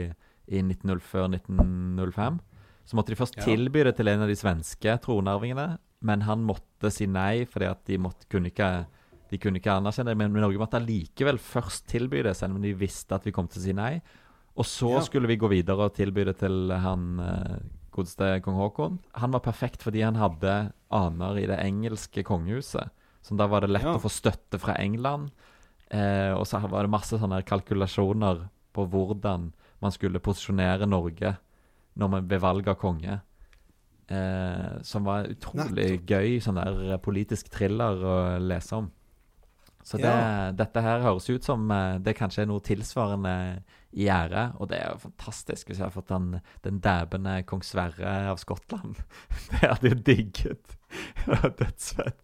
i 0.49 0.63
1904-1905. 0.65 2.39
Så 2.87 2.97
måtte 2.97 3.13
de 3.13 3.19
først 3.19 3.37
Ja. 3.37 3.45
tilby 3.45 3.83
det 3.85 3.97
til 3.97 4.09
en 4.09 4.23
av 4.23 4.29
de 4.29 4.37
svenske 4.39 4.99
tronarvingene, 5.03 5.79
men 6.01 6.21
han 6.23 6.45
måtte 6.47 6.91
si 6.93 7.07
nei 7.07 7.45
fordi 7.45 7.67
at 7.71 7.85
de 7.87 7.99
måtte, 7.99 8.29
kunne 8.31 8.51
ikke 8.53 8.87
de 9.31 9.39
kunne 9.39 9.59
ikke 9.61 9.75
anerkjenne 9.81 10.13
det. 10.13 10.17
Men 10.21 10.33
Norge 10.33 10.59
måtte 10.61 10.79
allikevel 10.81 11.39
først 11.43 11.87
tilby 11.91 12.23
det, 12.23 12.37
selv 12.37 12.55
om 12.57 12.63
de 12.63 12.73
visste 12.79 13.15
at 13.17 13.25
vi 13.27 13.33
kom 13.33 13.49
til 13.49 13.61
å 13.61 13.65
si 13.65 13.73
nei. 13.77 14.01
Og 14.57 14.65
så 14.65 14.91
Ja. 14.95 15.01
skulle 15.01 15.27
vi 15.29 15.37
gå 15.37 15.49
videre 15.51 15.85
og 15.91 15.95
tilby 15.95 16.25
det 16.25 16.39
til 16.39 16.71
han 16.71 17.21
eh, 17.21 17.59
godeste 17.93 18.41
kong 18.43 18.57
Haakon. 18.57 18.99
Han 19.15 19.31
var 19.33 19.41
perfekt 19.41 19.83
fordi 19.83 20.03
han 20.05 20.15
hadde 20.17 20.73
aner 20.91 21.37
i 21.39 21.47
det 21.47 21.59
engelske 21.61 22.23
kongehuset. 22.25 22.91
Så 23.23 23.37
da 23.37 23.47
var 23.47 23.61
det 23.61 23.71
lett 23.71 23.83
Ja. 23.83 23.97
å 23.97 24.01
få 24.01 24.09
støtte 24.09 24.59
fra 24.61 24.75
England. 24.79 25.31
Eh, 25.91 26.33
og 26.35 26.47
så 26.47 26.61
var 26.69 26.83
det 26.83 26.91
masse 26.91 27.19
sånne 27.19 27.45
kalkulasjoner 27.45 28.49
på 28.75 28.89
hvordan 28.89 29.53
man 29.83 29.91
skulle 29.93 30.19
posisjonere 30.21 30.87
Norge 30.89 31.37
når 31.97 32.11
man, 32.11 32.27
ved 32.29 32.41
valg 32.41 32.69
av 32.69 32.77
konge. 32.79 33.21
Eh, 34.09 34.83
som 34.83 35.03
var 35.05 35.25
utrolig 35.27 36.05
gøy 36.07 36.37
sånn 36.41 36.55
der 36.61 36.99
politisk 37.03 37.49
thriller 37.51 37.99
å 38.07 38.17
lese 38.41 38.77
om. 38.79 38.91
Så 39.87 40.01
det, 40.03 40.11
Ja. 40.11 40.51
dette 40.51 40.83
her 40.83 41.05
høres 41.05 41.29
ut 41.31 41.45
som 41.47 41.71
eh, 41.71 41.99
det 42.03 42.17
kanskje 42.19 42.43
er 42.43 42.49
noe 42.51 42.59
tilsvarende 42.67 43.63
i 43.95 44.09
ære. 44.11 44.49
Og 44.59 44.67
det 44.73 44.81
er 44.83 44.91
jo 44.91 44.99
fantastisk 45.07 45.69
hvis 45.71 45.79
jeg 45.79 45.87
har 45.87 45.95
fått 45.95 46.11
den, 46.11 46.41
den 46.67 46.81
dæbende 46.83 47.37
kong 47.47 47.63
Sverre 47.63 48.17
av 48.33 48.41
Skottland. 48.43 48.99
Det 49.53 49.63
hadde 49.63 49.93
jeg 49.93 50.01
digget. 50.09 50.75
Dødsfett. 51.61 52.19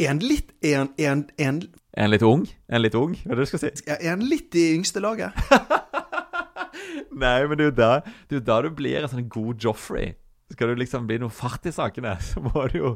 Er 0.00 0.08
han 0.14 0.22
litt 0.24 0.54
Er 0.64 0.78
han, 0.78 0.88
en, 0.96 1.26
en, 1.36 1.58
en 2.00 2.10
litt 2.10 2.22
ung? 2.24 2.46
En 2.72 2.80
litt 2.80 2.96
ung? 2.96 3.12
Hva 3.20 3.34
er 3.34 3.36
det 3.42 3.44
du 3.44 3.50
skal 3.52 3.60
si? 3.66 3.72
er 3.92 4.08
han 4.14 4.24
litt 4.24 4.56
i 4.56 4.70
yngste 4.78 5.02
laget? 5.04 5.36
Nei, 7.20 7.36
men 7.46 7.58
det 7.58 7.66
er 7.66 7.68
jo 7.68 7.76
da, 7.76 7.90
det 8.30 8.36
er 8.36 8.40
jo 8.40 8.46
da 8.48 8.56
du 8.64 8.70
blir 8.78 9.02
en 9.02 9.10
sånn 9.12 9.28
god 9.28 9.60
Joffrey. 9.60 10.14
Skal 10.50 10.72
du 10.72 10.80
liksom 10.80 11.04
bli 11.10 11.18
noe 11.20 11.30
fart 11.34 11.68
i 11.68 11.72
sakene, 11.74 12.16
så 12.24 12.40
må 12.42 12.64
du 12.72 12.78
jo 12.80 12.92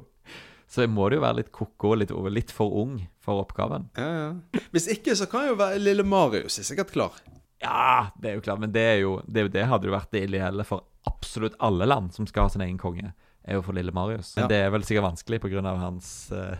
Så 0.68 0.86
må 0.90 1.08
du 1.10 1.16
jo 1.18 1.22
være 1.22 1.36
litt 1.42 1.52
ko-ko, 1.54 1.94
litt, 2.00 2.10
litt 2.32 2.50
for 2.54 2.72
ung 2.82 2.96
for 3.22 3.42
oppgaven. 3.44 3.88
Ja, 3.96 4.08
ja. 4.54 4.62
Hvis 4.72 4.88
ikke, 4.90 5.14
så 5.16 5.26
kan 5.30 5.46
jo 5.48 5.54
være 5.60 5.78
lille 5.82 6.02
Marius 6.08 6.58
er 6.58 6.66
sikkert 6.66 6.90
klar. 6.94 7.20
Ja, 7.62 8.10
det 8.20 8.30
er 8.30 8.34
jo 8.38 8.44
klart, 8.44 8.60
men 8.60 8.72
det 8.74 8.82
er 8.82 8.98
jo 9.00 9.22
Det, 9.26 9.38
er 9.40 9.44
jo- 9.46 9.52
det 9.54 9.66
hadde 9.70 9.86
jo 9.88 9.92
vært 9.94 10.10
det 10.12 10.24
ideelle 10.28 10.64
for 10.64 10.84
absolutt 11.06 11.54
alle 11.60 11.86
land 11.86 12.12
som 12.12 12.26
skal 12.26 12.44
ha 12.44 12.48
sin 12.48 12.60
egen 12.64 12.78
konge, 12.78 13.12
er 13.46 13.54
jo 13.54 13.62
for 13.62 13.72
lille 13.76 13.92
Marius. 13.92 14.34
Men 14.36 14.44
Ja. 14.44 14.48
det 14.48 14.56
er 14.64 14.70
vel 14.70 14.82
sikkert 14.82 15.04
vanskelig 15.12 15.40
pga. 15.40 15.62
hans 15.78 16.30
uh, 16.32 16.56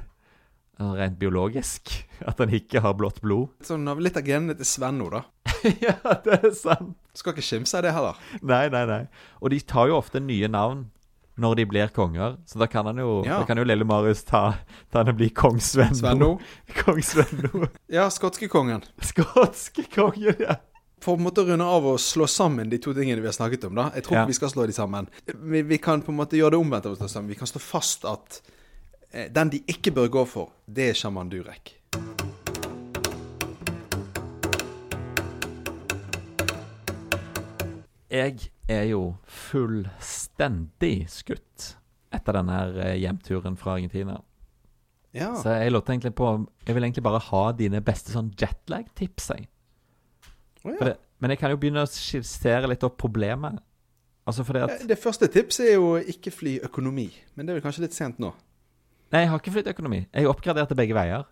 Rent 0.79 1.19
biologisk. 1.19 1.91
At 2.29 2.39
han 2.39 2.51
ikke 2.51 2.81
har 2.83 2.95
blått 2.95 3.21
blod. 3.23 3.49
Sånn 3.63 3.87
av 3.89 4.01
litt 4.01 4.17
av 4.17 4.25
genene 4.27 4.57
til 4.57 4.67
Svenno, 4.67 5.09
da. 5.11 5.23
ja, 5.81 5.95
det 6.25 6.41
er 6.45 6.51
sant. 6.55 6.97
Skal 7.15 7.33
ikke 7.33 7.43
skimse 7.47 7.77
av 7.79 7.83
det 7.87 7.93
heller. 7.95 8.17
Nei, 8.43 8.69
nei, 8.69 8.85
nei. 8.91 9.07
Og 9.41 9.51
de 9.55 9.61
tar 9.61 9.87
jo 9.89 9.99
ofte 10.01 10.21
nye 10.21 10.49
navn 10.51 10.91
når 11.37 11.55
de 11.59 11.65
blir 11.67 11.89
konger. 11.95 12.37
Så 12.47 12.59
da 12.59 12.67
kan 12.71 12.87
han 12.87 12.97
jo, 13.03 13.25
Ja. 13.27 13.41
da 13.41 13.47
kan 13.49 13.59
jo 13.59 13.65
lille 13.65 13.85
Marius 13.85 14.23
ta, 14.25 14.55
ta 14.93 14.99
han 15.03 15.09
og 15.11 15.17
bli 15.19 15.31
kong 15.31 15.59
Svenno. 15.61 15.95
Svenno. 15.95 16.29
Kong 16.85 17.03
Svenno. 17.03 17.67
Ja, 17.91 18.09
skotskekongen. 18.11 18.85
Skotske 19.03 19.85
kongen, 19.95 20.35
ja. 20.39 20.57
For 21.05 21.17
på 21.17 21.21
en 21.21 21.27
måte 21.27 21.43
å 21.43 21.49
runde 21.51 21.65
av 21.69 21.85
og 21.85 21.99
slå 22.01 22.25
sammen 22.31 22.71
de 22.71 22.79
to 22.81 22.95
tingene 22.97 23.21
vi 23.21 23.29
har 23.29 23.35
snakket 23.37 23.67
om, 23.69 23.75
da. 23.75 23.91
Jeg 23.95 24.05
tror 24.07 24.17
Ja. 24.21 24.25
vi 24.27 24.33
skal 24.39 24.49
slå 24.55 24.67
de 24.67 24.73
sammen. 24.73 25.09
Vi, 25.27 25.63
vi 25.63 25.79
kan 25.79 26.01
på 26.01 26.13
en 26.15 26.17
måte 26.23 26.39
gjøre 26.39 26.55
det 26.57 26.61
omvendt 26.63 26.87
av 26.87 26.93
oss 26.97 27.13
sammen. 27.13 27.29
Vi 27.29 27.35
kan 27.37 27.47
slå 27.51 27.61
fast 27.61 28.05
at 28.09 28.41
eh, 29.13 29.27
den 29.29 29.51
de 29.51 29.61
ikke 29.69 29.93
bør 29.93 30.09
gå 30.09 30.25
for, 30.27 30.53
det 30.67 30.89
er 30.91 30.95
sjaman 30.95 31.29
Durek. 31.29 31.75
Jeg 38.11 38.37
er 38.69 38.85
jo 38.89 39.15
fullstendig 39.29 41.05
skutt 41.13 41.75
etter 42.15 42.37
denne 42.39 42.55
her 42.57 42.77
eh, 42.85 42.95
hjemturen 43.03 43.57
fra 43.59 43.75
Argentina. 43.77 44.21
Ja. 45.15 45.33
Så 45.39 45.53
jeg 45.55 45.71
lurte 45.71 45.93
egentlig 45.95 46.15
på 46.19 46.27
Jeg 46.67 46.75
vil 46.75 46.83
egentlig 46.89 47.05
bare 47.07 47.21
ha 47.23 47.43
dine 47.55 47.79
beste 47.85 48.15
sånn 48.15 48.33
jetlag-tips, 48.41 49.31
Oh, 50.65 50.73
ja. 50.73 50.79
Det, 50.81 50.93
men 51.21 51.29
jeg 51.35 51.39
kan 51.43 51.51
jo 51.53 51.59
begynne 51.61 51.83
å 51.85 51.89
skissere 51.93 52.71
litt 52.71 52.85
opp 52.87 52.95
problemet. 52.97 53.59
Altså 54.25 54.47
fordi 54.49 54.63
at 54.65 54.71
Eh, 54.81 54.87
Det 54.89 54.97
første 54.97 55.29
tipset 55.29 55.67
er 55.69 55.75
jo 55.75 55.99
ikke 56.01 56.31
fly 56.33 56.55
økonomi, 56.65 57.11
men 57.37 57.45
det 57.45 57.53
er 57.53 57.59
vel 57.61 57.65
kanskje 57.67 57.83
litt 57.85 57.93
sent 57.93 58.17
nå. 58.19 58.31
Nei, 59.13 59.21
jeg 59.21 59.29
har 59.29 59.39
ikke 59.43 59.53
flydd 59.53 59.69
økonomi. 59.75 60.07
Jeg 60.09 60.27
oppgraderte 60.27 60.75
begge 60.75 60.97
veier. 60.97 61.27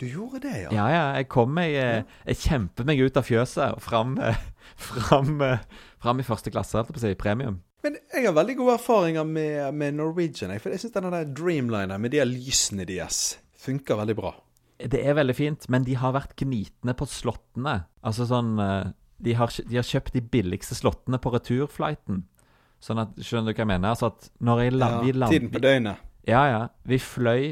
Du 0.00 0.06
gjorde 0.08 0.42
det, 0.44 0.54
ja? 0.66 0.70
Ja, 0.74 0.86
ja. 0.92 1.04
Jeg 1.16 1.28
kom 1.32 1.54
meg 1.56 1.70
Jeg, 1.72 2.04
Jeg 2.26 2.40
kjempet 2.42 2.88
meg 2.88 3.00
ut 3.00 3.16
av 3.16 3.24
fjøset 3.24 3.78
og 3.78 3.80
fram, 3.84 4.18
eh, 4.20 4.42
fram, 4.90 5.40
eh, 5.44 5.64
fram 6.02 6.20
i 6.20 6.26
første 6.26 6.52
klasse, 6.52 6.76
holdt 6.76 6.92
jeg 6.92 6.98
på 6.98 7.02
å 7.02 7.06
si, 7.06 7.14
premium. 7.20 7.62
Men 7.86 7.96
jeg 8.12 8.26
har 8.26 8.34
veldig 8.34 8.56
gode 8.58 8.74
erfaringer 8.80 9.24
med, 9.28 9.74
med 9.78 9.96
Norwegian. 9.96 10.52
jeg, 10.52 10.60
For 10.64 10.74
jeg 10.74 10.82
syns 10.82 10.96
denne 10.96 11.12
der 11.14 11.28
Dreamliner 11.30 12.00
med 12.02 12.12
de 12.12 12.24
lysene 12.26 12.86
deres 12.88 13.38
funker 13.66 13.98
veldig 14.00 14.16
bra. 14.18 14.34
Det 14.76 15.00
er 15.00 15.16
veldig 15.16 15.34
fint, 15.36 15.64
men 15.72 15.86
de 15.86 15.94
har 15.96 16.12
vært 16.12 16.34
gnitne 16.36 16.92
på 16.98 17.08
slottene. 17.08 17.78
Altså 18.04 18.26
sånn 18.28 18.56
eh, 18.60 18.90
de 19.24 19.36
har, 19.38 19.52
de 19.64 19.78
har 19.78 19.86
kjøpt 19.86 20.16
de 20.16 20.20
billigste 20.20 20.76
slottene 20.76 21.20
på 21.22 21.32
returflighten. 21.32 22.24
Sånn 22.84 23.00
at, 23.00 23.14
Skjønner 23.16 23.54
du 23.54 23.56
hva 23.56 23.64
jeg 23.64 23.70
mener? 23.70 23.94
Altså 23.94 24.10
at 24.12 24.28
når 24.44 24.62
jeg 24.66 24.74
land, 24.76 24.98
vi 25.06 25.12
Ja, 25.14 25.18
land, 25.22 25.32
tiden 25.32 25.52
på 25.54 25.62
døgnet. 25.64 26.04
Ja, 26.28 26.42
ja. 26.50 26.62
Vi 26.84 26.98
fløy 27.00 27.44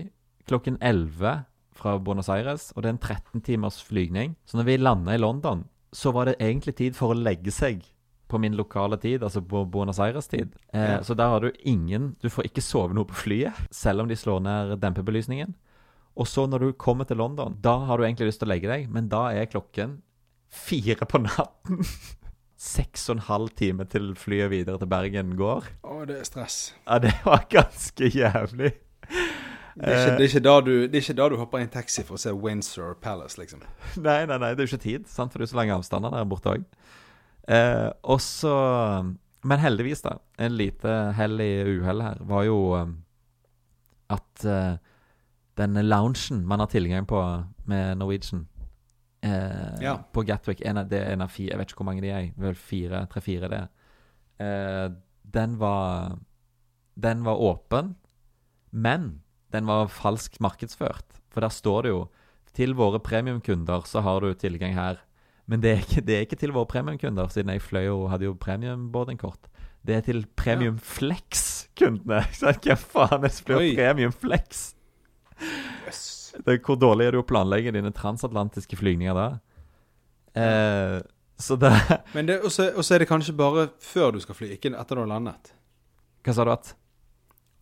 klokken 0.51 0.77
11 0.85 1.47
fra 1.85 1.99
Buenos 2.01 2.31
Aires, 2.33 2.71
og 2.75 2.83
det 2.83 2.91
er 2.91 2.97
en 2.97 3.03
13 3.03 3.45
timers 3.45 3.83
flygning. 3.85 4.35
Så 4.49 4.57
når 4.59 4.69
vi 4.71 4.79
landa 4.81 5.15
i 5.15 5.21
London, 5.21 5.67
så 5.95 6.11
var 6.15 6.31
det 6.31 6.41
egentlig 6.41 6.77
tid 6.81 6.97
for 6.97 7.13
å 7.13 7.19
legge 7.19 7.53
seg 7.55 7.85
på 8.31 8.41
min 8.41 8.57
lokale 8.57 8.97
tid, 8.99 9.23
altså 9.23 9.43
på 9.45 9.63
Buenos 9.71 10.01
Aires-tid. 10.01 10.57
Eh. 10.73 10.97
Så 11.05 11.15
der 11.15 11.29
har 11.31 11.45
du 11.45 11.53
ingen 11.61 12.17
Du 12.23 12.31
får 12.33 12.49
ikke 12.49 12.65
sove 12.65 12.97
noe 12.97 13.07
på 13.07 13.21
flyet, 13.27 13.61
selv 13.71 14.03
om 14.03 14.09
de 14.11 14.17
slår 14.19 14.41
ned 14.43 14.75
dempebelysningen. 14.83 15.55
Og 16.15 16.29
så 16.31 16.47
når 16.47 16.59
du 16.65 16.73
kommer 16.79 17.05
til 17.05 17.19
London, 17.19 17.57
da 17.61 17.77
har 17.89 17.99
du 17.99 18.05
egentlig 18.07 18.31
lyst 18.31 18.43
til 18.43 18.49
å 18.49 18.55
legge 18.55 18.71
deg, 18.71 18.89
men 18.91 19.11
da 19.13 19.29
er 19.35 19.51
klokken 19.51 19.99
fire 20.51 21.07
på 21.11 21.21
natten. 21.27 21.83
Seks 22.65 23.09
og 23.11 23.19
en 23.19 23.27
halv 23.27 23.51
time 23.59 23.85
til 23.91 24.13
flyet 24.17 24.53
videre 24.53 24.81
til 24.81 24.89
Bergen 24.89 25.35
går. 25.37 25.67
Å, 25.85 26.05
det 26.09 26.21
er 26.23 26.29
stress. 26.29 26.59
Ja, 26.87 27.01
det 27.03 27.13
var 27.27 27.45
ganske 27.51 28.09
jævlig. 28.09 28.73
Det 29.75 29.91
er, 29.91 29.97
ikke, 30.07 30.11
det, 30.19 30.25
er 30.25 30.29
ikke 30.29 30.45
da 30.45 30.55
du, 30.63 30.71
det 30.87 30.95
er 30.95 31.03
ikke 31.03 31.17
da 31.19 31.29
du 31.29 31.37
hopper 31.41 31.59
i 31.59 31.65
en 31.67 31.73
taxi 31.75 32.05
for 32.07 32.15
å 32.15 32.21
se 32.23 32.31
Windsor 32.31 32.95
Palace, 33.03 33.39
liksom. 33.41 33.65
Nei, 34.07 34.21
nei, 34.31 34.37
nei, 34.39 34.53
det 34.55 34.63
er 34.63 34.69
jo 34.69 34.77
ikke 34.77 34.85
tid, 34.85 35.09
sant? 35.11 35.33
for 35.33 35.39
det 35.43 35.47
er 35.47 35.51
jo 35.51 35.55
så 35.57 35.59
lange 35.59 35.75
avstander 35.75 36.15
der 36.15 36.29
borte 36.31 36.53
òg. 36.53 36.67
Eh, 37.51 37.91
og 38.09 38.21
så 38.25 38.53
Men 39.45 39.61
heldigvis, 39.61 40.01
da. 40.07 40.15
En 40.41 40.55
lite 40.57 40.93
hell 41.19 41.43
i 41.43 41.51
uhellet 41.81 42.07
her 42.07 42.23
var 42.25 42.47
jo 42.47 42.59
eh, 42.79 42.93
at 44.15 44.45
eh, 44.49 44.77
den 45.59 45.77
loungen 45.85 46.45
man 46.49 46.63
har 46.63 46.71
tilgang 46.73 47.05
på 47.07 47.21
med 47.69 47.99
Norwegian 47.99 48.47
eh, 49.23 49.83
Ja. 49.83 49.99
på 50.13 50.23
Gatwick 50.25 50.63
en 50.65 50.79
av, 50.81 50.89
Det 50.89 50.99
er 51.03 51.13
en 51.13 51.23
av 51.27 51.29
fire 51.35 51.51
Jeg 51.53 51.59
vet 51.61 51.71
ikke 51.75 51.83
hvor 51.83 51.91
mange 51.91 52.03
de 52.07 52.11
er. 52.15 52.31
Vel 52.41 52.55
fire, 52.55 53.05
tre-fire, 53.13 53.51
det. 53.53 53.61
Eh, 54.41 54.89
den 55.35 55.59
var 55.59 56.17
Den 56.97 57.25
var 57.27 57.37
åpen, 57.43 57.97
men 58.71 59.21
den 59.55 59.71
var 59.71 59.91
falskt 59.93 60.41
markedsført. 60.45 61.21
For 61.35 61.45
der 61.45 61.55
står 61.55 61.87
det 61.87 61.95
jo 61.95 62.05
til 62.55 62.75
våre 62.79 63.01
premiumkunder 63.03 63.87
så 63.91 64.03
har 64.05 64.23
du 64.23 64.35
tilgang 64.39 64.77
her. 64.77 65.01
Men 65.51 65.61
det 65.61 65.73
er 65.73 65.83
ikke, 65.83 66.05
det 66.07 66.15
er 66.17 66.27
ikke 66.27 66.39
til 66.41 66.55
våre 66.55 66.71
premiumkunder, 66.71 67.29
siden 67.33 67.53
jeg 67.53 67.63
fløy 67.63 67.89
og 67.93 68.09
hadde 68.13 68.29
jo 68.29 68.37
premiumboardingkort. 68.41 69.51
Det 69.85 69.99
er 69.99 70.05
til 70.07 70.23
Premium 70.37 70.79
Flex-kundene. 70.81 72.23
Så 72.39 72.55
Hva 72.65 72.77
faen 72.81 73.27
er 73.29 73.41
blir. 73.45 73.75
Premium 73.77 74.15
Flex? 74.17 74.71
Yes. 75.87 76.33
Det, 76.47 76.63
hvor 76.65 76.79
dårlig 76.81 77.07
er 77.07 77.15
det 77.15 77.21
å 77.21 77.27
planlegge 77.29 77.75
dine 77.75 77.93
transatlantiske 77.95 78.79
flygninger 78.81 79.15
da? 79.15 79.27
Eh, 80.35 80.97
så 81.39 81.55
det 81.57 81.71
Men 82.15 82.27
det, 82.27 82.41
også, 82.43 82.73
også 82.75 82.95
er 82.95 83.05
det 83.05 83.09
kanskje 83.11 83.37
bare 83.39 83.69
før 83.83 84.15
du 84.15 84.23
skal 84.23 84.35
fly, 84.39 84.49
ikke 84.57 84.73
etter 84.73 84.97
du 84.97 85.03
har 85.05 85.11
landet. 85.13 85.53
Hva 86.25 86.35
sa 86.35 86.47
du 86.47 86.53
at? 86.55 86.73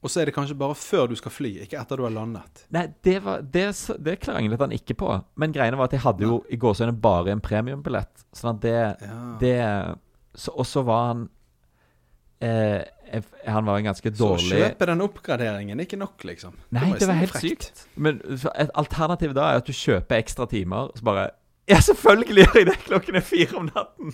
Og 0.02 0.10
så 0.10 0.20
er 0.20 0.26
det 0.26 0.34
kanskje 0.34 0.56
bare 0.58 0.74
før 0.74 1.06
du 1.12 1.14
skal 1.16 1.30
fly, 1.30 1.52
ikke 1.62 1.78
etter 1.78 2.00
du 2.00 2.02
har 2.02 2.10
landet. 2.10 2.64
Nei, 2.74 2.88
det, 3.06 3.20
var, 3.22 3.42
det, 3.54 3.68
det 4.02 4.16
klanglet 4.24 4.60
han 4.64 4.72
ikke 4.74 4.96
på. 4.98 5.12
Men 5.38 5.54
greiene 5.54 5.78
var 5.78 5.86
at 5.86 5.94
jeg 5.94 6.02
hadde 6.02 6.26
jo 6.26 6.40
i 6.50 6.58
gåseøynene 6.58 6.98
bare 7.04 7.30
en 7.36 7.42
premiumbillett. 7.44 8.24
Sånn 8.34 8.56
at 8.56 8.64
det, 8.64 8.74
Ja. 9.06 9.20
det 9.38 9.54
så, 10.34 10.54
Og 10.56 10.66
så 10.66 10.82
var 10.82 11.02
han 11.12 11.26
eh, 12.40 12.80
Han 13.52 13.66
var 13.68 13.78
en 13.78 13.84
ganske 13.90 14.10
dårlig 14.16 14.48
Så 14.48 14.56
å 14.56 14.62
kjøpe 14.64 14.86
den 14.88 15.04
oppgraderingen 15.04 15.78
er 15.78 15.84
ikke 15.86 15.98
nok, 16.00 16.24
liksom. 16.24 16.54
Nei, 16.72 16.88
det 16.96 17.06
var 17.06 17.14
si 17.14 17.20
helt 17.20 17.36
frekt. 17.36 17.68
sykt. 17.68 17.86
Men 17.94 18.18
et 18.56 18.72
alternativ 18.74 19.34
da 19.36 19.50
er 19.52 19.60
at 19.62 19.68
du 19.68 19.74
kjøper 19.76 20.18
ekstra 20.18 20.48
timer, 20.50 20.90
så 20.96 21.06
bare 21.06 21.28
Ja, 21.72 21.80
selvfølgelig 21.80 22.44
gjør 22.44 22.58
jeg 22.60 22.68
det! 22.68 22.76
Klokken 22.86 23.18
er 23.18 23.24
fire 23.26 23.58
om 23.58 23.70
natten! 23.70 24.12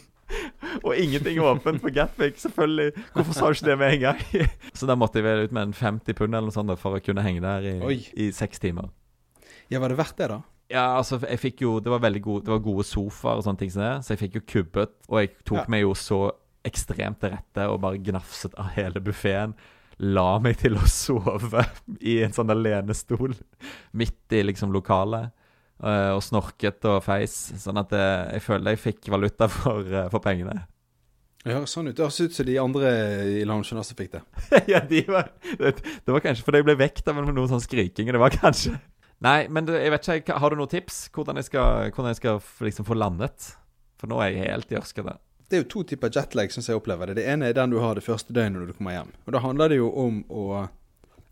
Og 0.85 0.93
ingenting 0.97 1.39
er 1.41 1.49
åpent 1.49 1.81
på 1.83 1.91
Gatwick. 1.95 2.37
Selvfølgelig. 2.41 2.93
Hvorfor 3.15 3.35
sa 3.37 3.49
du 3.49 3.57
ikke 3.57 3.71
det 3.71 3.79
med 3.81 3.95
en 3.97 4.03
gang? 4.07 4.21
Så 4.79 4.87
da 4.89 4.97
måtte 4.99 5.19
jeg 5.21 5.27
vel 5.27 5.47
ut 5.49 5.55
med 5.57 5.71
en 5.71 5.75
50 5.77 6.17
pund 6.19 6.35
eller 6.35 6.49
noe 6.51 6.55
sånt 6.55 6.75
for 6.81 6.99
å 6.99 7.03
kunne 7.05 7.25
henge 7.25 7.43
der 7.45 7.67
i, 7.67 7.99
i 8.15 8.29
seks 8.37 8.61
timer. 8.63 8.91
Ja, 9.73 9.81
var 9.83 9.93
det 9.93 9.99
verdt 10.01 10.21
det, 10.21 10.29
da? 10.33 10.43
Ja, 10.69 10.85
altså, 10.99 11.17
jeg 11.25 11.41
fikk 11.41 11.63
jo 11.65 11.79
Det 11.81 11.89
var 11.89 12.03
veldig 12.05 12.21
gode, 12.25 12.45
det 12.45 12.53
var 12.53 12.61
gode 12.65 12.85
sofaer 12.85 13.41
og 13.41 13.47
sånne 13.47 13.63
ting 13.63 13.73
som 13.73 13.81
det, 13.85 13.95
så 14.05 14.13
jeg 14.15 14.21
fikk 14.27 14.39
jo 14.39 14.45
kubbet. 14.53 14.95
Og 15.09 15.23
jeg 15.23 15.33
tok 15.49 15.63
Ja. 15.63 15.67
meg 15.73 15.85
jo 15.87 15.95
så 15.97 16.21
ekstremt 16.69 17.21
til 17.23 17.33
rette 17.33 17.67
og 17.71 17.81
bare 17.81 18.01
gnafset 18.05 18.55
av 18.61 18.73
hele 18.77 19.01
buffeen. 19.01 19.55
La 19.99 20.39
meg 20.39 20.59
til 20.61 20.77
å 20.79 20.85
sove 20.87 21.65
i 22.13 22.21
en 22.23 22.35
sånn 22.37 22.53
alenestol 22.53 23.33
lenestol 23.33 23.35
midt 23.99 24.37
i 24.37 24.45
liksom 24.45 24.71
lokalet. 24.75 25.33
Eh, 25.83 26.11
og 26.15 26.23
snorket 26.25 26.85
og 26.89 27.01
feis. 27.07 27.37
Sånn 27.63 27.81
at 27.81 27.95
eh, 27.97 28.35
jeg 28.37 28.45
føler 28.47 28.75
jeg 28.75 28.83
fikk 28.83 29.09
valuta 29.15 29.49
for, 29.59 29.87
eh, 29.87 30.11
for 30.13 30.25
pengene. 30.25 30.65
Det 31.45 31.55
høres 31.55 31.73
sånn 31.73 31.89
ut. 31.89 31.97
Det 31.97 32.05
høres 32.05 32.21
ut 32.21 32.35
som 32.35 32.49
de 32.49 32.59
andre 32.61 32.93
i 33.39 33.45
loungen 33.47 33.81
også 33.81 33.97
fikk 33.99 34.17
det. 34.17 34.23
ja, 34.73 34.83
de 34.85 35.05
var 35.09 35.31
det, 35.61 35.79
det 35.81 36.15
var 36.15 36.25
kanskje 36.25 36.45
fordi 36.47 36.63
jeg 36.63 36.69
ble 36.69 36.79
vekt 36.81 37.09
av 37.09 37.21
noen 37.23 37.51
sånn 37.51 37.65
skriking. 37.65 38.11
Det 38.13 38.21
var 38.21 38.35
kanskje 38.35 38.77
Nei, 39.25 39.49
men 39.51 39.67
jeg 39.67 39.91
vet 39.91 40.09
ikke, 40.21 40.37
har 40.39 40.55
du 40.55 40.61
noen 40.61 40.71
tips? 40.71 41.09
Hvordan 41.11 41.41
jeg 41.41 41.49
skal, 41.49 41.89
hvordan 41.91 42.13
jeg 42.13 42.19
skal 42.21 42.37
liksom 42.63 42.87
få 42.87 42.95
landet? 42.95 43.49
For 43.99 44.07
nå 44.11 44.21
er 44.23 44.31
jeg 44.31 44.45
helt 44.45 44.71
i 44.71 44.79
ørskete. 44.79 45.17
Det 45.49 45.57
er 45.57 45.65
jo 45.65 45.69
to 45.73 45.83
typer 45.91 46.13
jetlag, 46.15 46.53
som 46.55 46.63
jeg 46.63 46.79
opplever 46.79 47.11
det. 47.11 47.17
Det 47.19 47.25
ene 47.33 47.49
er 47.49 47.57
den 47.57 47.73
du 47.73 47.81
har 47.83 47.99
det 47.99 48.05
første 48.07 48.35
døgnet 48.37 48.61
når 48.61 48.71
du 48.71 48.77
kommer 48.79 48.95
hjem. 48.95 49.11
Og 49.27 49.35
Da 49.35 49.43
handler 49.43 49.73
det 49.73 49.81
jo 49.81 49.89
om 49.91 50.21
å 50.29 50.45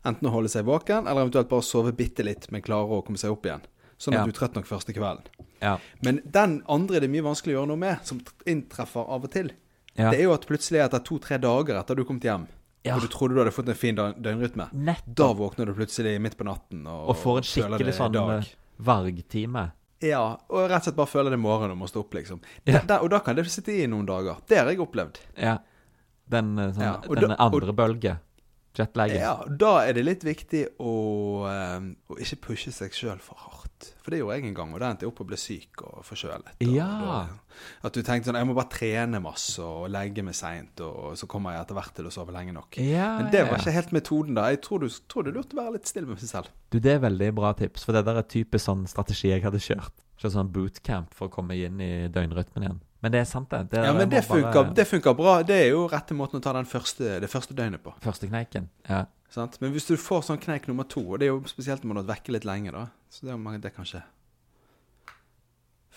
enten 0.07 0.27
å 0.27 0.33
holde 0.33 0.51
seg 0.51 0.67
våken, 0.67 1.07
eller 1.07 1.25
eventuelt 1.25 1.49
bare 1.51 1.65
sove 1.65 1.93
bitte 1.95 2.25
litt, 2.25 2.49
men 2.51 2.63
klare 2.65 2.97
å 2.97 3.03
komme 3.05 3.19
seg 3.21 3.33
opp 3.33 3.47
igjen. 3.47 3.63
Sånn 3.99 4.13
at 4.13 4.19
Ja. 4.19 4.23
du 4.25 4.29
er 4.29 4.37
trøtt 4.37 4.55
nok 4.55 4.65
første 4.65 4.93
kvelden. 4.93 5.23
Ja. 5.61 5.77
Men 6.03 6.21
den 6.29 6.63
andre 6.69 6.99
det 6.99 7.03
er 7.09 7.13
mye 7.15 7.23
vanskelig 7.25 7.55
å 7.55 7.61
gjøre 7.61 7.67
noe 7.67 7.77
med, 7.77 8.05
som 8.05 8.19
inntreffer 8.45 9.07
av 9.09 9.23
og 9.23 9.31
til. 9.31 9.51
Ja. 9.97 10.11
Det 10.11 10.19
er 10.19 10.23
jo 10.23 10.33
at 10.33 10.45
plutselig 10.45 10.83
etter 10.85 10.99
to-tre 11.03 11.37
dager 11.41 11.79
etter 11.79 11.95
du 11.95 12.03
kom 12.05 12.19
hjem, 12.19 12.47
Ja. 12.85 12.95
og 12.95 13.01
du 13.01 13.07
trodde 13.07 13.33
du 13.33 13.39
hadde 13.43 13.51
fått 13.51 13.67
en 13.69 13.73
fin 13.75 13.95
døgnrytme, 13.95 14.69
Nettopp. 14.71 15.15
da 15.15 15.33
våkner 15.33 15.65
du 15.65 15.73
plutselig 15.73 16.21
midt 16.21 16.37
på 16.37 16.45
natten 16.45 16.85
og, 16.85 17.09
Og 17.09 17.15
får 17.17 17.37
en 17.37 17.43
skikkelig 17.43 17.93
sånn 17.97 18.15
eh, 18.39 18.45
vargtime. 18.79 19.71
Ja, 19.99 20.37
og 20.49 20.69
rett 20.69 20.77
og 20.77 20.83
slett 20.93 20.95
bare 20.99 21.07
føler 21.09 21.31
det 21.33 21.39
er 21.39 21.41
morgen 21.41 21.71
og 21.73 21.77
må 21.79 21.87
stå 21.89 22.03
opp, 22.03 22.13
liksom. 22.13 22.39
Der, 22.65 22.83
der, 22.85 23.01
og 23.01 23.09
da 23.09 23.17
kan 23.25 23.35
det 23.35 23.47
sitte 23.49 23.73
i 23.73 23.87
noen 23.89 24.05
dager. 24.05 24.37
Det 24.47 24.59
har 24.59 24.67
jeg 24.69 24.77
opplevd. 24.77 25.17
Ja. 25.41 25.57
Den, 26.29 26.53
eh, 26.59 26.71
sånn, 26.71 26.81
Ja, 26.83 27.01
den 27.15 27.29
da- 27.33 27.35
andre 27.39 27.73
bølge. 27.73 28.19
Jetlagen. 28.77 29.17
Ja, 29.19 29.43
da 29.49 29.79
er 29.87 29.93
det 29.93 30.05
litt 30.05 30.21
viktig 30.23 30.67
å, 30.79 31.47
eh, 31.49 31.79
å 32.13 32.17
ikke 32.21 32.37
pushe 32.39 32.71
seg 32.71 32.91
sjøl 32.93 33.19
for 33.19 33.33
hardt. 33.41 33.66
For 34.03 34.11
det 34.11 34.19
gjorde 34.21 34.35
jeg 34.39 34.45
en 34.47 34.53
gang, 34.57 34.73
og 34.73 34.79
da 34.79 34.89
endte 34.91 35.05
jeg 35.05 35.11
opp 35.11 35.19
og 35.21 35.27
ble 35.27 35.37
syk 35.37 35.81
og 35.83 36.03
forkjølet. 36.07 36.53
Ja. 36.65 36.87
da- 36.87 37.27
At 37.83 37.93
du 37.93 38.01
tenkte 38.03 38.29
sånn 38.29 38.35
Jeg 38.37 38.45
må 38.47 38.53
bare 38.55 38.69
trene 38.69 39.19
masse 39.21 39.59
og 39.63 39.89
legge 39.89 40.23
meg 40.23 40.35
seint, 40.35 40.79
og 40.81 41.15
så 41.17 41.27
kommer 41.27 41.51
jeg 41.53 41.61
etter 41.65 41.75
hvert 41.75 41.93
til 41.95 42.05
å 42.05 42.11
sove 42.13 42.31
lenge 42.31 42.53
nok. 42.53 42.77
Ja, 42.77 43.17
Men 43.17 43.31
det 43.31 43.41
var 43.47 43.57
ja. 43.57 43.61
ikke 43.63 43.73
helt 43.73 43.91
metoden, 43.91 44.33
da. 44.35 44.49
Jeg 44.49 44.61
tror 44.61 44.79
du, 44.79 44.87
tror 45.09 45.23
du 45.23 45.31
lurte 45.31 45.53
å 45.57 45.61
være 45.63 45.73
litt 45.73 45.87
stille 45.87 46.07
med 46.07 46.19
seg 46.19 46.29
selv. 46.29 46.47
Du, 46.69 46.79
det 46.79 46.91
er 46.97 46.99
veldig 46.99 47.31
bra 47.35 47.53
tips, 47.53 47.83
for 47.83 47.93
det 47.93 48.05
der 48.05 48.17
er 48.17 48.23
typisk 48.23 48.65
sånn 48.65 48.87
strategi 48.87 49.29
jeg 49.29 49.43
hadde 49.43 49.59
kjørt. 49.59 49.93
Ikke 50.17 50.31
sånn 50.33 50.49
bootcamp 50.51 51.13
for 51.13 51.27
å 51.27 51.31
komme 51.31 51.53
inn 51.57 51.79
i 51.81 52.07
døgnrytmen 52.09 52.63
igjen. 52.63 52.79
Men 53.01 53.11
det 53.13 53.19
er 53.21 53.25
sant, 53.29 53.49
det. 53.49 53.69
det 53.69 53.83
Ja, 53.85 53.93
men 53.93 54.09
det 54.09 54.21
det 54.21 54.27
bare- 54.27 54.41
funker, 54.41 54.73
det 54.73 54.87
funker 54.87 55.13
bra. 55.15 55.43
Det 55.43 55.53
er 55.67 55.69
jo 55.69 55.87
rette 55.87 56.15
måten 56.17 56.39
å 56.39 56.41
ta 56.41 56.53
den 56.53 56.65
første, 56.65 57.19
det 57.21 57.29
første 57.29 57.53
døgnet 57.53 57.83
på. 57.83 57.93
Første 58.01 58.27
kneiken. 58.27 58.69
Ja. 58.89 59.05
Sant? 59.29 59.57
Men 59.61 59.73
hvis 59.75 59.87
du 59.89 59.95
får 59.99 60.21
sånn 60.29 60.39
kneik 60.39 60.67
nummer 60.69 60.87
to, 60.87 61.01
og 61.11 61.19
det 61.19 61.27
er 61.27 61.33
jo 61.33 61.41
spesielt 61.51 61.83
når 61.83 61.91
man 61.91 61.97
har 61.99 62.05
vært 62.07 62.21
vekke 62.21 62.35
litt 62.37 62.45
lenge, 62.47 62.71
da, 62.71 62.85
så 63.11 63.25
det, 63.27 63.33
er 63.33 63.41
mange- 63.41 63.61
det 63.61 63.73
kan 63.75 63.85
skje. 63.87 64.01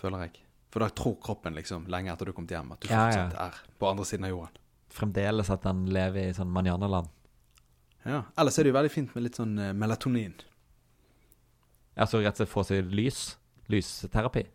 Føler 0.00 0.24
jeg. 0.26 0.40
For 0.70 0.82
da 0.84 0.88
tror 0.94 1.16
kroppen 1.22 1.54
liksom 1.58 1.86
lenge 1.90 2.12
etter 2.12 2.30
du 2.30 2.32
kom 2.34 2.46
hjem, 2.50 2.72
at 2.74 2.80
du 2.82 2.88
Ja, 2.90 3.06
ja. 3.10 3.24
fortsatt 3.28 3.40
er 3.46 3.78
på 3.78 3.88
andre 3.90 4.04
siden 4.06 4.24
av 4.28 4.30
jorden. 4.34 4.60
Fremdeles 4.90 5.50
at 5.50 5.62
den 5.66 5.84
lever 5.94 6.28
i 6.30 6.34
sånn 6.34 6.50
manjanaland. 6.50 7.08
Ja. 8.06 8.22
Ellers 8.38 8.58
er 8.58 8.64
det 8.64 8.72
jo 8.72 8.78
veldig 8.78 8.90
fint 8.94 9.14
med 9.14 9.24
litt 9.26 9.36
sånn 9.38 9.58
eh, 9.60 9.72
melatonin. 9.76 10.34
Altså 12.00 12.22
rett 12.22 12.32
og 12.32 12.40
slett 12.40 12.52
få 12.54 12.64
seg 12.66 12.90
lys. 12.94 13.36
Lysterapi. 13.70 14.46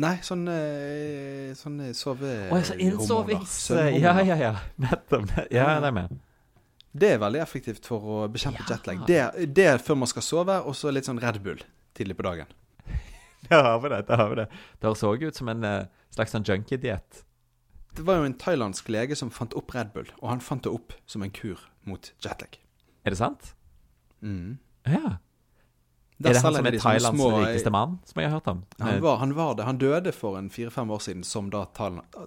Nei, 0.00 0.14
sånn, 0.24 0.46
eh, 0.48 1.50
sånn 1.58 1.80
eh, 1.84 1.92
sove... 1.92 2.30
Å, 2.48 2.56
ja, 2.56 2.64
så 2.64 2.76
innsovings... 2.80 3.56
Ja, 4.00 4.14
ja, 4.24 4.36
ja. 4.40 4.52
Nettopp. 4.80 5.28
Ja, 5.52 5.66
det 5.82 5.90
er 5.90 5.96
med. 5.98 6.14
Det 6.94 7.08
er 7.14 7.18
veldig 7.22 7.40
effektivt 7.40 7.86
for 7.88 8.00
å 8.04 8.16
bekjempe 8.28 8.60
Ja. 8.68 8.76
jetlag. 8.76 9.06
Det, 9.08 9.54
det 9.56 9.64
er 9.66 9.78
før 9.78 9.96
man 9.96 10.08
skal 10.10 10.22
sove, 10.22 10.58
og 10.66 10.74
så 10.76 10.92
litt 10.92 11.06
sånn 11.08 11.20
Red 11.22 11.38
Bull 11.42 11.62
tidlig 11.96 12.16
på 12.18 12.22
dagen. 12.26 12.46
Der 13.48 13.62
har 13.64 13.80
vi 13.80 13.88
det. 13.88 14.02
Der 14.08 14.16
har 14.20 14.28
vi 14.28 14.36
det. 14.42 14.48
Det 14.80 14.86
høres 14.90 15.02
òg 15.08 15.22
ut 15.26 15.34
som 15.36 15.48
en 15.48 15.64
eh, 15.64 15.86
slags 16.14 16.30
sånn 16.36 16.44
junkie-diett. 16.44 17.22
Det 17.96 18.04
var 18.06 18.20
jo 18.20 18.24
en 18.28 18.36
thailandsk 18.40 18.88
lege 18.88 19.16
som 19.18 19.30
fant 19.30 19.52
opp 19.58 19.72
Red 19.74 19.90
Bull, 19.92 20.06
og 20.22 20.28
han 20.30 20.40
fant 20.40 20.62
det 20.64 20.70
opp 20.72 20.92
som 21.06 21.22
en 21.26 21.30
kur 21.34 21.58
mot 21.84 22.12
jetlag. 22.24 22.58
Er 23.04 23.10
det 23.10 23.18
sant? 23.18 23.54
Mm. 24.22 24.58
Ja. 24.86 25.16
Der 26.22 26.30
er 26.30 26.36
det 26.38 26.42
han 26.44 26.54
som 26.54 26.66
er 26.70 26.76
Thailands 26.78 27.18
små- 27.18 27.30
rikeste 27.42 27.70
mann, 27.74 27.98
som 28.06 28.20
jeg 28.22 28.30
har 28.30 28.36
hørt 28.38 28.48
om? 28.52 28.62
Han 28.80 28.94
Eh, 28.94 29.00
var, 29.02 29.16
han 29.18 29.34
var 29.34 29.54
det. 29.58 29.64
Han 29.66 29.78
døde 29.78 30.12
for 30.14 30.38
en 30.38 30.50
fire-fem 30.50 30.90
år 30.90 31.00
siden 31.02 31.24
som 31.24 31.50
da 31.50 31.64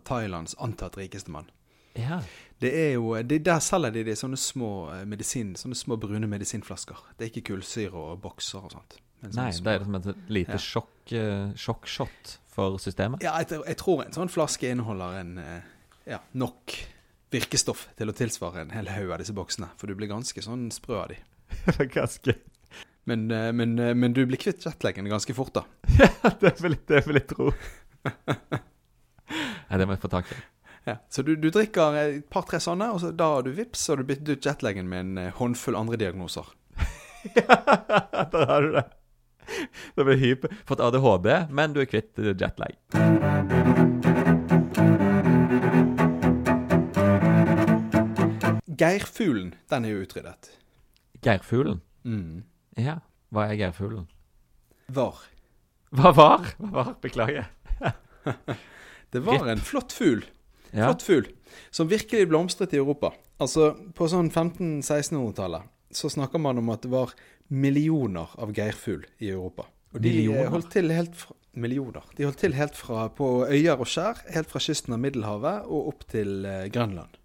Thailands 0.04 0.56
antatt 0.60 0.98
rikeste 0.98 1.32
mann. 1.32 1.48
Ja. 1.96 2.20
Det 2.62 2.72
er 2.72 2.94
jo, 2.96 3.10
det, 3.24 3.42
Der 3.46 3.60
selger 3.60 3.92
de 3.92 4.04
de 4.08 4.14
sånne 4.16 4.38
små 4.40 4.70
eh, 4.94 5.04
medisin, 5.06 5.56
sånne 5.60 5.76
små 5.76 5.98
brune 6.00 6.28
medisinflasker. 6.32 6.96
Det 7.18 7.26
er 7.28 7.32
ikke 7.34 7.50
kullsyre 7.54 7.94
og 8.00 8.22
bokser 8.24 8.64
og 8.64 8.72
sånt. 8.72 8.98
Nei, 9.26 9.50
små- 9.52 9.64
det 9.66 9.74
er 9.74 9.84
som 9.84 9.96
et 9.96 10.10
lite 10.30 10.56
Ja. 10.56 10.58
sjokk, 10.62 11.12
eh, 11.12 11.52
sjokkshot 11.60 12.38
for 12.56 12.78
systemet. 12.80 13.24
Ja, 13.24 13.36
jeg, 13.42 13.48
tror- 13.52 13.66
jeg 13.68 13.78
tror 13.78 14.04
en 14.06 14.14
sånn 14.16 14.30
flaske 14.32 14.70
inneholder 14.72 15.20
en 15.20 15.38
eh, 15.38 15.62
ja, 16.08 16.20
nok 16.34 16.78
virkestoff 17.32 17.88
til 17.98 18.08
å 18.08 18.16
tilsvare 18.16 18.62
en 18.62 18.70
hel 18.72 18.88
haug 18.88 19.12
av 19.12 19.20
disse 19.20 19.34
boksene. 19.36 19.68
For 19.78 19.88
du 19.88 19.96
blir 19.96 20.08
ganske 20.08 20.40
sånn 20.46 20.70
sprø 20.72 21.02
av 21.04 21.10
de. 21.12 21.18
Ganske 21.94 22.36
Men, 23.06 23.28
men, 23.28 23.76
men 24.00 24.14
du 24.14 24.24
blir 24.26 24.38
kvitt 24.42 24.64
jetlaggen 24.66 25.06
ganske 25.10 25.34
fort, 25.36 25.54
da. 25.54 25.62
Ja, 26.00 26.32
det 26.42 26.56
vil 26.62 26.78
jeg 27.20 27.28
tro. 27.28 27.52
Nei, 29.70 29.78
det 29.80 29.86
må 29.88 29.94
jeg 29.96 30.02
få 30.02 30.10
tak 30.14 30.32
i. 30.32 30.38
Ja. 30.86 30.98
Så 31.10 31.22
du, 31.26 31.36
du 31.36 31.50
drikker 31.50 31.96
et 31.98 32.28
par-tre 32.30 32.60
sånne, 32.62 32.92
og 32.94 33.02
så 33.02 33.10
da 33.10 33.32
har 33.38 33.46
du 33.46 33.52
vips, 33.58 33.88
og 33.90 34.02
du 34.02 34.06
byttet 34.12 34.36
ut 34.38 34.46
jetlaggen 34.46 34.90
med 34.90 35.02
en 35.02 35.18
eh, 35.18 35.32
håndfull 35.34 35.78
andre 35.80 35.98
diagnoser. 35.98 36.52
Der 37.36 38.46
har 38.46 38.62
du 38.62 38.76
det. 38.78 38.86
Det 39.96 40.06
blir 40.06 40.18
hyper. 40.22 40.54
Fått 40.70 40.82
ADHD, 40.82 41.32
men 41.50 41.74
du 41.74 41.82
er 41.82 41.90
kvitt 41.90 42.22
eh, 42.22 42.36
jetlag. 42.38 42.78
Geirfuglen, 48.76 49.56
den 49.72 49.86
er 49.88 49.96
jo 49.96 50.04
utryddet. 50.06 50.52
Geirfuglen. 51.26 51.82
Mm. 52.06 52.44
Ja. 52.78 53.00
Hva 53.34 53.48
er 53.50 53.58
geirfuglen? 53.58 54.06
Var. 54.94 55.22
Hva 55.96 56.12
var? 56.14 56.50
Hva 56.60 56.72
var? 56.78 56.96
Beklager. 57.02 57.50
Det 59.16 59.22
var 59.24 59.48
en 59.48 59.62
flott 59.64 59.94
fugl. 59.96 60.26
Ja. 60.72 60.90
Flott 60.90 61.04
fugl. 61.06 61.28
Som 61.72 61.88
virkelig 61.92 62.28
blomstret 62.32 62.74
i 62.74 62.80
Europa. 62.82 63.14
Altså, 63.40 63.74
på 63.96 64.08
sånn 64.12 64.30
1500-1600-tallet 64.32 65.64
så 65.96 66.10
snakker 66.12 66.42
man 66.42 66.58
om 66.60 66.70
at 66.74 66.82
det 66.84 66.92
var 66.92 67.14
millioner 67.54 68.32
av 68.42 68.52
geirfugl 68.56 69.06
i 69.24 69.30
Europa. 69.32 69.68
Og 69.96 70.02
de 70.04 70.12
Millioner? 70.12 70.50
holdt 70.52 70.72
til 70.74 70.92
helt 70.92 71.16
fra 71.16 71.36
Millioner. 71.56 72.04
De 72.18 72.26
holdt 72.28 72.42
til 72.42 72.56
helt 72.58 72.76
fra 72.76 73.06
på 73.16 73.30
øyer 73.48 73.80
og 73.80 73.88
skjær, 73.88 74.18
helt 74.36 74.50
fra 74.52 74.60
kysten 74.60 74.92
av 74.92 75.00
Middelhavet 75.00 75.70
og 75.72 75.88
opp 75.94 76.02
til 76.12 76.44
eh, 76.44 76.66
Grønland. 76.74 77.16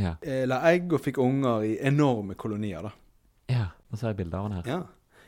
Ja. 0.00 0.14
La 0.48 0.62
egg 0.70 0.92
og 0.96 1.02
fikk 1.04 1.18
unger 1.20 1.64
i 1.64 1.74
enorme 1.88 2.34
kolonier, 2.36 2.88
da. 2.88 2.94
ja. 3.52 3.66
Nå 3.86 4.00
ser 4.00 4.10
jeg 4.14 4.16
bildet 4.18 4.34
av 4.34 4.46
den 4.48 4.56
her. 4.58 4.66
Ja. 4.66 4.78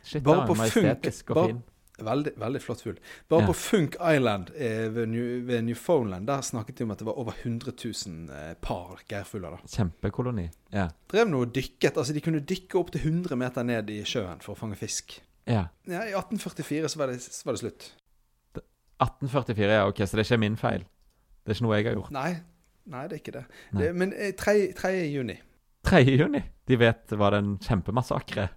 Shit, 0.02 0.22
Bare 0.26 0.46
på 0.48 0.56
funk- 0.58 1.04
bare-. 1.36 1.58
Veldig, 1.98 2.32
veldig 2.38 2.60
flott 2.62 2.82
fugl. 2.84 2.98
Bare 3.28 3.42
Ja. 3.42 3.46
på 3.46 3.54
Funk 3.58 3.96
Island 3.98 4.50
eh, 4.54 4.86
ved, 4.94 5.08
New, 5.10 5.46
ved 5.46 5.62
Newfoundland, 5.66 6.26
der 6.26 6.40
snakket 6.46 6.78
de 6.78 6.84
om 6.84 6.90
at 6.94 6.98
det 6.98 7.06
var 7.06 7.18
over 7.18 7.32
100 7.42 7.72
000 8.06 8.28
eh, 8.30 8.54
par 8.62 9.00
geirfugler. 9.08 9.58
Kjempekoloni. 9.66 10.48
Ja. 10.72 10.88
Drev 11.10 11.28
nå 11.28 11.40
og 11.46 11.54
dykket. 11.54 11.96
altså 11.96 12.12
De 12.14 12.20
kunne 12.22 12.40
dykke 12.40 12.78
opp 12.78 12.92
til 12.94 13.00
100 13.00 13.36
meter 13.36 13.62
ned 13.66 13.90
i 13.90 14.02
sjøen 14.06 14.40
for 14.44 14.54
å 14.54 14.58
fange 14.58 14.76
fisk. 14.78 15.20
ja. 15.46 15.66
Ja, 15.88 16.04
I 16.06 16.14
1844 16.14 16.88
så 16.88 16.98
var 16.98 17.06
det, 17.10 17.20
så 17.22 17.44
var 17.48 17.52
det 17.56 17.60
slutt. 17.64 17.92
1844, 18.98 19.72
ja, 19.72 19.86
ok, 19.88 19.96
så 20.06 20.16
det 20.16 20.24
er 20.24 20.26
ikke 20.32 20.40
min 20.42 20.56
feil. 20.58 20.82
Det 21.44 21.52
er 21.52 21.58
ikke 21.58 21.66
noe 21.66 21.76
jeg 21.78 21.86
har 21.86 21.98
gjort. 21.98 22.10
Nei, 22.14 22.30
nei 22.90 23.02
det 23.08 23.18
er 23.18 23.22
ikke 23.22 23.34
det. 23.36 23.44
Det 23.78 23.90
men 23.94 24.12
eh, 24.16 24.32
3. 24.38 24.72
3. 24.78 24.90
juni 25.12 25.38
3. 25.86 26.00
juni. 26.18 26.42
De 26.68 26.76
vet 26.76 27.04
det 27.08 27.18
var 27.18 27.36
en 27.38 27.54
kjempemassakre. 27.62 28.48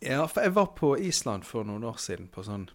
Ja, 0.00 0.26
for 0.30 0.44
jeg 0.46 0.54
var 0.54 0.66
på 0.78 0.92
Island 1.02 1.44
for 1.46 1.66
noen 1.66 1.84
år 1.88 1.96
siden 1.98 2.28
på 2.30 2.44
sånn 2.46 2.68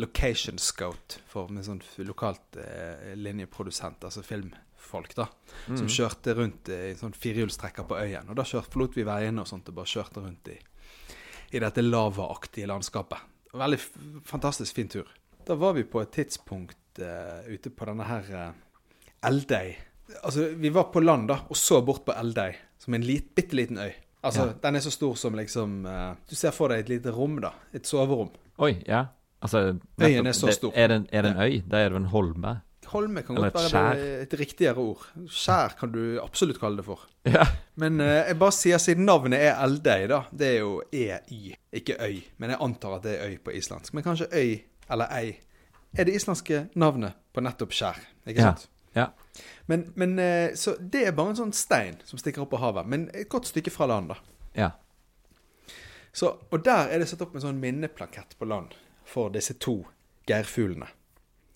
location 0.00 0.58
scout 0.58 1.18
for, 1.28 1.50
med 1.52 1.66
sånn 1.66 1.82
lokalt 2.06 2.56
eh, 2.58 3.12
linjeprodusent, 3.18 4.02
altså 4.06 4.22
filmfolk, 4.24 5.12
da. 5.18 5.26
Som 5.66 5.84
Mm. 5.86 5.92
kjørte 5.94 6.34
rundt 6.38 6.70
i 6.72 6.78
en 6.90 6.96
sånn 7.02 7.12
firehjulstrekker 7.14 7.84
på 7.86 7.98
øyen. 8.00 8.30
Og 8.30 8.36
da 8.38 8.42
kjørte, 8.48 8.72
forlot 8.72 8.96
vi 8.96 9.04
veiene 9.06 9.42
og 9.44 9.46
sånt 9.50 9.68
og 9.68 9.76
bare 9.76 9.90
kjørte 9.92 10.24
rundt 10.24 10.48
i, 10.48 10.56
i 11.52 11.60
dette 11.62 11.84
lavaaktige 11.84 12.66
landskapet. 12.70 13.18
Veldig 13.52 13.78
fantastisk 14.24 14.74
fin 14.78 14.88
tur. 14.88 15.06
Da 15.46 15.54
var 15.58 15.74
vi 15.74 15.84
på 15.84 16.00
et 16.02 16.12
tidspunkt 16.14 16.98
eh, 17.02 17.46
ute 17.52 17.70
på 17.70 17.86
denne 17.90 18.06
her 18.08 18.30
eh, 18.32 18.52
Eldøy. 19.28 19.74
Altså, 20.24 20.48
vi 20.56 20.70
var 20.74 20.88
på 20.94 21.02
land 21.04 21.28
da, 21.28 21.42
og 21.50 21.56
så 21.58 21.82
bort 21.84 22.04
på 22.06 22.14
Eldøy, 22.16 22.54
som 22.78 22.94
en 22.96 23.04
lit, 23.06 23.34
bitte 23.36 23.54
liten 23.58 23.78
øy. 23.78 23.92
Altså, 24.22 24.46
Ja. 24.46 24.52
Den 24.62 24.76
er 24.76 24.80
så 24.84 24.90
stor 24.92 25.14
som 25.16 25.34
liksom 25.34 25.84
uh, 25.86 26.14
Du 26.28 26.34
ser 26.36 26.50
for 26.52 26.68
deg 26.68 26.80
et 26.84 26.88
lite 26.88 27.10
rom, 27.16 27.38
da. 27.40 27.50
Et 27.72 27.86
soverom. 27.86 28.30
Oi, 28.58 28.74
ja. 28.86 29.06
Altså, 29.42 29.78
Øyen 30.00 30.26
er 30.26 30.32
så 30.36 30.46
det- 30.50 30.54
stor. 30.58 30.72
Er 30.74 30.88
det, 30.88 30.96
en- 30.96 31.06
er 31.12 31.22
det 31.22 31.30
en 31.30 31.40
øy? 31.40 31.62
Da 31.70 31.76
er 31.84 31.88
det 31.88 31.96
en 31.96 32.04
holme? 32.12 32.60
Holme 32.90 33.22
kan 33.22 33.36
godt 33.36 33.54
være 33.72 33.98
et, 33.98 34.32
et 34.32 34.40
riktigere 34.40 34.76
ord. 34.76 35.04
Skjær 35.30 35.76
kan 35.78 35.92
du 35.92 36.18
absolutt 36.22 36.58
kalle 36.60 36.76
det 36.76 36.84
for. 36.84 37.00
Ja. 37.24 37.44
Men 37.76 38.00
uh, 38.00 38.06
jeg 38.06 38.38
bare 38.38 38.52
sier 38.52 38.78
siden 38.78 39.04
navnet 39.06 39.38
er 39.40 39.54
Eldøy, 39.64 40.06
da. 40.08 40.22
Det 40.36 40.46
er 40.56 40.58
jo 40.58 40.82
EY, 40.92 41.54
ikke 41.72 41.96
øy. 42.00 42.18
Men 42.38 42.50
jeg 42.50 42.58
antar 42.60 42.96
at 42.96 43.02
det 43.06 43.14
er 43.20 43.28
øy 43.30 43.38
på 43.44 43.50
islandsk. 43.56 43.94
Men 43.94 44.02
kanskje 44.04 44.26
øy 44.32 44.58
eller 44.90 45.06
ei 45.16 45.38
er 45.98 46.04
det 46.04 46.14
islandske 46.14 46.68
navnet 46.76 47.12
på 47.32 47.40
nettopp 47.40 47.72
skjær. 47.72 47.96
Ikke 48.26 48.42
sant? 48.42 48.66
Ja. 48.68 48.76
Men, 49.70 49.92
men 49.94 50.18
eh, 50.18 50.54
Så 50.58 50.74
det 50.80 51.04
er 51.06 51.16
bare 51.16 51.34
en 51.34 51.38
sånn 51.38 51.52
stein 51.54 52.00
som 52.04 52.18
stikker 52.18 52.42
opp 52.44 52.56
av 52.58 52.64
havet. 52.64 52.88
Men 52.90 53.08
et 53.14 53.28
godt 53.30 53.50
stykke 53.50 53.72
fra 53.74 53.86
land, 53.90 54.10
da. 54.10 54.18
Ja. 54.58 54.70
Så, 56.12 56.32
og 56.50 56.64
der 56.66 56.90
er 56.90 56.98
det 56.98 57.06
satt 57.10 57.22
opp 57.22 57.36
en 57.38 57.44
sånn 57.44 57.60
minneplakett 57.62 58.34
på 58.38 58.48
land 58.50 58.74
for 59.06 59.30
disse 59.34 59.54
to 59.62 59.76
geirfuglene. 60.26 60.88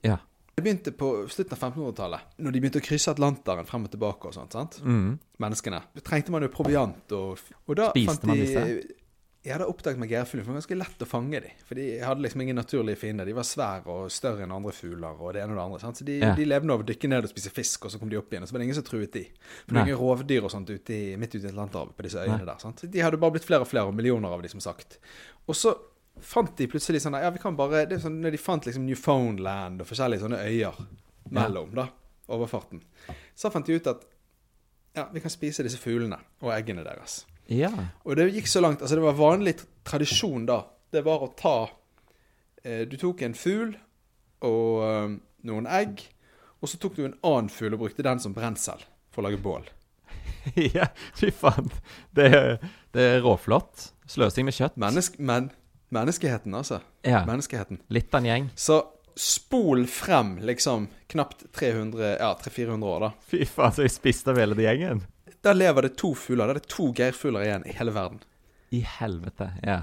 Ja. 0.06 0.20
Det 0.54 0.62
begynte 0.62 0.92
på 0.94 1.08
slutten 1.26 1.56
av 1.56 1.64
1500-tallet, 1.72 2.34
når 2.38 2.54
de 2.54 2.60
begynte 2.62 2.78
å 2.78 2.84
krysse 2.86 3.10
Atlanteren 3.10 3.66
frem 3.66 3.88
og 3.88 3.90
tilbake 3.90 4.30
og 4.30 4.36
sånt. 4.36 4.54
sant? 4.54 4.78
Mm. 4.86 5.16
Menneskene. 5.42 5.80
Da 5.96 6.04
trengte 6.06 6.30
man 6.30 6.46
jo 6.46 6.50
proviant, 6.54 7.14
og, 7.18 7.42
og 7.66 7.78
da 7.80 7.88
Spiste 7.90 8.12
fant 8.12 8.28
man 8.30 8.38
de 8.38 8.44
disse? 8.46 8.94
Ja, 9.44 9.58
hadde 9.58 9.66
oppdaget 9.68 9.98
med 10.00 10.08
gærfugler, 10.08 10.40
for 10.40 10.48
det 10.48 10.54
var 10.54 10.60
ganske 10.62 10.76
lett 10.80 11.02
å 11.04 11.06
fange 11.06 11.40
dem. 11.44 11.50
For 11.68 11.76
de 11.76 11.82
hadde 12.00 12.22
liksom 12.24 12.40
ingen 12.40 12.56
naturlige 12.56 12.96
fiender. 12.96 13.26
De 13.28 13.34
var 13.36 13.44
svære 13.44 13.86
og 13.92 14.06
større 14.10 14.46
enn 14.46 14.54
andre 14.56 14.72
fugler 14.72 15.20
og 15.20 15.34
det 15.36 15.42
ene 15.42 15.52
og 15.52 15.58
det 15.58 15.64
andre. 15.66 15.80
sant? 15.82 15.98
Så 16.00 16.04
de, 16.08 16.14
Ja. 16.22 16.30
de 16.34 16.46
levde 16.48 16.72
av 16.72 16.80
å 16.80 16.86
dykke 16.88 17.08
ned 17.12 17.24
og 17.24 17.28
spise 17.28 17.50
fisk, 17.52 17.84
og 17.84 17.90
så 17.92 17.98
kom 18.00 18.08
de 18.08 18.16
opp 18.16 18.30
igjen. 18.32 18.40
Og 18.42 18.48
så 18.48 18.52
var 18.56 18.58
det 18.60 18.64
ingen 18.70 18.74
som 18.80 18.84
truet 18.88 19.12
de. 19.12 19.24
For 19.66 19.74
det 19.74 19.80
er 19.82 19.86
ingen 19.86 19.98
rovdyr 20.00 20.44
og 20.44 20.50
sånt 20.50 20.70
ute 20.72 20.94
i, 20.96 21.16
midt 21.20 21.34
ute 21.34 21.44
i 21.44 21.52
Atlanterhavet 21.52 21.92
på 21.98 22.02
disse 22.08 22.16
øyene 22.24 22.38
Nei. 22.40 22.44
der. 22.46 22.58
sant? 22.58 22.80
De 22.90 22.98
hadde 23.04 23.20
bare 23.20 23.32
blitt 23.36 23.44
flere 23.44 23.60
og 23.60 23.68
flere, 23.68 23.84
og 23.86 23.94
millioner 23.94 24.32
av 24.32 24.40
de, 24.40 24.48
som 24.48 24.60
sagt. 24.60 24.96
Og 25.46 25.54
så 25.54 25.74
fant 26.20 26.56
de 26.56 26.66
plutselig 26.66 27.02
sånn 27.04 27.20
Ja, 27.20 27.28
vi 27.28 27.38
kan 27.38 27.54
bare 27.54 27.84
det 27.86 27.98
er 27.98 28.08
sånn, 28.08 28.20
Når 28.22 28.30
de 28.30 28.38
fant 28.38 28.64
liksom 28.64 28.86
Newfoundland 28.86 29.80
og 29.82 29.86
forskjellige 29.86 30.20
sånne 30.24 30.40
øyer 30.40 30.86
mellom, 31.30 31.74
da, 31.74 31.88
overfarten, 32.30 32.80
så 33.36 33.50
fant 33.52 33.66
de 33.66 33.74
ut 33.76 33.86
at 33.88 34.04
ja, 34.96 35.04
vi 35.12 35.20
kan 35.20 35.28
spise 35.30 35.62
disse 35.62 35.76
fuglene 35.76 36.16
og 36.40 36.50
eggene 36.54 36.84
deres. 36.84 37.26
Ja. 37.52 37.72
Og 38.04 38.16
det 38.16 38.30
gikk 38.32 38.48
så 38.48 38.62
langt 38.64 38.80
Altså, 38.80 38.96
det 38.96 39.04
var 39.04 39.18
vanlig 39.18 39.58
tradisjon 39.84 40.46
da. 40.48 40.62
Det 40.94 41.02
var 41.04 41.26
å 41.26 41.32
ta 41.36 41.56
eh, 42.64 42.86
Du 42.88 42.96
tok 43.00 43.20
en 43.26 43.36
fugl 43.36 43.74
og 44.44 44.84
eh, 44.84 45.14
noen 45.48 45.68
egg, 45.68 46.02
og 46.60 46.68
så 46.68 46.80
tok 46.80 46.96
du 46.96 47.04
en 47.04 47.18
annen 47.24 47.50
fugl 47.52 47.76
og 47.76 47.84
brukte 47.84 48.04
den 48.04 48.20
som 48.20 48.32
brensel 48.36 48.80
for 49.12 49.22
å 49.22 49.28
lage 49.28 49.40
bål. 49.40 49.64
ja. 50.76 50.90
Fy 51.16 51.30
faen. 51.32 51.70
Det 52.16 52.28
det 52.94 53.04
er 53.16 53.24
råflott. 53.24 53.88
Sløsing 54.06 54.46
med 54.46 54.54
kjøtt. 54.54 54.76
Mennesk, 54.78 55.16
men, 55.18 55.48
menneskeheten, 55.94 56.54
altså. 56.54 56.78
Ja. 57.02 57.24
Menneskeheten. 57.26 57.80
Litt 57.94 58.12
av 58.14 58.22
en 58.22 58.28
gjeng. 58.28 58.46
Så 58.54 58.76
spol 59.18 59.86
frem 59.90 60.36
liksom 60.46 60.86
knapt 61.10 61.42
300, 61.54 62.12
ja, 62.20 62.30
300-400 62.38 62.92
år, 62.92 63.08
da. 63.08 63.10
Fy 63.30 63.42
faen, 63.48 63.74
så 63.74 63.82
vi 63.82 63.90
spiste 63.90 64.30
av 64.30 64.38
hele 64.38 64.54
den 64.58 64.68
gjengen. 64.68 65.02
Da 65.44 65.52
lever 65.52 65.82
det 65.88 65.96
to 66.00 66.14
fugler. 66.16 66.48
Da 66.48 66.54
er 66.56 66.60
det 66.62 66.68
to 66.72 66.88
geirfugler 66.96 67.44
igjen 67.44 67.66
i 67.68 67.74
hele 67.76 67.92
verden. 67.94 68.22
I 68.72 68.80
helvete. 68.98 69.50
Ja. 69.62 69.82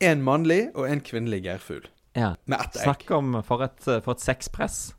En 0.00 0.22
mannlig 0.24 0.70
og 0.74 0.88
en 0.88 1.00
kvinnelig 1.04 1.42
geirfugl. 1.44 1.86
ja. 2.16 2.34
Med 2.48 2.60
ett 2.60 2.76
egg. 2.80 2.82
Snakk 2.88 3.10
om 3.16 3.36
for 3.44 3.62
et, 3.64 3.78
for 3.84 4.12
et 4.16 4.24
sexpress 4.24 4.94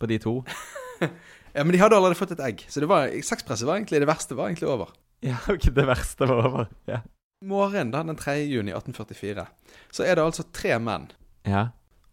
på 0.00 0.08
de 0.10 0.18
to. 0.22 0.38
Ja, 1.52 1.64
Men 1.66 1.72
de 1.74 1.78
hadde 1.82 1.96
allerede 1.98 2.16
fått 2.16 2.30
et 2.32 2.40
egg, 2.40 2.62
så 2.72 2.80
det 2.80 2.86
var, 2.88 3.10
sexpresset 3.20 3.66
var 3.68 3.76
egentlig 3.76 3.98
det 4.00 4.06
verste 4.08 4.32
var 4.38 4.48
egentlig 4.48 4.70
over. 4.72 4.88
Ja, 5.20 5.36
ok, 5.52 5.66
det 5.76 5.84
verste 5.84 6.24
var 6.30 6.46
over. 6.48 6.70
Ja. 6.88 7.02
Morgenen 7.44 7.90
da, 7.92 8.00
den 8.08 8.16
3. 8.16 8.38
juni 8.48 8.72
1844, 8.72 9.44
så 9.92 10.06
er 10.06 10.16
det 10.16 10.24
altså 10.24 10.46
tre 10.54 10.78
menn 10.80 11.10
Ja. 11.44 11.66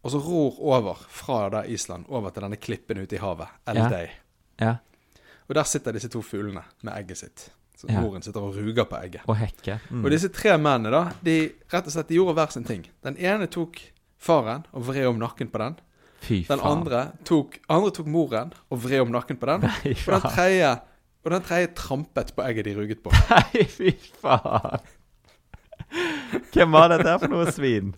og 0.04 0.12
så 0.12 0.19
ror 0.25 0.58
over 0.60 0.99
fra 1.08 1.38
da 1.54 1.62
Island 1.71 2.10
over 2.12 2.34
til 2.36 2.43
denne 2.49 2.60
klippen 2.60 2.99
ute 2.99 3.15
i 3.15 3.21
havet, 3.23 3.47
Ja. 3.71 3.88
Ja. 4.60 4.73
Og 5.49 5.55
der 5.57 5.65
sitter 5.65 5.91
disse 5.95 6.09
to 6.13 6.21
fuglene 6.21 6.62
med 6.85 6.93
egget 6.93 7.17
sitt. 7.17 7.49
Så 7.79 7.88
Ja. 7.89 8.01
moren 8.01 8.21
sitter 8.21 8.41
og 8.43 8.55
ruger 8.55 8.85
på 8.85 8.95
egget. 9.01 9.21
Og 9.27 9.38
hekker. 9.39 9.79
Mm. 9.89 10.03
Og 10.05 10.12
disse 10.12 10.29
tre 10.29 10.57
mennene, 10.57 10.91
da, 10.91 11.12
de 11.23 11.51
rett 11.71 11.88
og 11.88 11.93
slett 11.93 12.07
de 12.12 12.15
gjorde 12.19 12.35
hver 12.35 12.51
sin 12.51 12.63
ting. 12.67 12.83
Den 13.03 13.15
ene 13.17 13.47
tok 13.47 13.79
faren 14.19 14.65
og 14.73 14.83
vred 14.89 15.07
om 15.07 15.17
nakken 15.17 15.49
på 15.49 15.57
den. 15.63 15.77
Fy 16.21 16.41
Den 16.47 16.59
faen. 16.59 16.67
andre 16.83 17.12
tok, 17.25 17.57
andre 17.69 17.91
tok 17.95 18.05
moren 18.12 18.51
og 18.69 18.81
vred 18.83 18.99
om 19.01 19.12
nakken 19.12 19.38
på 19.39 19.47
den. 19.47 19.62
Nei, 19.69 19.95
Og 19.95 20.12
den 20.21 20.27
tredje, 20.35 20.71
og 21.25 21.31
den 21.31 21.41
tredje 21.41 21.67
trampet 21.73 22.35
på 22.35 22.43
egget 22.43 22.65
de 22.65 22.75
ruget 22.75 23.01
på. 23.03 23.12
Nei, 23.31 23.63
fy 23.63 23.93
faen. 24.21 24.79
Hvem 26.53 26.71
var 26.75 26.91
dette 26.93 27.15
for 27.23 27.31
noe 27.31 27.49
svin? 27.55 27.93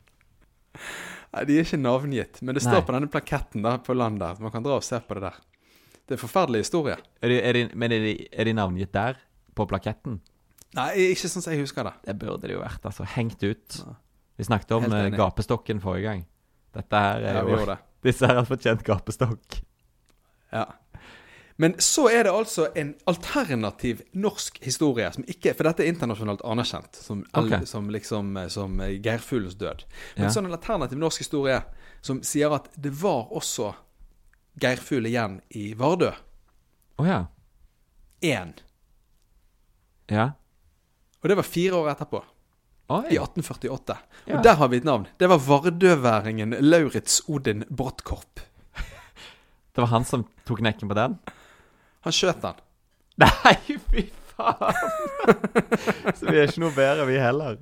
Nei, 1.34 1.44
De 1.48 1.58
er 1.58 1.66
ikke 1.66 1.80
navngitt, 1.82 2.42
men 2.46 2.56
det 2.56 2.64
står 2.64 2.80
Nei. 2.80 2.86
på 2.88 2.94
denne 2.96 3.10
plaketten 3.12 3.64
da, 3.66 3.78
på 3.82 3.96
land 3.98 4.20
der. 4.22 4.38
Man 4.40 4.52
kan 4.54 4.64
dra 4.64 4.78
og 4.80 4.86
se 4.86 5.00
på 5.04 5.18
det 5.18 5.26
der. 5.26 5.40
Det 6.12 6.18
er 6.18 6.20
en 6.20 6.26
forferdelig 6.28 6.60
historie. 6.66 6.98
Er 7.24 7.32
de, 7.32 7.36
er 7.40 7.56
de, 7.56 7.62
men 7.80 7.94
er 7.96 8.04
de, 8.04 8.14
er 8.36 8.50
de 8.50 8.54
navngitt 8.58 8.92
der? 8.92 9.16
På 9.56 9.64
plaketten? 9.70 10.18
Nei, 10.76 10.90
ikke 11.14 11.30
sånn 11.32 11.44
som 11.44 11.54
jeg 11.54 11.62
husker 11.64 11.88
det. 11.88 11.94
Det 12.10 12.16
burde 12.20 12.48
det 12.50 12.56
jo 12.58 12.60
vært. 12.64 12.84
altså 12.88 13.08
Hengt 13.16 13.42
ut. 13.44 13.78
Ja. 13.80 13.94
Vi 14.40 14.48
snakket 14.48 14.72
om 14.76 14.86
eh, 14.92 15.08
gapestokken 15.16 15.80
forrige 15.84 16.04
gang. 16.10 16.22
Dette 16.76 17.02
her 17.06 17.24
er 17.32 17.40
Ja, 17.40 17.44
jo. 17.48 17.76
Disse 18.08 18.28
her 18.28 18.40
har 18.42 18.48
fortjent 18.48 18.84
gapestokk. 18.88 19.60
Ja. 20.52 20.66
Men 21.62 21.76
så 21.84 22.08
er 22.10 22.24
det 22.26 22.32
altså 22.34 22.70
en 22.80 22.96
alternativ 23.08 24.02
norsk 24.18 24.58
historie 24.66 25.06
som 25.14 25.24
ikke 25.30 25.52
For 25.54 25.68
dette 25.68 25.84
er 25.86 25.92
internasjonalt 25.92 26.42
anerkjent 26.48 26.98
som, 26.98 27.22
okay. 27.38 27.68
Som 27.70 27.92
liksom 27.94 28.32
eh, 28.42 28.48
som 28.52 28.80
eh, 28.82 28.96
geirfuglens 29.04 29.56
død. 29.60 29.84
Men 30.18 30.26
Ja. 30.28 30.32
sånn 30.34 30.48
en 30.50 30.56
alternativ 30.58 30.98
norsk 31.00 31.22
historie 31.24 31.60
som 32.02 32.24
sier 32.26 32.52
at 32.56 32.68
det 32.76 32.92
var 33.04 33.28
også 33.32 33.74
geirfugl 34.60 35.08
igjen 35.08 35.40
i 35.50 35.72
Vardø. 35.78 36.12
Å 37.00 37.08
ja. 37.08 37.22
én. 38.22 38.54
Ja. 40.12 40.32
Og 41.22 41.30
det 41.30 41.38
var 41.40 41.48
fire 41.48 41.80
år 41.80 41.92
etterpå. 41.94 42.22
Oi. 42.92 43.06
I 43.14 43.18
1848. 43.22 43.96
Ja. 44.26 44.36
Og 44.38 44.44
der 44.44 44.58
har 44.60 44.70
vi 44.72 44.82
et 44.82 44.88
navn. 44.88 45.08
Det 45.18 45.30
var 45.32 45.40
vardøværingen 45.46 46.58
Lauritz 46.60 47.22
Odin 47.32 47.64
Brottkorp. 47.70 48.42
Det 49.72 49.80
var 49.80 49.94
han 49.94 50.06
som 50.06 50.26
tok 50.44 50.60
knekken 50.60 50.92
på 50.92 50.98
den? 50.98 51.16
Han 52.04 52.16
skjøt 52.16 52.42
den. 52.44 52.60
Nei, 53.22 53.56
fy 53.92 54.08
faen! 54.34 54.80
Så 56.18 56.28
vi 56.28 56.42
er 56.42 56.50
ikke 56.50 56.64
noe 56.66 56.76
bedre, 56.76 57.06
vi 57.08 57.20
heller. 57.22 57.60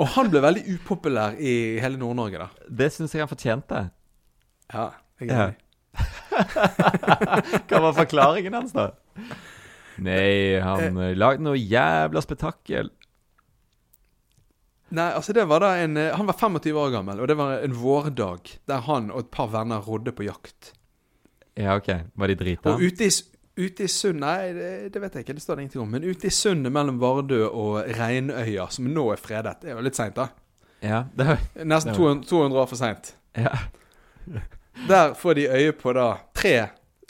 Og 0.00 0.08
han 0.16 0.30
ble 0.32 0.42
veldig 0.42 0.64
upopulær 0.74 1.36
i 1.38 1.78
hele 1.82 2.00
Nord-Norge, 2.00 2.40
da. 2.42 2.66
Det 2.66 2.90
syns 2.90 3.14
jeg 3.14 3.22
han 3.22 3.30
fortjente. 3.30 3.84
Ja, 4.72 4.88
jeg 5.20 5.30
er 5.30 5.36
Ja. 5.36 5.52
Hva 7.68 7.80
var 7.84 7.94
forklaringen 7.96 8.54
hans, 8.56 8.72
da? 8.74 8.90
Nei, 10.02 10.58
han 10.62 10.96
eh, 10.98 11.12
lagde 11.18 11.44
noe 11.46 11.58
jævla 11.60 12.22
spetakkel. 12.24 12.90
Nei, 14.94 15.08
altså 15.16 15.34
det 15.34 15.44
var 15.50 15.62
da 15.64 15.72
en 15.82 15.96
eh, 15.98 16.12
Han 16.18 16.26
var 16.28 16.36
25 16.38 16.76
år 16.78 16.90
gammel, 16.94 17.20
og 17.22 17.30
det 17.30 17.36
var 17.38 17.62
en 17.66 17.76
vårdag 17.78 18.50
der 18.70 18.82
han 18.88 19.10
og 19.10 19.24
et 19.24 19.30
par 19.34 19.48
venner 19.54 19.82
rodde 19.86 20.12
på 20.14 20.26
jakt. 20.26 20.72
Ja, 21.58 21.76
OK. 21.78 21.88
Var 22.18 22.30
de 22.32 22.36
drita? 22.38 22.74
Og 22.74 22.82
ute 22.82 23.06
i, 23.06 23.10
ute 23.62 23.86
i 23.86 23.90
sundet 23.90 24.22
Nei, 24.24 24.52
det, 24.56 24.70
det 24.94 25.02
vet 25.02 25.14
jeg 25.20 25.26
ikke, 25.26 25.36
det 25.38 25.44
står 25.44 25.58
det 25.60 25.66
ingenting 25.68 25.84
om. 25.86 25.92
Men 25.94 26.06
ute 26.06 26.26
i 26.26 26.34
sundet 26.34 26.74
mellom 26.74 26.98
Vardø 27.02 27.44
og 27.46 27.84
Reinøya, 27.94 28.66
som 28.74 28.90
nå 28.90 29.06
er 29.14 29.22
fredet 29.22 29.60
Det 29.62 29.70
er 29.70 29.78
jo 29.78 29.84
litt 29.86 29.98
seint, 29.98 30.18
da. 30.18 30.28
Ja, 30.84 31.04
det 31.16 31.26
var 31.30 31.38
Nesten 31.64 31.94
Det 31.94 31.98
var- 32.00 32.18
200, 32.18 32.26
200 32.28 32.60
år 32.64 32.70
for 32.74 32.82
seint. 32.82 33.14
ja. 33.38 33.54
Der 34.88 35.14
får 35.14 35.34
de 35.38 35.44
øye 35.48 35.72
på 35.78 35.92
da 35.96 36.08
tre 36.34 36.54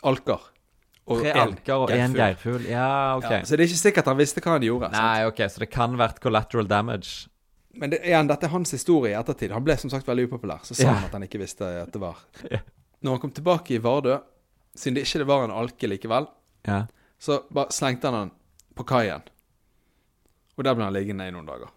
alker. 0.04 0.50
Og 1.06 1.20
Tre 1.20 1.32
alker 1.36 1.74
og 1.84 1.90
én 1.92 2.14
geirfugl. 2.16 2.64
Ja, 2.68 3.16
OK. 3.18 3.24
Ja, 3.30 3.42
så 3.44 3.56
det 3.56 3.64
er 3.66 3.68
ikke 3.68 3.80
sikkert 3.82 4.06
han 4.08 4.16
visste 4.16 4.40
hva 4.40 4.54
han 4.56 4.62
gjorde. 4.64 4.88
sant? 4.88 5.02
Nei, 5.04 5.24
OK, 5.28 5.40
så 5.52 5.60
det 5.64 5.70
kan 5.72 5.96
vært 6.00 6.20
collateral 6.24 6.68
damage. 6.68 7.26
Men 7.76 7.90
det, 7.90 7.98
igjen, 8.06 8.28
dette 8.30 8.46
er 8.46 8.52
hans 8.54 8.70
historie 8.72 9.10
i 9.12 9.18
ettertid. 9.18 9.50
Han 9.52 9.64
ble 9.66 9.74
som 9.80 9.90
sagt 9.92 10.06
veldig 10.08 10.28
upopulær. 10.30 10.62
Så 10.64 10.76
sa 10.78 10.86
Ja. 10.86 10.92
han 10.94 11.04
at 11.08 11.12
han 11.12 11.22
ikke 11.26 11.40
visste 11.42 11.66
at 11.82 11.92
det 11.92 12.00
var. 12.00 12.16
Ja. 12.50 12.60
Når 13.04 13.10
han 13.10 13.20
kom 13.20 13.30
tilbake 13.36 13.74
i 13.74 13.78
Vardø, 13.84 14.16
siden 14.74 14.94
det 14.96 15.02
ikke 15.04 15.26
var 15.28 15.44
en 15.44 15.50
alke 15.52 15.86
likevel, 15.90 16.26
Ja. 16.66 16.86
så 17.20 17.42
bare 17.52 17.68
slengte 17.74 18.08
han 18.08 18.14
han 18.14 18.30
på 18.74 18.84
kaien. 18.88 19.22
Og 20.56 20.64
der 20.64 20.74
ble 20.74 20.84
han 20.86 20.94
liggende 20.94 21.26
i 21.28 21.34
noen 21.34 21.46
dager. 21.46 21.68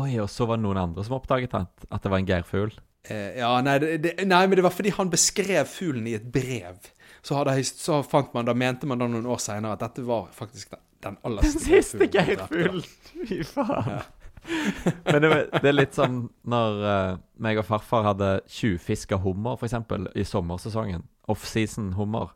Oi, 0.00 0.14
og 0.22 0.30
så 0.32 0.46
var 0.48 0.56
det 0.56 0.62
noen 0.64 0.78
andre 0.80 1.04
som 1.04 1.18
oppdaget 1.18 1.52
han, 1.52 1.66
at 1.90 2.00
det 2.02 2.10
var 2.10 2.18
en 2.22 2.26
geirfugl. 2.30 2.72
Eh, 3.10 3.38
ja, 3.40 3.50
nei, 3.66 3.78
det, 3.82 4.14
nei, 4.28 4.42
men 4.46 4.58
det 4.58 4.64
var 4.64 4.74
fordi 4.74 4.92
han 4.94 5.10
beskrev 5.10 5.66
fuglen 5.66 6.06
i 6.06 6.16
et 6.18 6.26
brev. 6.32 6.78
Så, 7.22 7.34
hadde, 7.38 7.56
så 7.66 8.00
fant 8.06 8.32
man, 8.34 8.46
da 8.46 8.54
mente 8.54 8.86
man 8.86 9.02
da 9.02 9.08
noen 9.10 9.26
år 9.30 9.40
seinere 9.42 9.76
at 9.76 9.82
dette 9.82 10.04
var 10.06 10.28
faktisk 10.34 10.74
den, 10.74 10.82
den 11.02 11.18
aller 11.26 11.46
Den 11.46 11.62
siste 11.62 12.08
geirfuglen. 12.10 12.84
Fy 13.28 13.42
faen. 13.46 14.02
Men 15.06 15.22
det, 15.22 15.28
det 15.62 15.68
er 15.70 15.76
litt 15.76 15.94
sånn 15.94 16.24
når 16.50 16.78
uh, 16.82 17.18
meg 17.42 17.60
og 17.62 17.66
farfar 17.68 18.08
hadde 18.08 18.30
tjuvfiska 18.50 19.20
hummer, 19.22 19.54
f.eks., 19.54 19.76
i 20.18 20.24
sommersesongen. 20.26 21.04
Offseason 21.30 21.92
hummer. 21.94 22.32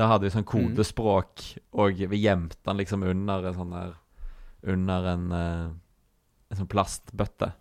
Da 0.00 0.08
hadde 0.08 0.28
vi 0.28 0.32
sånn 0.32 0.48
kodespråk, 0.48 1.44
og 1.76 2.00
vi 2.08 2.22
gjemte 2.22 2.56
den 2.64 2.80
liksom 2.80 3.04
under 3.04 3.50
en 3.50 3.58
sånn 3.58 3.74
der 3.74 3.98
Under 4.72 5.06
en, 5.08 5.26
uh, 5.32 5.68
en 6.52 6.58
sånn 6.62 6.68
plastbøtte. 6.72 7.52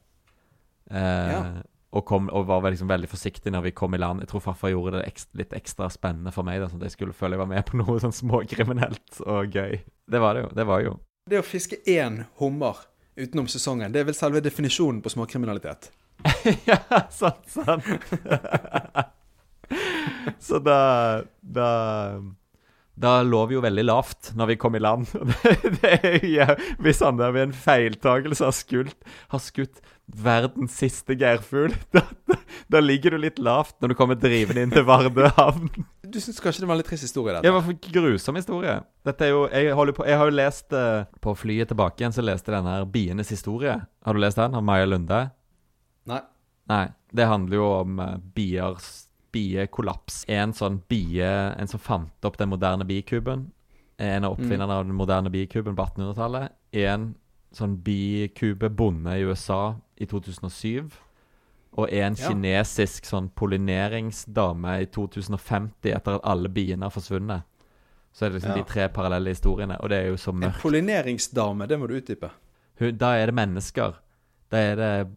Uh, 0.91 0.99
Ja. 0.99 1.43
Og, 1.89 2.03
kom, 2.05 2.27
og 2.29 2.45
var 2.49 2.67
liksom 2.69 2.89
veldig 2.91 3.09
forsiktig 3.09 3.53
når 3.53 3.69
vi 3.69 3.75
kom 3.77 3.95
i 3.97 4.01
land. 4.01 4.21
Jeg 4.21 4.31
tror 4.31 4.43
farfar 4.45 4.73
gjorde 4.73 4.99
det 4.99 5.07
ekstra, 5.09 5.39
litt 5.41 5.55
ekstra 5.57 5.89
spennende 5.93 6.33
for 6.35 6.45
meg. 6.45 6.61
Da, 6.61 6.69
sånn 6.69 6.83
at 6.83 6.91
jeg 6.91 6.99
skulle 6.99 7.17
føle 7.17 7.37
jeg 7.37 7.41
var 7.41 7.49
med 7.49 7.65
på 7.65 7.79
noe 7.81 7.97
sånn 8.03 8.15
småkriminelt 8.15 9.23
og 9.25 9.57
gøy. 9.57 9.79
Det 10.09 10.21
var 10.21 10.37
det 10.37 10.45
jo. 10.45 10.51
Det 10.59 10.67
var 10.69 10.85
jo. 10.85 10.95
Det 11.29 11.41
å 11.41 11.45
fiske 11.45 11.81
én 11.89 12.23
hummer 12.41 12.85
utenom 13.19 13.49
sesongen, 13.51 13.91
det 13.91 14.03
er 14.03 14.07
vel 14.07 14.17
selve 14.17 14.41
definisjonen 14.43 15.01
på 15.03 15.11
småkriminalitet. 15.13 15.89
ja, 16.69 16.79
sant, 17.13 17.45
sant. 17.49 17.89
Så 20.39 20.59
da 20.59 21.23
Da 21.41 22.21
da 22.99 23.19
lå 23.23 23.45
vi 23.47 23.55
jo 23.55 23.61
veldig 23.63 23.85
lavt 23.87 24.33
når 24.35 24.51
vi 24.51 24.57
kom 24.59 24.75
i 24.75 24.81
land. 24.83 25.07
Det, 25.79 25.79
det 25.79 25.93
er 26.43 26.59
Hvis 26.83 26.99
han 27.05 27.19
der 27.19 27.31
ved 27.35 27.47
en 27.47 27.55
feiltagelse 27.55 28.47
har 28.47 28.55
har 29.29 29.41
skutt 29.43 29.79
verdens 30.09 30.75
siste 30.81 31.15
geirfugl, 31.15 31.75
da, 31.95 32.01
da, 32.27 32.37
da 32.67 32.81
ligger 32.83 33.15
du 33.15 33.21
litt 33.21 33.39
lavt 33.39 33.77
når 33.79 33.93
du 33.93 33.97
kommer 33.99 34.19
drivende 34.19 34.65
inn 34.65 34.73
til 34.73 34.83
Vardø 34.87 35.29
havn. 35.37 35.69
Du 36.09 36.17
syns 36.19 36.41
kanskje 36.41 36.63
det 36.63 36.69
var 36.69 36.75
en 36.75 36.81
litt 36.81 36.89
trist 36.89 37.05
historie? 37.05 37.35
Det 37.37 37.43
dette? 37.45 37.53
var 37.55 37.65
for 37.67 37.91
grusom 37.99 38.39
historie. 38.39 38.79
Dette 39.05 39.27
er 39.27 39.31
jo 39.35 39.43
Jeg, 39.53 39.93
på, 39.95 40.07
jeg 40.09 40.17
har 40.19 40.31
jo 40.31 40.35
lest 40.35 40.73
eh, 40.75 41.05
På 41.21 41.35
flyet 41.37 41.69
tilbake 41.69 42.01
igjen 42.01 42.15
så 42.15 42.25
leste 42.25 42.49
jeg 42.49 42.57
denne 42.57 42.73
her 42.79 42.87
'Bienes 42.89 43.29
historie'. 43.31 43.77
Har 44.05 44.17
du 44.17 44.19
lest 44.19 44.41
den? 44.41 44.57
Av 44.57 44.65
Maja 44.65 44.89
Lunde? 44.89 45.21
Nei. 46.09 46.23
Nei, 46.69 46.87
det 47.13 47.29
handler 47.29 47.55
jo 47.55 47.69
om 47.79 48.01
uh, 48.01 48.17
biers 48.35 49.08
biekollaps. 49.31 50.25
En 50.27 50.53
sånn 50.53 50.81
bie 50.89 51.23
En 51.25 51.67
som 51.67 51.79
fant 51.79 52.25
opp 52.25 52.37
den 52.37 52.49
moderne 52.49 52.85
bikuben. 52.85 53.51
En 53.99 54.23
av 54.23 54.37
oppfinnerne 54.37 54.69
av 54.71 54.85
den 54.85 54.95
moderne 54.95 55.29
bikuben 55.29 55.75
på 55.75 55.85
1800-tallet. 55.85 56.51
En 56.73 57.15
sånn 57.53 57.77
bikubebonde 57.83 59.17
i 59.19 59.23
USA 59.27 59.75
i 59.99 60.05
2007. 60.05 60.89
Og 61.77 61.91
en 61.93 62.15
Ja. 62.15 62.29
kinesisk 62.29 63.05
sånn 63.05 63.29
pollineringsdame 63.35 64.81
i 64.81 64.85
2050, 64.85 65.91
etter 65.95 66.15
at 66.15 66.21
alle 66.23 66.49
biene 66.49 66.83
har 66.83 66.89
forsvunnet. 66.91 67.43
Så 68.13 68.25
er 68.25 68.29
det 68.29 68.41
liksom 68.41 68.55
Ja. 68.57 68.63
de 68.63 68.63
tre 68.63 68.87
parallelle 68.89 69.29
historiene, 69.29 69.77
og 69.79 69.89
det 69.89 70.03
er 70.03 70.07
jo 70.09 70.15
så 70.17 70.31
mørkt. 70.33 70.55
En 70.55 70.61
pollineringsdame, 70.61 71.67
det 71.67 71.79
må 71.79 71.87
du 71.87 72.01
utdype. 72.01 72.31
Da 72.97 73.13
er 73.17 73.25
det 73.27 73.35
mennesker. 73.35 73.95
Da 74.49 74.57
er 74.57 74.75
det 74.75 75.07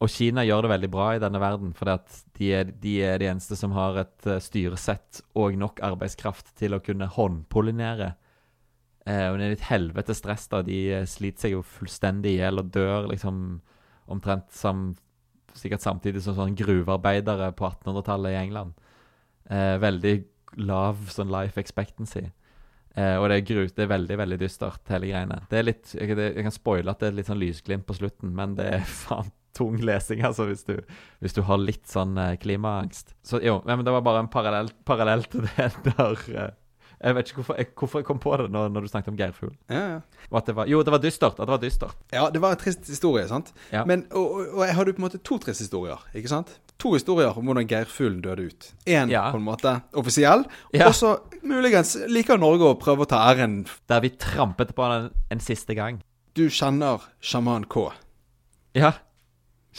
Og 0.00 0.08
Kina 0.08 0.46
gjør 0.46 0.64
det 0.64 0.72
veldig 0.72 0.88
bra 0.94 1.06
i 1.12 1.20
denne 1.20 1.40
verden, 1.42 1.74
for 1.76 1.90
de, 1.90 2.48
de 2.80 2.94
er 3.04 3.20
de 3.20 3.28
eneste 3.28 3.56
som 3.58 3.74
har 3.76 3.98
et 4.00 4.28
eh, 4.28 4.40
styresett 4.40 5.20
og 5.36 5.58
nok 5.60 5.82
arbeidskraft 5.84 6.54
til 6.56 6.72
å 6.72 6.80
kunne 6.84 7.10
håndpollinere. 7.12 8.14
Eh, 9.04 9.26
og 9.28 9.36
det 9.36 9.44
er 9.44 9.54
litt 9.54 9.68
helvete 9.68 10.16
stress, 10.16 10.46
da. 10.52 10.62
De 10.64 10.80
eh, 10.96 11.06
sliter 11.08 11.44
seg 11.46 11.56
jo 11.58 11.62
fullstendig 11.76 12.32
i 12.32 12.40
hjel 12.40 12.62
og 12.62 12.72
dør 12.72 13.10
liksom 13.12 13.60
omtrent 14.10 14.48
sam, 14.56 14.94
sikkert 15.52 15.84
samtidig 15.84 16.24
som 16.24 16.38
sånn 16.38 16.56
gruvearbeidere 16.58 17.52
på 17.58 17.68
1800-tallet 17.68 18.32
i 18.32 18.40
England. 18.40 18.76
Eh, 19.52 19.76
veldig 19.82 20.14
lav 20.64 21.10
sånn 21.12 21.30
life 21.32 21.60
expectancy. 21.60 22.24
Eh, 22.96 23.16
og 23.20 23.28
det 23.30 23.36
er, 23.36 23.44
gru, 23.46 23.60
det 23.68 23.84
er 23.84 23.92
veldig 23.92 24.16
veldig 24.18 24.40
dystert, 24.40 24.82
hele 24.90 25.12
greiene. 25.12 25.42
Det 25.50 25.60
er 25.60 25.68
litt, 25.68 25.92
jeg, 25.94 26.16
det, 26.18 26.32
jeg 26.34 26.46
kan 26.48 26.56
spoile 26.56 26.94
at 26.94 27.02
det 27.04 27.10
er 27.10 27.20
litt 27.20 27.28
sånn 27.30 27.42
lysglimt 27.42 27.86
på 27.86 28.00
slutten, 28.00 28.32
men 28.36 28.56
det 28.58 28.66
er 28.80 28.88
faen 29.04 29.30
tung 29.56 29.76
lesing, 29.82 30.22
altså, 30.24 30.44
hvis 30.46 30.64
du, 30.64 30.76
hvis 31.20 31.34
du 31.36 31.42
har 31.42 31.58
litt 31.58 31.86
sånn 31.90 32.16
eh, 32.18 32.36
klimaangst. 32.40 33.14
Så 33.26 33.40
jo, 33.42 33.60
men 33.66 33.84
det 33.84 33.92
var 33.92 34.02
bare 34.06 34.24
en 34.24 34.28
parallell, 34.32 34.70
parallell 34.86 35.24
til 35.30 35.42
det 35.48 35.70
der 35.88 36.16
eh, 36.30 36.50
Jeg 37.00 37.14
vet 37.16 37.30
ikke 37.30 37.40
hvorfor 37.40 37.56
jeg, 37.56 37.66
hvorfor 37.80 37.98
jeg 38.02 38.06
kom 38.10 38.18
på 38.20 38.36
det 38.36 38.50
når, 38.52 38.68
når 38.74 38.84
du 38.84 38.88
snakket 38.92 39.08
om 39.14 39.16
geirfugl. 39.16 39.54
Ja, 39.72 39.82
ja. 39.96 40.40
Det 40.46 40.54
var, 40.54 40.66
jo, 40.68 40.82
det 40.84 40.92
var 40.92 41.00
dystert. 41.00 41.38
At 41.40 41.46
det 41.48 41.54
var 41.54 41.62
dystert. 41.62 41.96
Ja, 42.12 42.26
det 42.30 42.42
var 42.44 42.52
en 42.52 42.60
trist 42.60 42.84
historie, 42.92 43.24
sant? 43.30 43.54
Ja. 43.72 43.86
Men, 43.88 44.02
og, 44.12 44.26
og, 44.36 44.50
og 44.58 44.66
jeg 44.66 44.76
hadde 44.76 44.92
på 44.92 45.00
en 45.00 45.06
måte 45.08 45.20
to 45.24 45.38
triste 45.40 45.64
historier, 45.64 46.02
ikke 46.14 46.28
sant? 46.28 46.52
To 46.80 46.92
historier 46.92 47.32
om 47.36 47.48
hvordan 47.48 47.66
geirfuglen 47.68 48.20
døde 48.24 48.46
ut. 48.52 48.68
Én 48.88 49.10
Ja. 49.12 49.26
på 49.32 49.40
en 49.40 49.44
måte 49.48 49.72
offisiell, 49.96 50.44
Ja. 50.76 50.86
og 50.90 50.94
så 50.96 51.14
muligens 51.42 51.96
liker 52.08 52.36
Norge 52.40 52.68
å 52.68 52.76
prøve 52.80 53.04
å 53.04 53.08
ta 53.08 53.22
æren. 53.32 53.62
Der 53.88 54.00
vi 54.04 54.12
trampet 54.20 54.74
på 54.76 54.88
den 54.92 55.10
en 55.32 55.40
siste 55.40 55.74
gang. 55.76 56.02
Du 56.36 56.46
kjenner 56.52 57.00
sjaman 57.24 57.64
K. 57.64 57.88
Ja. 58.76 58.92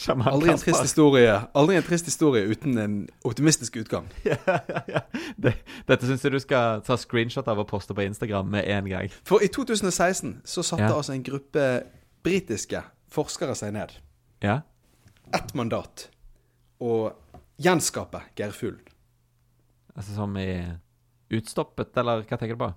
Aldri 0.08 0.48
en 0.50 0.58
trist 0.58 0.80
historie 0.80 1.32
Aldri 1.58 1.76
en 1.76 1.84
trist 1.84 2.06
historie 2.08 2.46
uten 2.48 2.78
en 2.80 2.94
optimistisk 3.28 3.76
utgang. 3.76 4.06
ja, 4.24 4.38
ja, 4.46 4.80
ja. 4.88 5.02
Det, 5.36 5.52
dette 5.88 6.08
syns 6.08 6.24
jeg 6.24 6.32
du 6.32 6.40
skal 6.40 6.80
ta 6.86 6.96
screenshot 6.96 7.48
av 7.48 7.60
og 7.60 7.68
poste 7.68 7.94
på 7.94 8.04
Instagram 8.06 8.48
med 8.54 8.68
en 8.72 8.88
gang. 8.88 9.12
For 9.28 9.44
i 9.44 9.50
2016 9.52 10.40
så 10.48 10.64
satte 10.64 10.88
altså 10.88 11.12
en 11.12 11.26
gruppe 11.26 11.66
britiske 12.24 12.80
forskere 13.12 13.54
seg 13.58 13.74
ned. 13.76 13.92
Ja? 14.42 14.62
Ett 15.34 15.52
mandat. 15.58 16.08
Å 16.80 17.12
gjenskape 17.62 18.24
geirfuglen. 18.38 18.88
Altså 19.92 20.16
som 20.16 20.32
i 20.40 20.48
utstoppet, 21.32 21.92
eller 22.00 22.24
hva 22.24 22.40
tenker 22.40 22.56
du 22.56 22.64
på? 22.64 22.72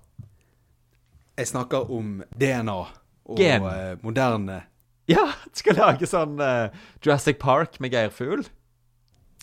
Jeg 1.36 1.48
snakker 1.48 1.90
om 1.92 2.20
DNA 2.36 2.76
og 2.76 3.40
Gen. 3.40 3.64
eh, 3.64 3.96
moderne 4.04 4.62
Ja, 5.14 5.22
du 5.46 5.60
skal 5.60 5.76
lage 5.78 6.06
sånn 6.10 6.40
uh, 6.42 6.66
Jurassic 6.98 7.38
Park 7.38 7.78
med 7.78 7.92
geirfugl. 7.94 8.42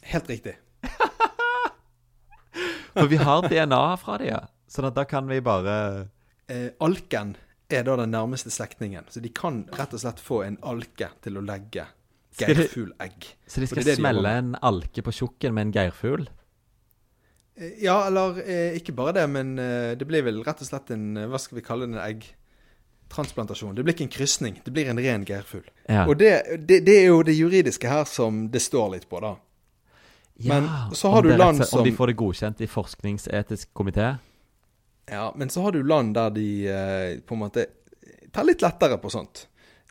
Helt 0.04 0.28
riktig. 0.28 0.58
For 2.94 3.08
vi 3.08 3.18
har 3.22 3.48
DNA 3.48 3.86
fra 4.02 4.18
det, 4.20 4.28
ja. 4.34 4.42
Sånn 4.68 4.90
at 4.90 4.98
da 4.98 5.06
kan 5.08 5.30
vi 5.32 5.40
bare 5.44 5.78
Eh, 6.52 6.74
alken 6.84 7.38
er 7.72 7.86
da 7.88 7.96
den 7.96 8.12
nærmeste 8.12 8.52
slektningen, 8.52 9.06
så 9.10 9.22
de 9.24 9.30
kan 9.34 9.62
rett 9.78 9.94
og 9.96 10.02
slett 10.04 10.20
få 10.20 10.42
en 10.44 10.58
alke 10.68 11.08
til 11.24 11.40
å 11.40 11.44
legge 11.46 11.86
geirfuglegg. 12.38 13.30
Så 13.48 13.64
de 13.64 13.70
skal 13.70 13.80
det 13.80 13.94
det 13.94 14.00
smelle 14.02 14.28
de 14.28 14.42
en 14.42 14.56
alke 14.60 15.06
på 15.06 15.14
tjukken 15.16 15.56
med 15.56 15.70
en 15.70 15.76
geirfugl? 15.78 16.28
Eh, 17.56 17.80
Ja, 17.86 18.02
eller 18.10 18.42
eh, 18.44 18.76
ikke 18.76 18.96
bare 18.98 19.16
det, 19.22 19.26
men 19.32 19.56
eh, 19.62 19.94
det 19.96 20.08
blir 20.10 20.26
vel 20.28 20.44
rett 20.44 20.62
og 20.62 20.68
slett 20.68 20.92
en 20.92 21.16
eh, 21.18 21.30
Hva 21.32 21.40
skal 21.40 21.62
vi 21.62 21.66
kalle 21.66 21.88
det? 21.88 21.96
En 22.04 22.04
eggtransplantasjon. 23.04 23.76
Det 23.76 23.84
blir 23.84 23.94
ikke 23.94 24.08
en 24.08 24.14
krysning, 24.14 24.62
det 24.66 24.72
blir 24.74 24.90
en 24.90 25.00
ren 25.00 25.26
gærfugl. 25.26 25.66
Ja. 25.90 26.06
Og 26.08 26.18
det, 26.18 26.44
det, 26.68 26.82
det 26.86 26.96
er 27.02 27.08
jo 27.12 27.24
det 27.24 27.36
juridiske 27.38 27.90
her 27.90 28.06
som 28.10 28.48
det 28.52 28.62
står 28.62 28.96
litt 28.96 29.10
på, 29.10 29.20
da. 29.20 29.36
men 30.50 30.68
så 30.94 31.12
har 31.14 31.22
du 31.22 31.32
er 31.32 31.38
rett 31.38 31.68
som 31.68 31.80
Om 31.80 31.86
de 31.86 31.96
får 31.96 32.08
det 32.08 32.16
godkjent 32.18 32.62
i 32.62 32.68
forskningsetisk 32.68 33.70
komité? 33.74 34.16
Ja, 35.12 35.32
men 35.36 35.50
så 35.50 35.62
har 35.62 35.72
du 35.72 35.84
land 35.84 36.16
der 36.16 36.30
de 36.32 36.48
eh, 36.68 37.20
på 37.28 37.36
en 37.36 37.44
måte 37.44 37.66
tar 38.34 38.48
litt 38.48 38.62
lettere 38.64 38.98
på 38.98 39.10
sånt. 39.10 39.48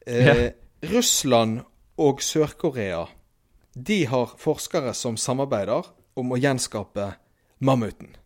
Eh, 0.07 0.27
Ja. 0.27 0.51
Russland 0.83 1.61
og 1.97 2.19
Sør-Korea, 2.23 3.05
de 3.75 4.05
har 4.11 4.33
forskere 4.39 4.91
som 4.99 5.15
samarbeider 5.17 5.87
om 6.19 6.33
å 6.33 6.39
gjenskape 6.41 7.13
mammuten. 7.63 8.17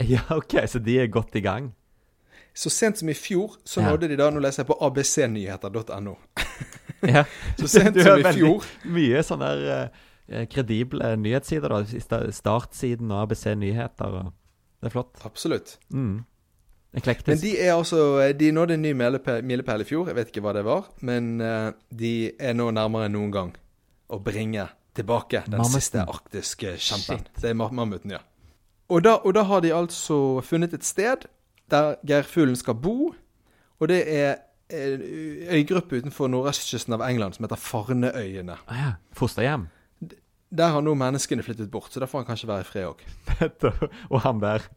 Ja, 0.00 0.22
OK, 0.30 0.56
så 0.66 0.80
de 0.80 0.96
er 1.02 1.10
godt 1.12 1.36
i 1.36 1.42
gang. 1.44 1.74
Så 2.54 2.68
sent 2.70 2.98
som 2.98 3.08
i 3.08 3.14
fjor 3.16 3.54
så 3.64 3.80
Ja. 3.80 3.90
nådde 3.90 4.08
de 4.08 4.16
da, 4.16 4.30
nå 4.30 4.40
leser 4.40 4.62
jeg 4.62 4.66
på 4.68 4.76
abcnyheter.no, 4.84 6.16
Ja. 7.14 7.24
så 7.58 7.68
sent 7.68 7.94
Du 7.96 8.02
som 8.02 8.18
i 8.20 8.32
fjor 8.36 8.64
Mye 8.84 9.22
sånne 9.26 9.48
der, 9.56 9.90
eh, 10.28 10.44
kredible 10.46 11.14
nyhetssider, 11.16 11.68
da. 11.72 12.30
Startsiden 12.30 13.10
og 13.10 13.22
ABC 13.24 13.46
Nyheter. 13.58 14.18
Og 14.20 14.32
det 14.82 14.86
er 14.90 14.94
flott. 14.94 15.24
Absolutt. 15.24 15.78
Mm. 15.92 16.24
Men 16.92 17.38
de 17.40 17.54
er 17.58 17.72
altså 17.72 18.32
De 18.36 18.50
nådde 18.52 18.74
en 18.74 18.82
ny 18.82 18.92
milepæl 18.92 19.80
i 19.80 19.84
fjor, 19.88 20.06
jeg 20.10 20.14
vet 20.16 20.28
ikke 20.28 20.42
hva 20.44 20.52
det 20.52 20.64
var. 20.64 20.84
Men 21.00 21.40
eh, 21.40 21.72
de 21.90 22.32
er 22.38 22.52
nå 22.54 22.70
nærmere 22.70 23.08
enn 23.08 23.16
noen 23.16 23.32
gang 23.32 23.52
å 24.12 24.18
bringe 24.22 24.68
tilbake 24.94 25.40
den 25.48 25.56
Mammuten. 25.56 25.80
siste 25.80 26.02
arktiske 26.04 26.74
kjempen. 26.76 27.22
Shit. 27.24 27.40
Det 27.40 27.50
er 27.50 27.54
mammuten, 27.56 28.10
ja. 28.12 28.18
Og 28.92 29.00
da, 29.06 29.14
og 29.24 29.32
da 29.34 29.42
har 29.48 29.62
de 29.64 29.70
altså 29.72 30.42
funnet 30.44 30.74
et 30.76 30.84
sted 30.84 31.24
der 31.72 31.94
geirfuglen 32.06 32.56
skal 32.60 32.74
bo. 32.78 33.12
Og 33.80 33.88
det 33.90 34.02
er 34.06 34.36
en 34.72 35.02
øygruppe 35.52 35.98
utenfor 36.00 36.30
nordøstkysten 36.32 36.94
av 36.96 37.02
England 37.08 37.34
som 37.36 37.44
heter 37.44 37.58
Farneøyene. 37.60 38.54
Ah, 38.68 38.76
ja. 38.78 38.92
Fosterhjem. 39.18 39.66
Der 40.52 40.68
har 40.74 40.84
nå 40.84 40.92
menneskene 41.00 41.42
flyttet 41.44 41.70
bort, 41.72 41.90
så 41.92 42.00
der 42.00 42.06
får 42.08 42.22
han 42.22 42.28
kanskje 42.28 42.48
være 42.48 42.60
i 42.60 42.68
fred 42.68 42.84
òg. 42.92 43.88
og 44.12 44.20
han 44.24 44.40
der 44.40 44.68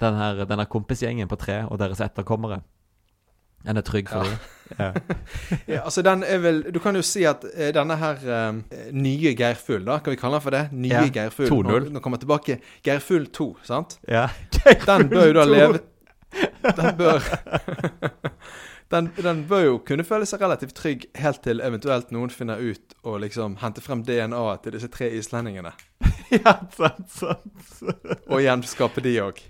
den 0.00 0.14
her, 0.20 0.44
denne 0.46 0.66
kompisgjengen 0.70 1.28
på 1.28 1.36
tre 1.40 1.64
og 1.66 1.78
deres 1.80 2.00
etterkommere. 2.04 2.60
Den 3.66 3.76
er 3.76 3.84
trygg 3.84 4.08
for 4.08 4.24
Ja. 4.24 4.30
dem. 4.30 4.38
Ja. 4.78 4.92
Ja, 5.74 5.80
altså 5.84 6.02
den 6.06 6.22
er 6.22 6.38
vel 6.38 6.60
Du 6.72 6.78
kan 6.78 6.94
jo 6.96 7.02
si 7.02 7.24
at 7.26 7.42
eh, 7.54 7.72
denne 7.74 7.96
her 7.98 8.20
eh, 8.22 8.92
nye 8.94 9.32
Geirfugl, 9.36 9.82
da, 9.84 9.96
kan 9.98 10.14
vi 10.14 10.16
kalle 10.20 10.38
den 10.38 10.44
for 10.44 10.54
det? 10.54 10.62
Nye 10.72 10.88
Ja, 10.94 11.02
Geirfugl. 11.12 11.50
2.0. 11.50 11.66
Nå, 11.66 11.78
nå 11.96 12.00
kommer 12.04 12.18
tilbake. 12.22 12.60
Geirfugl 12.86 13.26
2, 13.34 13.48
sant? 13.66 13.98
ja. 14.08 14.28
Geirfugl 14.54 14.86
Den 14.86 15.08
bør 15.10 15.26
jo 15.26 15.34
da 15.40 15.44
leve 15.50 15.80
Den 16.76 16.96
bør 16.98 17.24
den, 18.94 19.10
den 19.16 19.44
bør 19.48 19.64
jo 19.64 19.76
kunne 19.86 20.04
føle 20.06 20.26
seg 20.28 20.42
relativt 20.42 20.74
trygg 20.78 21.06
helt 21.18 21.42
til 21.44 21.62
eventuelt 21.64 22.10
noen 22.14 22.32
finner 22.34 22.60
ut 22.62 22.96
å 23.06 23.16
liksom 23.22 23.58
hente 23.62 23.82
frem 23.84 24.02
DNA-et 24.06 24.64
til 24.64 24.76
disse 24.76 24.90
tre 24.92 25.10
islendingene. 25.18 25.72
ja, 26.40 26.56
sant, 26.76 27.06
sant. 27.14 27.80
Og 28.28 28.42
gjenskape 28.42 29.04
de 29.04 29.16
òg. 29.22 29.40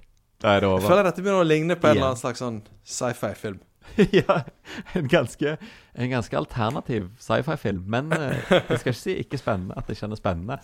Jeg 0.40 0.84
føler 0.86 1.04
dette 1.04 1.20
begynner 1.20 1.42
å 1.42 1.48
ligne 1.48 1.76
på 1.76 1.90
en 1.90 1.98
eller 1.98 2.12
annen 2.12 2.20
slags 2.20 2.40
sånn 2.40 2.62
sci-fi-film. 2.88 3.58
ja, 4.20 4.42
en 4.94 5.08
ganske, 5.08 5.56
en 5.92 6.12
ganske 6.12 6.36
alternativ 6.36 7.10
sci-fi-film. 7.20 7.82
Men 7.90 8.12
eh, 8.16 8.38
jeg 8.48 8.80
skal 8.80 8.94
ikke 8.94 9.00
si 9.02 9.16
ikke 9.24 9.40
spennende 9.40 9.76
at 9.76 9.88
det 9.88 9.98
ikke 9.98 10.12
er 10.12 10.20
spennende. 10.20 10.60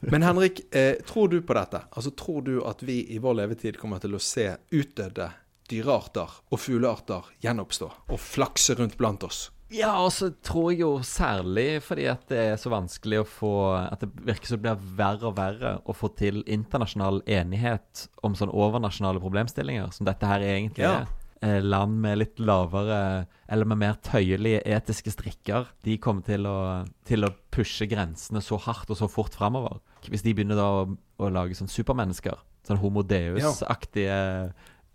Men 0.00 0.22
Henrik, 0.22 0.60
eh, 0.74 0.94
tror 1.06 1.28
du 1.32 1.40
på 1.42 1.54
dette? 1.56 1.80
Altså, 1.96 2.10
Tror 2.16 2.42
du 2.46 2.58
at 2.66 2.82
vi 2.82 3.00
i 3.14 3.18
vår 3.22 3.34
levetid 3.42 3.78
kommer 3.80 4.00
til 4.02 4.14
å 4.14 4.20
se 4.22 4.50
utdødde 4.72 5.30
dyrearter 5.70 6.28
og 6.52 6.60
fuglearter 6.60 7.30
gjenoppstå 7.44 7.90
og 8.12 8.20
flakse 8.20 8.76
rundt 8.78 8.98
blant 9.00 9.24
oss? 9.24 9.50
Ja, 9.74 9.94
og 10.04 10.12
så 10.12 10.28
tror 10.44 10.68
jeg 10.70 10.82
jo 10.84 10.90
særlig 11.02 11.80
fordi 11.82 12.04
at 12.12 12.26
det 12.30 12.38
er 12.52 12.58
så 12.60 12.70
vanskelig 12.70 13.22
å 13.22 13.26
få 13.26 13.52
At 13.80 14.04
det 14.04 14.10
virker 14.28 14.46
som 14.52 14.60
det 14.60 14.66
blir 14.68 14.84
verre 15.00 15.30
og 15.30 15.38
verre 15.38 15.72
å 15.88 15.96
få 15.96 16.10
til 16.14 16.42
internasjonal 16.44 17.22
enighet 17.26 18.04
om 18.22 18.36
sånn 18.38 18.52
overnasjonale 18.52 19.22
problemstillinger, 19.24 19.90
som 19.96 20.06
dette 20.06 20.28
her 20.30 20.44
egentlig 20.46 20.84
Ja. 20.84 20.92
er. 21.00 21.06
Eh, 21.42 21.58
Land 21.62 21.98
med 22.00 22.18
litt 22.20 22.38
lavere, 22.40 23.26
eller 23.52 23.66
med 23.68 23.80
mer 23.82 23.96
tøyelige 24.06 24.62
etiske 24.76 25.10
strikker, 25.12 25.66
de 25.84 25.96
kommer 26.00 26.22
til 26.24 26.46
å, 26.48 26.84
til 27.04 27.26
å 27.26 27.32
pushe 27.52 27.88
grensene 27.90 28.40
så 28.40 28.56
hardt 28.64 28.90
og 28.94 28.96
så 28.96 29.08
fort 29.10 29.34
framover. 29.36 29.80
Hvis 30.08 30.22
de 30.24 30.32
begynner 30.34 30.56
da 30.56 30.68
å, 30.82 30.86
å 31.20 31.28
lage 31.34 31.56
sånn 31.58 31.68
supermennesker, 31.68 32.38
sånn 32.64 32.80
Homo 32.80 33.02
Deus-aktige 33.04 34.14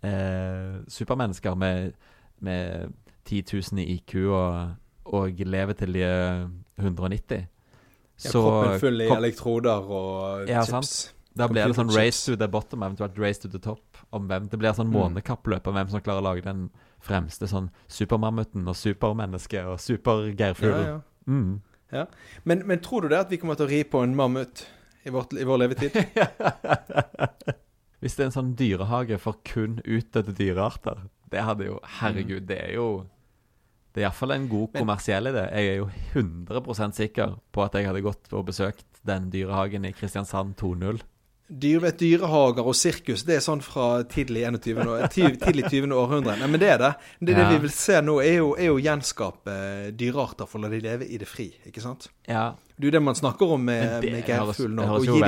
eh, 0.02 0.80
supermennesker 0.90 1.54
med, 1.60 1.92
med 2.40 2.92
10 3.28 3.44
000 3.72 3.84
i 3.84 3.98
IQ 3.98 4.16
og, 4.32 4.74
og 5.12 5.44
lever 5.46 5.78
til 5.78 5.94
de 5.94 6.02
er 6.08 6.48
190. 6.80 7.46
Ja, 8.20 8.32
kroppen 8.34 8.80
full 8.82 9.00
i 9.00 9.08
elektroder 9.08 9.86
og 9.86 10.48
Ja, 10.50 10.64
chips. 10.66 11.12
da 11.36 11.46
blir 11.48 11.68
det 11.70 11.78
sånn 11.78 11.92
race 11.94 12.26
to 12.26 12.36
the 12.36 12.48
bottom, 12.50 12.82
eventuelt 12.82 13.16
race 13.22 13.40
to 13.40 13.48
the 13.48 13.60
top. 13.62 13.84
Om 14.12 14.26
hvem 14.28 14.48
Det 14.50 14.58
blir 14.58 14.72
sånn 14.74 14.90
Mm. 14.90 14.96
månekappløp 15.14 15.66
om 15.68 15.74
hvem 15.74 15.88
som 15.90 16.00
klarer 16.00 16.20
å 16.20 16.24
lage 16.24 16.42
den 16.42 16.70
fremste 17.00 17.46
sånn 17.46 17.70
supermammuten 17.88 18.66
og 18.68 18.74
supermennesket 18.76 19.64
og 19.64 19.78
Ja, 19.78 19.84
supergeirfuglen. 19.86 20.86
ja. 20.86 21.00
Mm. 21.28 21.60
Men, 22.44 22.66
men 22.66 22.78
tror 22.80 23.02
du 23.02 23.08
det 23.08 23.18
at 23.20 23.30
vi 23.30 23.36
kommer 23.36 23.54
til 23.56 23.66
å 23.66 23.70
ri 23.70 23.82
på 23.84 24.02
en 24.02 24.14
mammut 24.16 24.66
i, 25.04 25.10
vårt, 25.10 25.32
i 25.38 25.44
vår 25.44 25.58
levetid? 25.58 25.92
Hvis 28.00 28.16
det 28.16 28.24
er 28.24 28.28
en 28.30 28.36
sånn 28.36 28.52
dyrehage 28.56 29.18
for 29.20 29.36
kun 29.44 29.80
utdødde 29.84 30.32
dyrearter, 30.38 31.02
det 31.30 31.42
hadde 31.44 31.66
jo 31.68 31.78
Herregud, 32.00 32.46
det 32.48 32.58
er 32.70 32.72
jo 32.78 33.06
Det 33.92 34.02
er 34.02 34.06
iallfall 34.08 34.30
en 34.36 34.48
god 34.48 34.68
Men- 34.72 34.84
kommersiell 34.84 35.26
idé. 35.26 35.42
Jeg 35.52 35.66
er 35.68 35.76
jo 35.80 35.90
100% 36.14 36.94
sikker 36.94 37.32
på 37.52 37.64
at 37.64 37.72
jeg 37.74 37.86
hadde 37.86 38.02
gått 38.02 38.32
og 38.32 38.46
besøkt 38.46 38.84
den 39.04 39.30
dyrehagen 39.32 39.84
i 39.84 39.90
Kristiansand 39.92 40.54
2.0. 40.56 41.00
Dyr, 41.50 41.80
vet, 41.82 41.96
dyrehager 41.98 42.62
og 42.62 42.74
sirkus, 42.78 43.24
det 43.26 43.34
er 43.36 43.40
sånn 43.42 43.58
fra 43.60 44.04
tidlig 44.06 44.44
21. 44.46 44.86
år- 44.86 45.08
tidlig 45.10 45.64
20. 45.70 45.90
århundre. 45.98 46.36
Nei, 46.38 46.46
men 46.46 46.60
det 46.62 46.68
er 46.70 46.78
det. 46.78 46.92
Det, 47.20 47.32
Ja. 47.34 47.38
det 47.42 47.48
vi 47.56 47.60
vil 47.64 47.70
se 47.74 47.98
nå, 48.00 48.20
er 48.22 48.36
jo, 48.36 48.52
er 48.54 48.66
jo 48.70 48.76
gjenskape 48.78 49.90
dyrearter 49.98 50.46
for 50.46 50.58
å 50.58 50.62
la 50.62 50.68
de 50.68 50.78
leve 50.80 51.04
i 51.10 51.16
det 51.18 51.26
fri, 51.26 51.48
ikke 51.66 51.80
sant? 51.82 52.06
Ja, 52.28 52.54
Det 52.78 52.84
er 52.86 52.90
jo 52.92 52.98
det 52.98 53.02
man 53.02 53.14
snakker 53.14 53.50
om 53.52 53.64
med, 53.64 54.02
det 54.02 54.12
med 54.12 54.24
geirfugl 54.24 54.70
nå. 54.72 54.82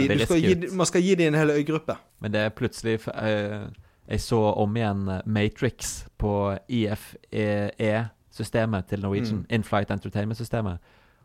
de- 0.09 0.25
skal 0.27 0.41
gi, 0.41 0.55
man 0.73 0.87
skal 0.87 1.01
gi 1.03 1.15
dem 1.17 1.35
en 1.35 1.41
hel 1.41 1.51
øygruppe. 1.59 1.97
Men 2.21 2.31
det 2.33 2.41
er 2.41 2.49
plutselig 2.51 3.01
eh, 3.09 3.67
Jeg 4.09 4.21
så 4.21 4.55
om 4.57 4.75
igjen 4.77 5.09
eh, 5.09 5.21
Matrix 5.27 6.05
på 6.19 6.57
IFE-systemet 6.69 8.87
til 8.89 9.01
Norwegian. 9.01 9.39
Mm. 9.43 9.47
In-flight 9.51 9.91
entertainment-systemet. 9.91 10.79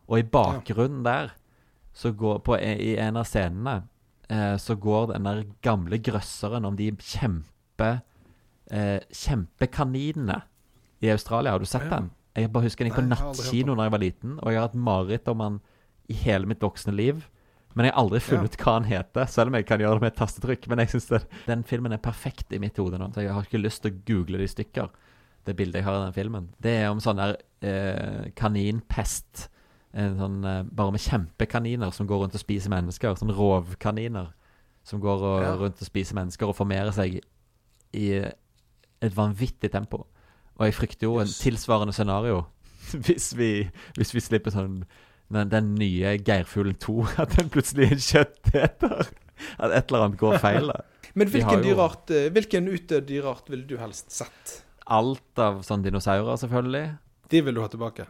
Og 0.08 0.20
i 0.20 0.24
bakgrunnen 0.24 1.04
der, 1.04 1.30
så 1.94 2.12
går 2.16 2.38
på, 2.46 2.56
i 2.62 2.96
en 2.98 3.18
av 3.18 3.24
scenene, 3.26 3.84
eh, 4.30 4.58
så 4.62 4.76
går 4.80 5.14
den 5.14 5.28
der 5.28 5.44
gamle 5.66 6.00
grøsseren 6.04 6.66
om 6.68 6.78
de 6.80 6.92
kjempe 6.98 7.90
eh, 8.72 9.00
kjempekaninene 9.14 10.42
i 11.04 11.12
Australia. 11.14 11.52
Har 11.52 11.60
du 11.60 11.66
sett 11.66 11.88
Ja. 11.90 11.98
den? 12.00 12.12
Jeg 12.36 12.52
bare 12.54 12.64
husker 12.68 12.86
den 12.86 12.92
gikk 12.92 13.02
på 13.02 13.08
nattkino 13.10 13.76
da 13.76 13.88
jeg 13.88 13.92
var 13.92 14.04
liten, 14.04 14.38
og 14.40 14.52
jeg 14.52 14.60
har 14.60 14.68
hatt 14.68 14.76
mareritt 14.78 15.28
om 15.28 15.40
han 15.42 15.60
i 16.08 16.14
hele 16.14 16.46
mitt 16.46 16.62
voksne 16.62 16.94
liv. 16.94 17.26
Men 17.74 17.86
jeg 17.86 17.94
har 17.94 18.02
aldri 18.02 18.20
funnet 18.20 18.56
ja. 18.58 18.64
hva 18.64 18.74
han 18.74 18.88
heter, 18.90 19.26
selv 19.30 19.52
om 19.52 19.58
jeg 19.58 19.66
kan 19.70 19.80
gjøre 19.80 20.00
det 20.00 20.02
med 20.02 20.12
et 20.14 20.18
tastetrykk. 20.18 20.68
Men 20.70 20.80
jeg 20.80 20.90
synes 20.90 21.06
det, 21.12 21.20
den 21.46 21.64
filmen 21.64 21.94
er 21.94 22.02
perfekt 22.02 22.54
i 22.54 22.60
mitt 22.62 22.78
hode 22.78 22.98
nå, 22.98 23.12
så 23.14 23.22
jeg 23.22 23.34
har 23.34 23.46
ikke 23.46 23.62
lyst 23.62 23.84
til 23.84 23.94
å 23.94 24.00
google 24.08 24.38
det 24.38 24.48
i 24.50 24.54
stykker. 24.54 24.90
Det 25.46 25.56
bildet 25.56 25.80
jeg 25.80 25.86
har 25.86 25.98
av 26.00 26.08
den 26.08 26.16
filmen. 26.16 26.50
Det 26.62 26.74
er 26.82 26.90
om 26.90 27.02
sånn 27.04 27.22
der 27.22 27.36
eh, 27.62 28.32
kaninpest. 28.36 29.48
En 29.98 30.18
sånn, 30.20 30.36
eh, 30.46 30.64
bare 30.78 30.94
med 30.94 31.02
kjempekaniner 31.02 31.94
som 31.96 32.06
går 32.10 32.20
rundt 32.26 32.36
og 32.38 32.42
spiser 32.44 32.70
mennesker. 32.70 33.16
Sånn 33.18 33.34
rovkaniner 33.34 34.30
som 34.86 35.02
går 35.02 35.24
og, 35.26 35.42
Ja. 35.42 35.56
rundt 35.58 35.82
og 35.82 35.88
spiser 35.88 36.16
mennesker 36.20 36.48
og 36.52 36.56
formerer 36.56 36.94
seg 36.94 37.20
i 37.98 38.06
et 39.02 39.14
vanvittig 39.16 39.72
tempo. 39.74 40.04
Og 40.60 40.66
jeg 40.68 40.74
frykter 40.78 41.08
jo 41.08 41.18
en 41.22 41.28
tilsvarende 41.28 41.94
scenario 41.94 42.46
hvis 43.06 43.32
vi, 43.38 43.70
hvis 43.98 44.14
vi 44.14 44.22
slipper 44.24 44.52
sånn 44.54 44.84
den, 45.30 45.50
den 45.52 45.74
nye 45.76 46.14
Geirfuglen 46.24 46.78
2, 46.80 46.96
at 47.24 47.34
den 47.36 47.50
plutselig 47.52 47.88
er 47.90 47.98
en 47.98 48.06
kjøtteter. 48.06 49.10
At 49.60 49.72
et 49.76 49.90
eller 49.92 50.06
annet 50.06 50.20
går 50.22 50.38
feil. 50.40 50.72
Men 51.18 51.28
hvilken, 51.34 51.64
jo- 51.64 51.74
dyrart, 51.74 52.12
eh, 52.14 52.30
hvilken 52.30 52.70
utdødd 52.72 53.08
dyreart 53.10 53.50
ville 53.50 53.66
du 53.68 53.76
helst 53.82 54.12
sett? 54.14 54.62
Alt 54.88 55.42
av 55.42 55.64
sånn 55.68 55.84
dinosaurer, 55.84 56.38
selvfølgelig. 56.40 56.86
De 57.30 57.42
vil 57.44 57.58
du 57.58 57.62
ha 57.62 57.68
tilbake. 57.68 58.06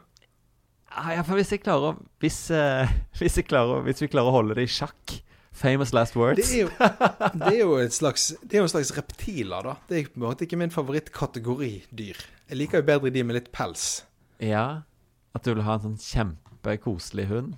Ja, 0.98 1.22
for 1.24 1.38
hvis 1.38 1.52
jeg 1.54 1.62
klarer 1.64 1.92
å 1.92 1.96
hvis, 2.24 2.40
eh, 2.52 2.90
hvis, 3.20 3.38
jeg 3.40 3.48
klarer, 3.50 3.84
hvis 3.86 4.02
vi 4.02 4.10
klarer 4.12 4.32
å 4.32 4.38
holde 4.40 4.58
det 4.58 4.68
i 4.68 4.72
sjakk. 4.80 5.20
Famous 5.58 5.90
last 5.94 6.14
Det 6.14 6.20
words. 6.22 6.52
er 6.54 6.60
jo, 6.68 6.70
det 7.42 7.48
er 7.50 7.60
jo 7.64 7.78
et 7.82 7.94
slags 7.96 8.28
Det 8.44 8.60
er 8.60 8.62
jo 8.62 8.68
en 8.68 8.74
slags 8.76 8.92
reptiler, 8.94 9.66
da. 9.66 9.74
Det 9.90 9.98
er 9.98 10.10
på 10.12 10.20
en 10.20 10.26
måte 10.28 10.46
ikke 10.46 10.60
min 10.62 10.70
favorittkategori 10.74 11.72
dyr. 11.98 12.20
Jeg 12.48 12.60
liker 12.60 12.84
jo 12.84 12.86
bedre 12.92 13.10
de 13.16 13.24
med 13.26 13.40
litt 13.40 13.48
pels. 13.56 13.88
Ja. 14.44 14.84
At 15.34 15.46
du 15.48 15.56
vil 15.56 15.66
ha 15.66 15.80
en 15.80 15.86
sånn 15.88 15.98
kjempekoselig 16.02 17.26
hund 17.32 17.56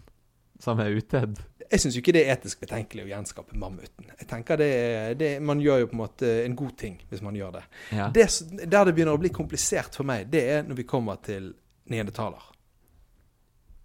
som 0.63 0.79
er 0.79 0.95
utedd. 0.95 1.41
Jeg 1.69 1.83
syns 1.83 1.97
jo 1.97 2.01
ikke 2.01 2.13
det 2.15 2.23
er 2.25 2.37
etisk 2.37 2.63
betenkelig 2.63 3.03
å 3.03 3.09
gjenskape 3.11 3.57
mammuten. 3.59 4.07
Jeg 4.17 4.27
tenker 4.31 4.57
det, 4.57 4.69
det, 5.19 5.29
Man 5.43 5.59
gjør 5.61 5.83
jo 5.83 5.89
på 5.91 5.97
en 5.97 6.01
måte 6.01 6.31
en 6.45 6.55
god 6.57 6.77
ting 6.79 6.95
hvis 7.11 7.21
man 7.25 7.35
gjør 7.37 7.59
det. 7.59 7.65
Ja. 7.95 8.07
det. 8.15 8.25
Der 8.63 8.87
det 8.87 8.95
begynner 8.95 9.19
å 9.19 9.21
bli 9.21 9.31
komplisert 9.35 9.99
for 9.99 10.07
meg, 10.07 10.31
det 10.31 10.45
er 10.55 10.63
når 10.67 10.79
vi 10.81 10.87
kommer 10.89 11.19
til 11.23 11.51
neandertaler. 11.91 12.47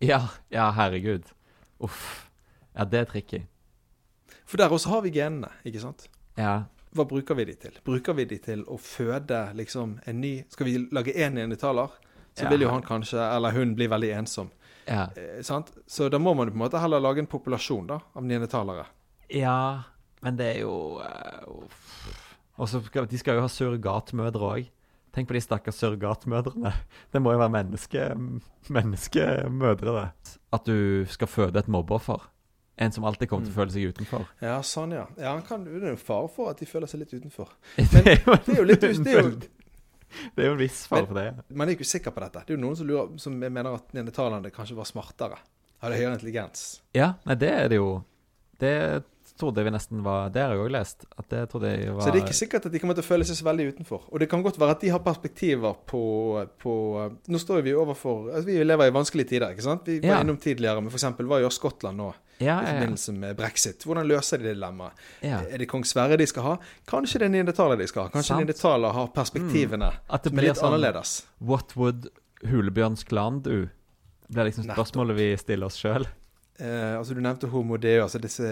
Ja, 0.00 0.20
ja, 0.50 0.70
herregud. 0.70 1.24
Uff. 1.78 2.30
Ja, 2.74 2.84
det 2.84 2.98
er 3.00 3.04
tricky. 3.04 3.42
For 4.44 4.56
der 4.60 4.72
også 4.72 4.88
har 4.90 5.02
vi 5.04 5.10
genene, 5.14 5.48
ikke 5.64 5.80
sant? 5.80 6.08
Ja. 6.36 6.64
Hva 6.94 7.04
bruker 7.10 7.34
vi 7.38 7.44
de 7.48 7.54
til? 7.58 7.78
Bruker 7.86 8.14
vi 8.14 8.24
de 8.30 8.38
til 8.42 8.64
å 8.70 8.76
føde 8.78 9.38
liksom 9.58 9.96
en 10.06 10.20
ny 10.20 10.44
Skal 10.50 10.66
vi 10.68 10.74
lage 10.94 11.14
én 11.14 11.38
enetaler, 11.42 11.90
så 12.34 12.44
Ja. 12.44 12.50
vil 12.50 12.62
jo 12.66 12.70
han 12.70 12.82
kanskje, 12.82 13.18
eller 13.36 13.50
hun, 13.54 13.74
bli 13.74 13.86
veldig 13.86 14.10
ensom. 14.18 14.50
Ja. 14.86 15.08
Eh, 15.16 15.40
sant? 15.42 15.72
Så 15.86 16.08
da 16.10 16.18
må 16.18 16.34
man 16.36 16.50
på 16.50 16.54
en 16.54 16.58
måte 16.64 16.78
heller 16.80 17.00
lage 17.00 17.18
en 17.22 17.26
populasjon 17.30 17.86
da, 17.86 18.00
av 18.14 18.22
neandertalere. 18.22 18.86
ja, 19.30 19.82
men 20.22 20.36
det 20.36 20.56
er 20.56 20.60
jo 20.60 21.00
uh. 21.00 21.68
Og 22.56 22.68
så 22.68 22.80
skal 22.84 23.06
de 23.06 23.18
skal 23.18 23.34
jo 23.34 23.40
ha 23.42 23.48
surrogatmødre 23.48 24.50
òg. 24.54 24.68
Tenk 25.14 25.28
på 25.30 25.36
de 25.36 25.40
stakkars 25.44 25.78
surrogatmødrene. 25.78 26.72
Det 27.14 27.20
må 27.22 27.32
jo 27.34 27.38
være 27.38 27.52
menneske, 27.54 28.06
menneskemødre, 28.74 29.92
det. 30.00 30.36
At 30.56 30.66
du 30.66 31.04
skal 31.10 31.30
føde 31.30 31.60
et 31.62 31.70
mobbeoffer. 31.70 32.24
En 32.82 32.90
som 32.90 33.04
alltid 33.06 33.30
kommer 33.30 33.46
til 33.46 33.54
å 33.54 33.58
føle 33.60 33.70
seg 33.70 33.92
utenfor. 33.94 34.24
Ja, 34.42 34.56
sånn, 34.66 34.96
ja. 34.96 35.04
ja 35.20 35.36
han 35.36 35.44
kan, 35.46 35.62
det 35.62 35.78
er 35.78 35.92
jo 35.94 36.00
fare 36.00 36.30
for 36.34 36.50
at 36.50 36.58
de 36.58 36.66
føler 36.66 36.90
seg 36.90 37.04
litt 37.04 37.14
utenfor. 37.14 37.52
det 37.92 38.02
er 38.02 38.18
jo, 38.24 38.34
Det 38.34 38.56
er 38.56 38.58
jo 38.58 38.66
litt 38.66 38.82
det 38.82 38.90
er 38.90 39.20
jo, 39.20 39.36
det 40.34 40.42
er 40.42 40.48
jo 40.50 40.56
en 40.56 40.62
viss 40.64 40.80
fare 40.90 41.04
Men- 41.04 41.10
for 41.12 41.20
det. 41.20 41.54
Man 41.54 41.68
er 41.68 41.76
jo 41.76 41.78
ikke 41.78 41.92
sikker 41.92 42.14
på 42.16 42.24
dette. 42.24 42.42
Det 42.42 42.54
er 42.54 42.58
jo 42.58 42.64
noen 42.64 42.78
som, 42.80 42.90
lurer, 42.90 43.14
som 43.22 43.38
mener 43.38 43.70
at 43.70 43.94
neandertalerne 43.94 44.50
kanskje 44.54 44.78
var 44.80 44.90
smartere. 44.90 45.38
Hadde 45.84 46.00
høyere 46.00 46.16
intelligens. 46.18 46.66
Ja, 46.96 47.12
nei, 47.28 47.38
det 47.38 47.52
er 47.54 47.70
det 47.70 47.78
jo. 47.78 47.88
Det 48.58 48.74
trodde 49.38 49.64
vi 49.66 49.70
nesten 49.74 50.02
var 50.04 50.28
Det 50.30 50.42
har 50.44 50.52
jeg 50.54 50.60
òg 50.62 50.70
lest. 50.70 51.04
Var 51.18 51.46
Så 51.50 52.12
det 52.12 52.20
er 52.20 52.20
ikke 52.22 52.36
sikkert 52.38 52.66
at 52.66 52.72
de 52.72 52.78
kommer 52.78 52.94
til 52.94 53.02
å 53.02 53.06
føle 53.08 53.24
seg 53.26 53.34
så 53.40 53.44
veldig 53.48 53.64
utenfor. 53.74 54.04
Og 54.12 54.20
det 54.22 54.28
kan 54.30 54.42
godt 54.44 54.58
være 54.60 54.70
at 54.76 54.80
de 54.84 54.92
har 54.94 55.00
perspektiver 55.02 55.74
på, 55.90 56.02
på 56.62 56.74
Nå 57.28 57.40
står 57.42 57.62
vi 57.66 57.72
overfor 57.74 58.28
altså 58.30 58.46
Vi 58.46 58.60
lever 58.64 58.86
i 58.92 58.94
vanskelige 58.94 59.32
tider, 59.34 59.50
ikke 59.56 59.66
sant? 59.66 59.82
Vi 59.90 59.98
var 60.04 60.08
Ja. 60.16 60.20
innom 60.22 60.38
tidligere, 60.38 60.80
men 60.80 60.90
f.eks. 60.94 61.04
hva 61.18 61.40
gjør 61.42 61.52
Skottland 61.58 61.98
nå 61.98 62.12
Ja, 62.40 62.60
i 62.62 62.66
forbindelse 62.72 63.12
med 63.18 63.36
brexit? 63.36 63.82
Hvordan 63.86 64.06
løser 64.10 64.38
de 64.42 64.54
dilemmaet? 64.54 64.92
ja. 65.22 65.40
Er 65.50 65.58
det 65.58 65.68
kong 65.68 65.84
Sverre 65.84 66.16
de 66.18 66.26
skal 66.26 66.42
ha? 66.42 66.56
Kanskje 66.86 67.18
det 67.18 67.26
er 67.28 67.34
neandertaler 67.34 67.76
de 67.78 67.86
skal 67.90 68.04
ha? 68.06 68.08
Kanskje 68.14 68.28
Sant. 68.34 68.40
neandertaler 68.46 68.92
har 68.92 69.08
perspektivene 69.14 69.92
At 70.10 70.22
det 70.24 70.32
blir 70.32 70.48
litt 70.50 70.56
sånn 70.62 70.74
annerledes? 70.74 71.24
What 71.40 71.74
would 71.76 72.08
Hulebjørns 72.44 73.04
klan 73.08 73.40
do? 73.42 73.66
Det 74.28 74.34
blir 74.38 74.44
liksom 74.50 74.64
spørsmålet 74.70 75.16
vi 75.16 75.36
stiller 75.36 75.66
oss 75.66 75.76
sjøl. 75.82 76.06
Eh, 76.60 76.98
altså 76.98 77.14
Du 77.14 77.20
nevnte 77.20 77.48
Homo 77.50 77.76
Deo, 77.76 78.04
altså 78.04 78.20
disse, 78.22 78.44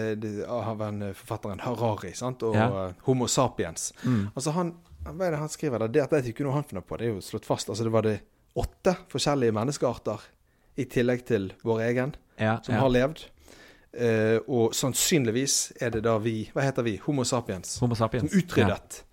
av 0.49 0.81
en, 0.81 1.01
eh, 1.01 1.13
forfatteren 1.13 1.59
Harari, 1.63 2.11
sant? 2.13 2.43
og 2.43 2.55
Ja. 2.55 2.87
eh, 2.87 2.93
Homo 3.05 3.27
sapiens. 3.27 3.93
Mm. 4.03 4.31
Altså 4.35 4.51
han, 4.51 4.73
Hva 5.05 5.25
er 5.27 5.31
det 5.31 5.39
han 5.39 5.49
skriver 5.49 5.79
der? 5.79 5.87
Det, 5.87 6.09
det 6.09 6.19
er 6.25 6.29
ikke 6.31 6.43
noe 6.43 6.53
han 6.53 6.63
finner 6.63 6.81
på, 6.81 6.97
det 6.97 7.07
er 7.07 7.13
jo 7.13 7.21
slått 7.21 7.45
fast. 7.45 7.69
Altså 7.69 7.83
Det 7.83 7.91
var 7.91 8.01
det 8.03 8.21
åtte 8.55 8.95
forskjellige 9.09 9.51
menneskearter 9.55 10.19
i 10.77 10.85
tillegg 10.85 11.25
til 11.25 11.51
vår 11.63 11.79
egen 11.89 12.15
Ja, 12.39 12.59
som 12.63 12.75
ja. 12.75 12.81
har 12.81 12.89
levd. 12.89 13.25
Eh, 13.93 14.39
og 14.47 14.73
sannsynligvis 14.73 15.73
er 15.81 15.91
det 15.91 16.03
da 16.03 16.17
vi 16.17 16.49
Hva 16.53 16.63
heter 16.65 16.83
vi? 16.83 16.97
Homo 17.05 17.23
sapiens. 17.23 17.79
Homo 17.79 17.95
sapiens. 17.95 18.31
Som 18.31 18.39
utryddet. 18.39 19.03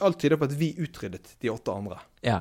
Alt 0.00 0.18
tyder 0.20 0.36
på 0.36 0.44
at 0.44 0.52
vi 0.58 0.74
utryddet 0.76 1.36
de 1.40 1.48
åtte 1.50 1.72
andre. 1.72 1.98
Ja. 2.22 2.40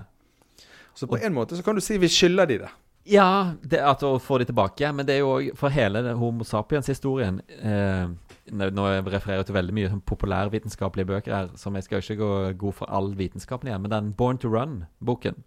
Så 0.96 1.08
på 1.08 1.18
en 1.22 1.34
måte 1.34 1.56
så 1.56 1.64
kan 1.64 1.76
du 1.76 1.82
si 1.82 1.98
vi 1.98 2.08
skylder 2.08 2.46
de 2.48 2.58
det. 2.60 2.70
Ja, 3.10 3.54
det, 3.66 3.80
at 3.82 4.04
å 4.06 4.20
få 4.22 4.38
de 4.42 4.46
tilbake. 4.50 4.90
Men 4.94 5.08
det 5.08 5.16
er 5.16 5.24
jo 5.24 5.32
òg 5.40 5.48
for 5.58 5.74
hele 5.74 6.02
Homo 6.20 6.46
sapiens-historien 6.46 7.40
eh, 7.58 8.12
Nå 8.54 8.86
refererer 9.06 9.40
jeg 9.42 9.48
til 9.50 9.56
veldig 9.58 9.76
mye 9.78 9.90
sånn 9.92 10.04
populærvitenskapelige 10.10 11.10
bøker 11.10 11.34
her, 11.36 11.50
som 11.58 11.76
jeg 11.78 11.86
skal 11.86 12.02
ikke 12.02 12.18
gå 12.22 12.30
god 12.66 12.78
for 12.80 12.90
all 12.94 13.12
vitenskapen 13.18 13.70
igjen, 13.70 13.84
men 13.84 13.94
den 13.94 14.08
Born 14.18 14.40
to 14.42 14.50
Run-boken, 14.50 15.38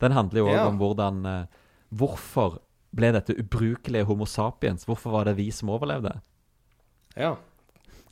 den 0.00 0.14
handler 0.16 0.40
jo 0.42 0.46
òg 0.48 0.56
Ja. 0.56 0.66
om 0.70 0.78
hvordan 0.80 1.20
eh, 1.28 1.62
Hvorfor 1.96 2.58
ble 2.96 3.12
dette 3.14 3.36
ubrukelige 3.38 4.06
Homo 4.08 4.24
sapiens? 4.26 4.84
Hvorfor 4.88 5.12
var 5.12 5.28
det 5.28 5.36
vi 5.38 5.50
som 5.54 5.68
overlevde? 5.70 6.14
Ja. 7.16 7.34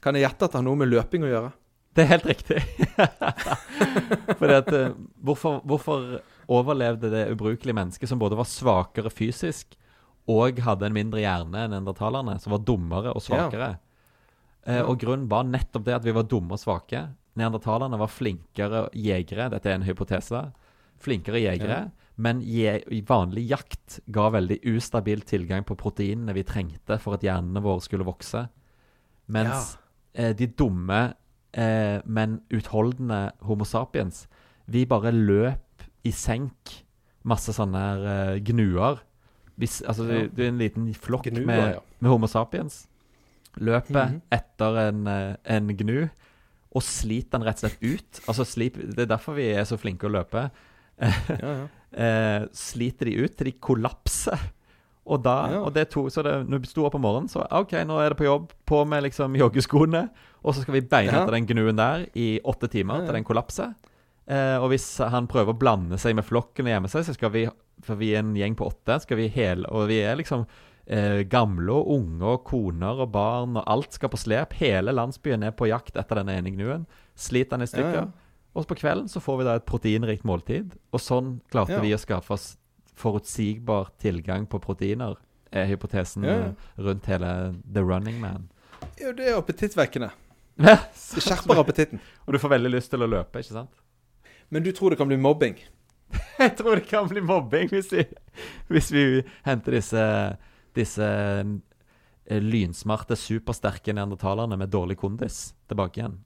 Kan 0.05 0.15
jeg 0.15 0.27
gjette 0.29 0.45
at 0.47 0.53
det 0.53 0.61
har 0.61 0.67
noe 0.69 0.77
med 0.79 0.93
løping 0.93 1.25
å 1.25 1.31
gjøre? 1.33 1.51
Det 1.95 2.05
er 2.05 2.11
helt 2.13 2.29
riktig. 2.29 2.61
Fordi 4.39 4.55
at 4.61 4.71
eh, 4.77 4.93
hvorfor, 5.25 5.61
hvorfor 5.65 6.07
overlevde 6.49 7.11
det 7.13 7.25
ubrukelige 7.33 7.75
mennesket 7.77 8.09
som 8.11 8.19
både 8.21 8.37
var 8.39 8.49
svakere 8.49 9.11
fysisk 9.13 9.77
og 10.31 10.59
hadde 10.65 10.87
en 10.89 10.97
mindre 10.97 11.21
hjerne 11.21 11.67
enn 11.67 11.77
endertalerne, 11.81 12.39
som 12.41 12.55
var 12.55 12.63
dummere 12.65 13.13
og 13.13 13.23
svakere? 13.23 13.75
Eh, 14.67 14.81
og 14.81 14.99
grunnen 15.03 15.29
var 15.29 15.45
nettopp 15.45 15.85
det 15.85 15.95
at 15.99 16.05
vi 16.07 16.15
var 16.17 16.25
dumme 16.25 16.57
og 16.57 16.61
svake. 16.63 17.03
Neandertalerne 17.37 17.99
var 18.01 18.09
flinkere 18.09 18.87
jegere, 18.97 19.51
dette 19.53 19.69
er 19.69 19.75
en 19.77 19.85
hypotese. 19.85 20.53
Flinkere 21.05 21.43
jegere, 21.43 21.79
Ja. 21.85 21.91
men 22.17 22.41
je 22.41 22.79
vanlig 23.05 23.49
jakt 23.51 24.01
ga 24.09 24.31
veldig 24.31 24.61
ustabil 24.77 25.21
tilgang 25.21 25.65
på 25.65 25.77
proteinene 25.77 26.33
vi 26.33 26.43
trengte 26.45 26.99
for 26.99 27.15
at 27.15 27.21
hjernene 27.27 27.61
våre 27.61 27.83
skulle 27.83 28.05
vokse. 28.07 28.49
Mens 29.29 29.77
eh, 30.15 30.33
de 30.33 30.47
dumme, 30.47 31.15
eh, 31.53 32.01
men 32.07 32.41
utholdende 32.51 33.33
Homo 33.43 33.65
sapiens, 33.65 34.27
vi 34.67 34.87
bare 34.87 35.13
løp 35.13 35.64
i 36.05 36.11
senk. 36.13 36.75
Masse 37.25 37.55
sånne 37.57 37.81
her 37.81 38.07
eh, 38.35 38.41
gnuer. 38.45 39.01
Hvis, 39.59 39.79
altså, 39.87 40.05
Ja. 40.11 40.25
du, 40.27 40.29
du 40.35 40.43
er 40.43 40.49
en 40.51 40.59
liten 40.59 40.89
flokk 40.99 41.29
Gnuer, 41.31 41.47
med, 41.47 41.75
ja. 41.77 41.81
med 42.01 42.11
Homo 42.11 42.27
sapiens. 42.29 42.87
Løper 43.63 44.09
Mhm. 44.11 44.21
etter 44.35 44.79
en, 44.89 45.07
eh, 45.07 45.37
en 45.57 45.69
gnu 45.77 46.11
og 46.75 46.83
sliter 46.83 47.39
den 47.39 47.45
rett 47.47 47.63
og 47.63 47.71
slett 47.71 47.83
ut. 47.87 48.21
Altså, 48.29 48.45
slip, 48.45 48.75
det 48.75 48.99
er 49.07 49.13
derfor 49.17 49.37
vi 49.39 49.53
er 49.55 49.63
så 49.65 49.79
flinke 49.79 50.09
å 50.09 50.13
løpe. 50.13 50.51
Ja, 51.01 51.55
ja. 51.55 51.67
Eh, 51.95 52.47
sliter 52.51 53.07
de 53.07 53.13
ut 53.23 53.37
til 53.39 53.45
de 53.47 53.53
kollapser. 53.63 54.39
Og 55.07 55.21
da, 55.23 55.61
og 55.63 55.73
det 55.77 55.91
to, 55.93 56.07
så 56.11 56.23
det, 56.25 56.33
når 56.49 56.63
vi 56.65 56.67
sto 56.67 56.87
opp 56.89 56.95
om 56.97 57.03
morgenen, 57.05 57.29
så 57.31 57.45
OK, 57.55 57.71
nå 57.87 57.99
er 58.03 58.09
det 58.11 58.19
på 58.19 58.25
jobb. 58.27 58.51
På 58.67 58.81
med 58.89 59.05
liksom 59.05 59.37
joggeskoene. 59.39 60.09
Og 60.43 60.55
så 60.57 60.63
skal 60.65 60.75
vi 60.75 60.81
beine 60.81 61.13
etter 61.13 61.31
den 61.37 61.47
gnuen 61.47 61.77
der 61.77 62.07
i 62.19 62.41
åtte 62.43 62.67
timer 62.73 63.05
til 63.07 63.13
den 63.15 63.25
kollapser. 63.29 63.75
Eh, 64.27 64.57
og 64.57 64.71
hvis 64.73 64.87
han 65.13 65.27
prøver 65.29 65.53
å 65.53 65.59
blande 65.61 65.99
seg 66.01 66.15
med 66.17 66.25
flokken 66.25 66.65
og 66.65 66.73
gjemme 66.73 66.89
seg, 66.93 67.05
så 67.05 67.13
skal 67.17 67.31
vi 67.35 67.43
For 67.85 67.99
vi 68.01 68.13
er 68.15 68.23
en 68.23 68.35
gjeng 68.39 68.55
på 68.57 68.65
åtte, 68.71 69.01
skal 69.03 69.19
vi 69.19 69.27
hele 69.35 69.67
Og 69.75 69.89
vi 69.91 69.99
er 70.01 70.15
liksom 70.17 70.47
eh, 70.87 71.25
gamle 71.29 71.75
og 71.75 71.91
unge 71.97 72.25
og 72.37 72.45
koner 72.49 73.03
og 73.05 73.11
barn, 73.13 73.57
og 73.59 73.65
alt 73.69 73.93
skal 73.93 74.09
på 74.13 74.21
slep. 74.23 74.55
Hele 74.61 74.95
landsbyen 74.95 75.43
er 75.45 75.51
på 75.53 75.69
jakt 75.69 75.97
etter 76.01 76.23
den 76.23 76.31
ene 76.33 76.53
gnuen. 76.55 76.87
Sliter 77.17 77.59
den 77.59 77.67
i 77.67 77.69
stykker. 77.69 77.99
Ja, 77.99 78.07
ja. 78.07 78.51
Og 78.55 78.69
på 78.71 78.77
kvelden 78.79 79.09
så 79.11 79.19
får 79.21 79.41
vi 79.41 79.45
da 79.49 79.55
et 79.59 79.67
proteinrikt 79.67 80.25
måltid. 80.25 80.77
Og 80.95 81.01
sånn 81.03 81.41
klarte 81.51 81.75
Ja. 81.77 81.81
vi 81.83 81.93
å 81.93 81.99
skaffe 81.99 82.33
oss 82.37 82.57
forutsigbar 82.95 83.91
tilgang 83.99 84.47
på 84.47 84.61
proteiner, 84.63 85.17
er 85.53 85.67
hypotesen 85.71 86.25
eh, 86.25 86.53
rundt 86.79 87.07
hele 87.11 87.55
The 87.73 87.83
Running 87.83 88.21
Man. 88.23 88.49
Jo, 89.01 89.13
det 89.13 89.29
er 89.29 89.39
appetittvekkende. 89.39 90.11
Det 90.57 90.79
skjerper 91.23 91.59
appetitten. 91.59 91.99
og 92.27 92.33
du 92.35 92.39
får 92.39 92.53
veldig 92.55 92.71
lyst 92.77 92.91
til 92.95 93.03
å 93.03 93.09
løpe, 93.11 93.41
ikke 93.43 93.57
sant? 93.57 93.71
Men 94.55 94.63
du 94.63 94.73
tror 94.73 94.91
det 94.91 94.97
kan 94.97 95.09
bli 95.09 95.17
mobbing? 95.17 95.57
Jeg 96.39 96.57
tror 96.57 96.77
det 96.77 96.87
kan 96.87 97.09
bli 97.11 97.21
mobbing 97.21 97.73
hvis 97.73 97.89
vi, 97.91 98.05
hvis 98.71 98.93
vi 98.95 99.03
henter 99.43 99.75
disse, 99.75 100.05
disse 100.79 101.09
eh, 101.09 102.39
lynsmarte, 102.39 103.17
supersterke 103.19 103.91
neandertalerne 103.99 104.55
med 104.61 104.71
dårlig 104.71 105.01
kondis 105.01 105.57
tilbake 105.67 105.99
igjen. 105.99 106.21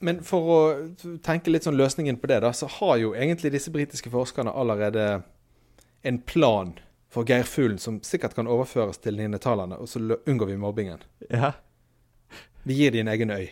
Men 0.00 0.22
for 0.24 0.48
å 0.54 0.60
tenke 1.20 1.52
litt 1.52 1.68
sånn 1.68 1.76
løsningen 1.76 2.16
på 2.22 2.30
det, 2.32 2.38
da, 2.46 2.54
så 2.56 2.64
har 2.78 2.96
jo 3.02 3.12
egentlig 3.12 3.52
disse 3.52 3.74
britiske 3.74 4.08
forskerne 4.08 4.56
allerede 4.56 5.10
en 6.00 6.22
plan 6.32 6.72
for 7.12 7.28
geirfuglen 7.28 7.76
som 7.76 8.00
sikkert 8.00 8.38
kan 8.40 8.48
overføres 8.48 9.04
til 9.04 9.20
neandertalerne, 9.20 9.76
og 9.76 9.92
så 9.92 10.00
unngår 10.00 10.54
vi 10.54 10.56
mobbingen. 10.64 11.04
Ja. 11.28 11.52
Vi 12.64 12.80
gir 12.80 12.96
dem 12.96 13.04
en 13.04 13.12
egen 13.18 13.36
øy. 13.36 13.50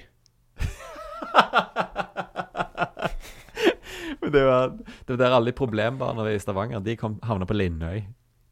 Det 4.37 4.45
var, 4.45 4.69
det 4.79 5.15
var 5.15 5.21
der 5.25 5.35
alle 5.39 5.53
problembarna 5.57 6.25
i 6.33 6.39
Stavanger 6.43 6.81
De 6.85 6.97
kom, 6.97 7.19
havna 7.23 7.47
på 7.49 7.57
Lindøy. 7.57 8.03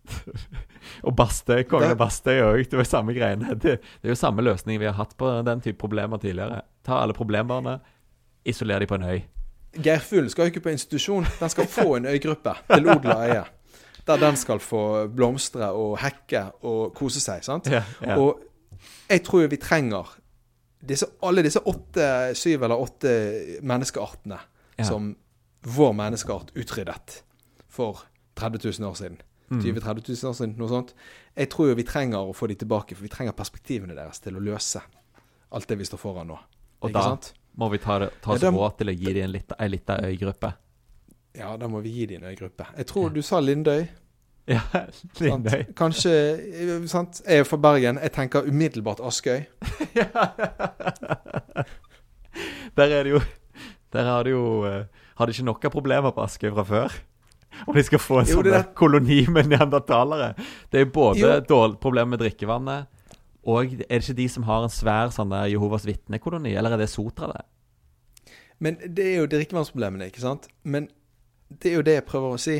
og 1.07 1.16
Bastøy, 1.18 1.64
kongen 1.68 1.91
av 1.95 1.99
Bastøy 2.01 2.39
òg. 2.45 2.62
Det 2.70 2.79
var 2.79 2.87
samme 2.89 3.14
greiene. 3.16 3.55
Det, 3.59 3.79
det 3.81 4.07
er 4.09 4.12
jo 4.14 4.18
samme 4.18 4.45
løsning 4.47 4.79
vi 4.81 4.87
har 4.89 4.95
hatt 4.99 5.16
på 5.18 5.31
den 5.47 5.62
type 5.64 5.79
problemer 5.83 6.20
tidligere. 6.22 6.61
Ta 6.87 7.01
alle 7.03 7.16
problembarna, 7.16 7.79
isoler 8.47 8.81
de 8.85 8.87
på 8.91 8.99
en 9.01 9.09
øy. 9.11 9.18
Geirfuglen 9.77 10.31
skal 10.33 10.47
jo 10.47 10.55
ikke 10.55 10.62
på 10.68 10.72
institusjon, 10.72 11.27
den 11.41 11.51
skal 11.53 11.66
få 11.68 11.97
en 11.99 12.07
øygruppe 12.09 12.55
til 12.70 12.87
Odla 12.95 13.16
øye. 13.27 13.43
Der 14.07 14.20
den 14.22 14.37
skal 14.39 14.61
få 14.62 14.83
blomstre 15.11 15.72
og 15.74 15.97
hekke 15.99 16.45
og 16.62 16.95
kose 16.95 17.20
seg. 17.20 17.43
sant? 17.45 17.66
Ja, 17.68 17.83
ja. 18.07 18.14
Og 18.22 18.39
jeg 19.11 19.24
tror 19.27 19.49
vi 19.51 19.59
trenger 19.59 20.12
disse, 20.87 21.09
alle 21.27 21.43
disse 21.43 21.59
åtte, 21.66 22.07
syv 22.39 22.62
eller 22.68 22.79
åtte 22.87 23.12
menneskeartene 23.66 24.39
Ja. 24.79 24.85
som 24.85 25.14
vår 25.62 25.92
menneskeart 25.92 26.50
utryddet 26.54 27.22
for 27.68 27.98
30 28.34 28.80
000 28.80 28.90
år 28.90 28.94
siden. 28.94 29.16
Mm. 29.50 29.62
20 29.62 29.80
000-30 29.80 30.24
000 30.24 30.30
år 30.30 30.34
siden, 30.34 30.54
noe 30.59 30.68
sånt. 30.68 30.94
Jeg 31.36 31.48
tror 31.52 31.68
jo 31.70 31.74
vi 31.78 31.84
trenger 31.86 32.18
å 32.18 32.32
få 32.34 32.46
de 32.50 32.54
tilbake, 32.59 32.94
for 32.96 33.02
vi 33.07 33.12
trenger 33.12 33.32
perspektivene 33.36 33.94
deres 33.94 34.18
til 34.20 34.36
å 34.36 34.40
løse 34.42 34.80
alt 35.54 35.68
det 35.70 35.78
vi 35.78 35.84
står 35.86 35.98
foran 36.02 36.26
nå. 36.32 36.38
Og 36.82 36.88
Ikke 36.90 36.98
da 36.98 37.02
sant? 37.12 37.30
må 37.57 37.68
vi 37.72 37.78
ta, 37.80 38.00
ta 38.22 38.30
oss 38.34 38.42
Ja, 38.42 38.50
råd 38.52 38.76
til 38.80 38.88
å 38.90 38.92
gi 38.96 39.12
dem 39.14 39.24
en 39.28 39.32
lita, 39.36 39.54
ei 39.62 39.68
lita 39.72 40.00
øygruppe. 40.04 40.50
Ja, 41.36 41.52
da 41.61 41.68
må 41.68 41.80
vi 41.84 41.90
gi 41.94 42.07
dem 42.11 42.22
en 42.24 42.30
øygruppe. 42.32 42.64
Jeg 42.76 42.86
tror 42.90 43.11
du 43.14 43.22
sa 43.22 43.40
Lindøy. 43.40 43.86
Ja, 44.46 44.61
Sant? 44.94 45.18
Lindøy. 45.18 45.64
Kanskje 45.74 46.11
eh, 46.38 46.84
sant? 46.86 47.18
Jeg 47.26 47.42
er 47.42 47.46
fra 47.48 47.57
Bergen. 47.59 47.98
Jeg 47.98 48.12
tenker 48.14 48.46
umiddelbart 48.46 49.00
Askøy. 49.02 49.40
Der 52.76 52.92
er 52.94 53.02
det 53.02 53.11
jo 53.16 53.20
Der 53.92 54.04
har 54.07 54.22
du 54.22 54.30
jo 54.30 54.44
eh, 54.68 54.84
Har 55.17 55.27
de 55.27 55.33
ikke 55.37 55.47
noen 55.49 55.73
problemer 55.73 56.12
på 56.12 56.25
Askøy 56.25 56.51
fra 56.55 56.64
før? 56.69 56.97
Om 57.67 57.75
de 57.79 57.83
skal 57.87 57.99
få 58.03 58.19
en 58.21 58.27
Jo, 58.29 58.37
sånn 58.43 58.51
der- 58.53 58.67
koloni 58.77 59.23
med 59.33 59.47
neandertalere. 59.49 60.35
Det 60.71 60.81
er 60.81 60.85
både 60.93 61.19
Jo. 61.23 61.41
dårlig 61.41 61.81
problem 61.81 62.11
med 62.12 62.21
drikkevannet, 62.21 62.87
og 63.47 63.64
er 63.64 63.77
det 63.89 64.03
ikke 64.03 64.17
de 64.17 64.29
som 64.29 64.43
har 64.45 64.62
en 64.67 64.69
svær 64.75 65.09
sånn 65.14 65.31
der 65.31 65.47
Jehovas 65.49 65.87
vitnekoloni, 65.87 66.55
eller 66.57 66.73
er 66.73 66.77
det 66.83 66.89
Sotra, 66.91 67.31
det? 67.33 67.45
Men 68.61 68.77
det 68.95 69.07
er 69.07 69.17
jo 69.21 69.27
drikkevannsproblemene, 69.27 70.07
ikke 70.11 70.21
sant? 70.21 70.49
Men 70.64 70.89
det 71.51 71.73
er 71.73 71.77
jo 71.77 71.83
det 71.83 71.95
jeg 71.95 72.07
prøver 72.07 72.35
å 72.35 72.39
si. 72.41 72.57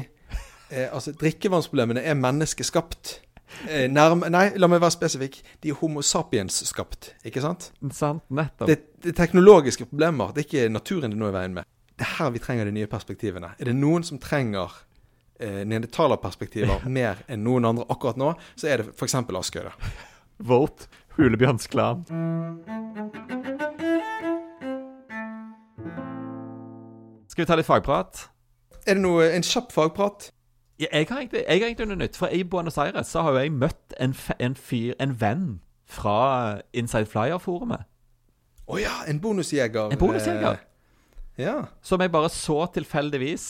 Eh, 0.71 0.89
altså, 0.93 1.13
drikkevannsproblemene 1.13 2.03
er 2.05 2.15
menneskeskapt. 2.15 3.21
Eh, 3.69 3.87
nærme, 3.89 4.29
nei, 4.31 4.49
la 4.59 4.67
meg 4.67 4.81
være 4.81 4.91
spesifikk. 4.97 5.43
De 5.63 5.71
er 5.71 5.75
Homo 5.81 6.01
sapiens-skapt, 6.03 7.13
ikke 7.25 7.41
sant? 7.41 7.71
Sant? 7.93 8.23
Nettopp. 8.31 8.67
Det, 8.67 8.81
det 9.03 9.13
er 9.13 9.25
teknologiske 9.27 9.87
problemer. 9.87 10.33
Det 10.35 10.45
er 10.45 10.49
ikke 10.49 10.73
naturen 10.73 11.11
det 11.11 11.19
nå 11.19 11.27
er 11.29 11.35
i 11.35 11.39
veien 11.39 11.55
med. 11.55 11.65
Det 11.97 12.05
er 12.05 12.12
her 12.18 12.30
vi 12.34 12.42
trenger 12.44 12.68
de 12.68 12.74
nye 12.76 12.90
perspektivene. 12.92 13.55
Er 13.59 13.70
det 13.70 13.76
noen 13.76 14.05
som 14.05 14.20
trenger 14.20 14.74
eh, 15.40 15.62
neandertalerperspektiver 15.64 16.84
mer 16.92 17.22
enn 17.28 17.44
noen 17.47 17.64
andre 17.64 17.88
akkurat 17.92 18.20
nå, 18.20 18.34
så 18.57 18.68
er 18.68 18.82
det 18.82 18.92
f.eks. 18.92 19.16
Askøyde. 19.16 19.72
Volt, 20.44 20.88
Hulebjørnsklan. 21.16 22.05
Hulebjørns. 22.11 23.07
Skal 27.36 27.44
vi 27.44 27.49
ta 27.51 27.57
litt 27.59 27.66
fagprat? 27.68 28.20
Er 28.88 28.97
det 28.97 29.03
noe, 29.05 29.26
en 29.28 29.44
kjapp 29.44 29.68
fagprat? 29.74 30.30
Ja, 30.80 30.86
jeg 30.88 31.05
har 31.11 31.18
egentlig, 31.18 31.42
jeg 31.42 31.61
har 31.61 31.66
egentlig 31.66 31.86
noe 31.90 31.99
nytt. 32.01 32.16
For 32.16 32.32
i 32.32 32.38
Buenos 32.49 32.78
Aires 32.80 33.11
så 33.12 33.26
har 33.26 33.34
jo 33.34 33.42
jeg 33.42 33.53
møtt 33.53 33.92
en, 34.01 34.14
en 34.40 34.57
fyr, 34.57 34.94
en 35.05 35.12
venn 35.20 35.44
fra 35.84 36.62
Inside 36.72 37.11
Flyer-forumet. 37.12 37.84
Å 38.72 38.78
ja, 38.80 38.94
en 39.05 39.20
bonusjeger. 39.20 39.92
En 39.92 40.01
bonusjeger. 40.01 40.57
Eh, 40.57 40.64
ja. 41.37 41.57
Som 41.82 42.01
jeg 42.01 42.12
bare 42.12 42.30
så 42.32 42.59
tilfeldigvis 42.74 43.47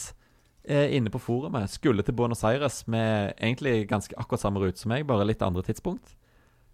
eh, 0.68 0.94
inne 0.96 1.10
på 1.12 1.20
forumet. 1.22 1.70
Skulle 1.70 2.02
til 2.06 2.16
Buenos 2.18 2.44
Aires 2.44 2.82
med 2.90 3.34
egentlig 3.38 3.88
ganske 3.90 4.16
akkurat 4.18 4.42
samme 4.42 4.62
rute 4.62 4.82
som 4.82 4.92
meg, 4.94 5.06
bare 5.08 5.26
litt 5.28 5.42
andre 5.46 5.64
tidspunkt. 5.66 6.16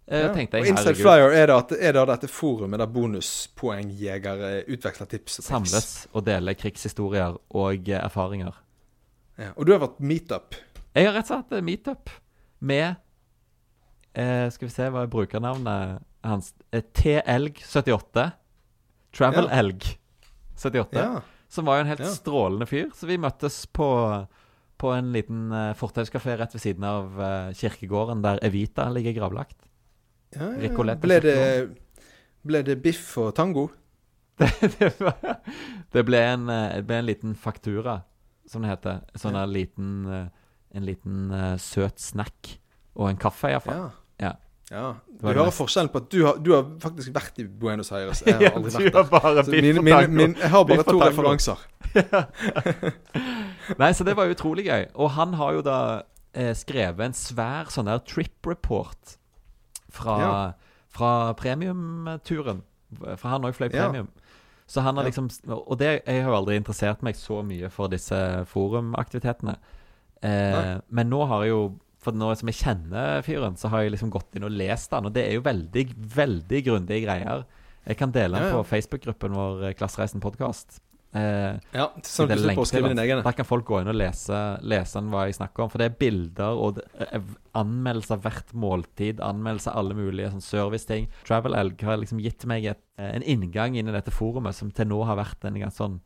Eh, 0.07 0.25
ja. 0.25 0.33
tenkte 0.35 0.59
Og 0.59 0.65
jeg, 0.65 0.73
Inside 0.73 0.95
herregud, 0.97 1.05
Flyer 1.05 1.37
er 1.37 1.47
da, 1.47 1.59
er 1.79 1.95
da 1.95 2.03
dette 2.11 2.27
forumet 2.27 2.81
der 2.81 2.91
bonuspoengjegere 2.91 4.51
utveksler 4.67 5.07
tips. 5.13 5.39
og 5.39 5.47
samles 5.47 5.91
og 6.11 6.25
deler 6.27 6.57
krigshistorier 6.59 7.37
og 7.55 7.89
eh, 7.89 8.01
erfaringer. 8.01 8.57
Ja. 9.39 9.53
Og 9.55 9.65
du 9.65 9.73
har 9.73 9.81
vært 9.85 10.01
meetup. 10.03 10.57
Jeg 10.93 11.07
har 11.07 11.15
rett 11.15 11.29
og 11.29 11.37
slett 11.37 11.55
eh, 11.57 11.65
meetup 11.65 12.11
med 12.63 12.95
eh, 14.13 14.49
Skal 14.53 14.67
vi 14.67 14.73
se 14.75 14.89
hva 14.93 15.05
er 15.05 15.11
brukernavnet 15.11 16.03
hans 16.23 16.53
eh, 16.71 16.83
T-Elg78. 16.83 18.29
Travel 19.13 19.49
Ja. 19.49 19.63
Elg 20.53 20.61
78. 20.61 20.93
Ja. 20.99 21.21
Som 21.49 21.65
var 21.65 21.77
jo 21.77 21.81
en 21.85 21.91
helt 21.91 21.99
Ja. 22.05 22.11
strålende 22.13 22.65
fyr. 22.69 22.89
Så 22.95 23.07
vi 23.09 23.17
møttes 23.17 23.65
på, 23.67 23.87
på 24.77 24.91
en 24.95 25.11
liten 25.13 25.51
uh, 25.51 25.73
fortauskafé 25.77 26.37
rett 26.39 26.53
ved 26.55 26.61
siden 26.61 26.83
av 26.83 27.19
eh, 27.21 27.53
kirkegården 27.53 28.21
der 28.23 28.39
Evita 28.43 28.89
ligger 28.89 29.13
gravlagt. 29.13 29.57
ja. 30.35 30.49
Ble 30.97 31.19
det, 31.21 31.69
ble 32.43 32.63
det 32.63 32.81
biff 32.81 33.17
og 33.21 33.35
tango? 33.35 33.69
det, 34.39 34.89
var, 34.99 35.13
det, 35.93 36.03
ble 36.05 36.17
en, 36.33 36.47
eh, 36.49 36.75
det 36.79 36.87
ble 36.89 36.97
en 37.03 37.05
liten 37.05 37.35
faktura, 37.37 37.99
som 38.49 38.63
det 38.65 38.71
heter. 38.73 39.03
Sånn 39.15 39.37
Ja. 39.37 39.43
en 39.45 39.53
liten, 39.53 39.91
eh, 40.09 40.27
en 40.73 40.85
liten 40.85 41.31
eh, 41.31 41.57
søt 41.61 41.99
snack. 42.01 42.57
Og 42.95 43.09
en 43.09 43.17
kaffe, 43.17 43.49
iallfall. 43.53 43.77
Ja. 43.77 43.91
Ja. 44.73 44.87
Du 45.21 45.27
hører 45.27 45.51
forskjellen 45.53 45.91
på 45.93 45.99
at 46.01 46.07
du 46.09 46.23
har, 46.25 46.39
du 46.41 46.49
har 46.55 46.63
faktisk 46.81 47.11
vært 47.13 47.37
i 47.39 47.45
Buenos 47.45 47.91
Aires. 47.93 48.23
Jeg 48.25 48.33
har 48.39 48.41
Ja, 48.47 48.51
aldri 48.57 48.89
vært 48.89 49.45
der. 49.45 49.51
min, 49.53 49.83
min, 49.85 50.15
min, 50.17 50.33
jeg 50.39 50.49
har 50.49 50.63
bare 50.65 50.83
to 50.87 50.97
referanser. 51.03 51.61
Nei, 53.79 53.91
så 53.93 54.03
det 54.07 54.15
var 54.17 54.31
utrolig 54.33 54.65
gøy. 54.67 54.87
Og 54.99 55.11
han 55.17 55.35
har 55.39 55.53
jo 55.57 55.61
da 55.65 55.77
eh, 56.33 56.51
skrevet 56.57 57.05
en 57.05 57.15
svær 57.17 57.69
sånn 57.73 57.87
der 57.89 58.01
trip 58.07 58.49
report 58.49 59.17
fra, 59.93 60.17
Ja. 60.19 60.33
fra 60.93 61.11
premiumturen. 61.39 62.63
For 62.99 63.27
han 63.29 63.45
òg 63.47 63.55
fløy 63.57 63.69
premium. 63.73 64.09
Så 64.69 64.81
han 64.81 64.95
har 64.97 65.03
liksom 65.05 65.27
Og 65.49 65.77
det, 65.77 66.01
jeg 66.07 66.23
har 66.23 66.29
jo 66.31 66.37
aldri 66.37 66.55
interessert 66.55 67.01
meg 67.03 67.15
så 67.19 67.41
mye 67.45 67.69
for 67.69 67.87
disse 67.91 68.15
forumaktivitetene. 68.49 69.57
Eh, 70.23 70.79
men 70.89 71.09
nå 71.09 71.25
har 71.27 71.43
jeg 71.43 71.49
jo 71.51 71.63
For 72.03 72.11
nå 72.15 72.29
som 72.39 72.49
jeg 72.51 72.59
kjenner 72.61 73.21
fyren, 73.25 73.55
så 73.59 73.69
har 73.73 73.85
jeg 73.85 73.95
liksom 73.95 74.11
gått 74.13 74.35
inn 74.35 74.43
og 74.47 74.51
lest 74.51 74.91
han. 74.95 75.05
Og 75.07 75.13
det 75.15 75.27
er 75.29 75.37
jo 75.37 75.43
veldig, 75.45 75.85
veldig 76.15 76.63
grundige 76.67 77.05
greier. 77.05 77.45
Jeg 77.87 77.97
kan 77.99 78.11
dele 78.15 78.37
den 78.39 78.49
Ja, 78.49 78.53
ja. 78.53 78.61
på 78.61 78.67
Facebook-gruppen 78.69 79.33
vår, 79.35 79.63
eh, 79.69 79.73
Klassereisen 79.79 80.21
podkast. 80.23 80.79
Eh, 81.13 81.59
Ja, 81.75 81.89
sånn 82.01 82.25
at 82.31 82.37
du 82.39 82.43
slipper 82.43 82.63
å 82.63 82.65
skrive 82.65 82.87
den. 82.89 82.97
dine. 82.97 83.21
Der 83.23 83.35
kan 83.37 83.45
folk 83.45 83.65
gå 83.65 83.81
inn 83.81 83.87
og 83.91 83.95
lese, 83.95 84.39
lese 84.65 85.01
hva 85.11 85.25
jeg 85.27 85.35
snakker 85.37 85.63
om. 85.63 85.69
For 85.69 85.77
det 85.77 85.91
er 85.91 85.97
bilder 85.99 86.57
og 86.57 86.79
eh, 86.99 87.19
anmeldelse 87.53 88.11
av 88.15 88.21
hvert 88.23 88.53
måltid, 88.53 89.19
anmeldelse 89.21 89.69
av 89.69 89.77
alle 89.83 89.93
mulige 89.93 90.31
sånn 90.33 90.41
serviceting. 90.41 91.07
Travel 91.23 91.53
Elg 91.55 91.79
har 91.85 91.97
liksom 92.01 92.19
gitt 92.23 92.45
meg 92.49 92.65
et, 92.65 92.81
eh, 92.97 93.11
en 93.15 93.21
inngang 93.21 93.77
inn 93.77 93.87
i 93.87 93.91
dette 93.95 94.11
forumet 94.11 94.55
som 94.55 94.71
til 94.71 94.87
nå 94.89 95.03
har 95.05 95.15
vært 95.21 95.45
en 95.45 95.53
ganske 95.61 95.77
sånn 95.77 95.99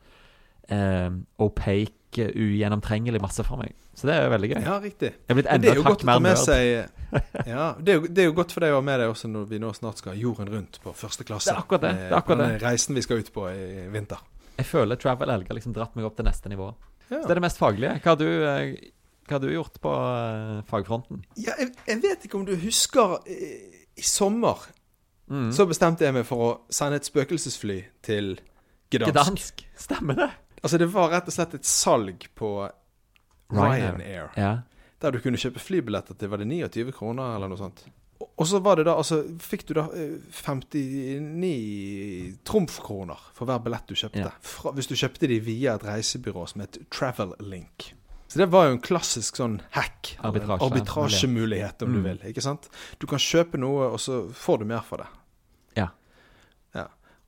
eh, 0.69 1.09
opaque, 1.39 1.93
eh, 2.17 2.29
ugjennomtrengelig 2.33 3.19
masse 3.21 3.43
for 3.47 3.59
meg. 3.61 3.73
Så 3.97 4.07
det 4.09 4.15
er 4.15 4.25
jo 4.27 4.31
veldig 4.35 4.49
gøy. 4.51 4.59
Ja, 4.63 4.75
riktig. 4.83 5.09
Jeg 5.15 5.33
er 5.33 5.37
blitt 5.39 5.49
enda 5.51 5.65
det 5.67 5.71
er 5.73 5.83
hakk 5.87 6.03
mer 6.07 6.19
nerd. 6.23 6.93
Ja, 7.47 7.65
det 7.79 7.93
er, 7.93 7.95
jo, 7.99 8.07
det 8.11 8.21
er 8.23 8.27
jo 8.27 8.33
godt 8.37 8.51
for 8.55 8.63
deg 8.65 8.73
å 8.75 8.79
ha 8.81 8.83
med 8.83 8.99
deg 9.01 9.09
også 9.13 9.29
når 9.31 9.45
vi 9.51 9.59
nå 9.63 9.69
snart 9.77 10.01
skal 10.01 10.17
jorden 10.19 10.49
rundt 10.51 10.79
på 10.83 10.91
første 10.97 11.23
klasse. 11.27 11.49
Det 11.49 11.55
er 11.55 11.61
akkurat 11.63 11.83
det, 11.85 11.91
eh, 11.95 12.01
det 12.03 12.11
er 12.11 12.17
akkurat 12.19 12.41
den 12.43 12.59
reisen 12.63 12.97
vi 12.97 13.03
skal 13.05 13.23
ut 13.23 13.31
på 13.35 13.45
i 13.51 13.87
vinter. 13.93 14.19
Jeg 14.57 14.65
føler 14.67 14.99
Travel 14.99 15.29
Elg 15.35 15.47
har 15.51 15.55
liksom 15.59 15.73
dratt 15.75 15.95
meg 15.95 16.07
opp 16.09 16.15
til 16.17 16.27
neste 16.27 16.51
nivå. 16.51 16.71
Ja. 17.07 17.21
Så 17.21 17.23
det 17.25 17.35
er 17.35 17.39
det 17.39 17.45
mest 17.47 17.59
faglige. 17.61 17.93
Hva 18.03 18.13
har 18.15 18.19
du, 18.19 18.27
eh, 18.27 18.91
hva 19.27 19.37
har 19.37 19.43
du 19.45 19.49
gjort 19.53 19.79
på 19.83 19.93
eh, 19.97 20.57
fagfronten? 20.69 21.21
Ja, 21.39 21.53
jeg, 21.61 21.73
jeg 21.87 22.01
vet 22.03 22.25
ikke 22.27 22.39
om 22.41 22.45
du 22.47 22.55
husker 22.61 23.19
eh, 23.25 23.85
I 23.97 24.05
sommer 24.05 24.67
Mm. 25.27 25.49
så 25.51 25.65
bestemte 25.67 26.05
jeg 26.05 26.13
meg 26.15 26.23
for 26.23 26.39
å 26.39 26.49
sende 26.71 27.01
et 27.01 27.03
spøkelsesfly 27.09 27.73
til 28.07 28.37
Gdansk. 28.95 29.11
Gdansk. 29.11 29.63
Stemmer 29.75 30.15
det? 30.15 30.27
Altså, 30.67 30.77
det 30.83 30.89
var 30.91 31.13
rett 31.15 31.27
og 31.31 31.37
slett 31.37 31.53
et 31.55 31.63
salg 31.65 32.27
på 32.35 32.49
Ryanair. 33.53 34.33
Ja. 34.35 34.51
Der 34.99 35.11
du 35.15 35.21
kunne 35.23 35.37
kjøpe 35.39 35.61
flybilletter 35.63 36.17
til 36.19 36.27
var 36.29 36.37
det 36.41 36.47
29 36.49 36.91
kroner 36.97 37.37
eller 37.37 37.47
noe 37.53 37.57
sånt. 37.61 37.85
Og- 38.19 38.31
Og 38.37 38.47
så 38.49 38.59
var 38.61 38.75
det 38.75 38.85
da, 38.85 38.95
altså, 38.97 39.21
fikk 39.39 39.63
du 39.67 39.73
da 39.77 39.85
eh, 39.93 40.17
59 40.31 42.37
trumfkroner 42.43 43.17
for 43.35 43.45
hver 43.49 43.61
billett 43.63 43.87
du 43.89 43.95
kjøpte. 43.97 44.23
Ja. 44.25 44.31
Fra, 44.41 44.71
hvis 44.77 44.87
du 44.89 44.95
kjøpte 44.97 45.27
de 45.29 45.39
via 45.43 45.75
et 45.77 45.85
reisebyrå 45.87 46.47
som 46.49 46.61
het 46.61 46.77
Travel 46.93 47.33
Link. 47.39 47.91
Så 48.27 48.37
det 48.41 48.49
var 48.51 48.65
jo 48.67 48.73
en 48.75 48.81
klassisk 48.83 49.37
sånn 49.39 49.59
hack. 49.71 50.17
Arbitrasjemulighet, 50.19 51.77
Arbitrasje- 51.77 51.83
om 51.87 51.93
du 51.93 51.99
Mm. 51.99 52.03
vil. 52.03 52.17
Ikke 52.33 52.41
sant? 52.43 52.67
Du 52.99 53.07
kan 53.07 53.19
kjøpe 53.19 53.57
noe, 53.57 53.87
og 53.93 53.99
så 53.99 54.29
får 54.33 54.59
du 54.59 54.65
mer 54.65 54.81
for 54.81 54.97
det. 54.97 55.07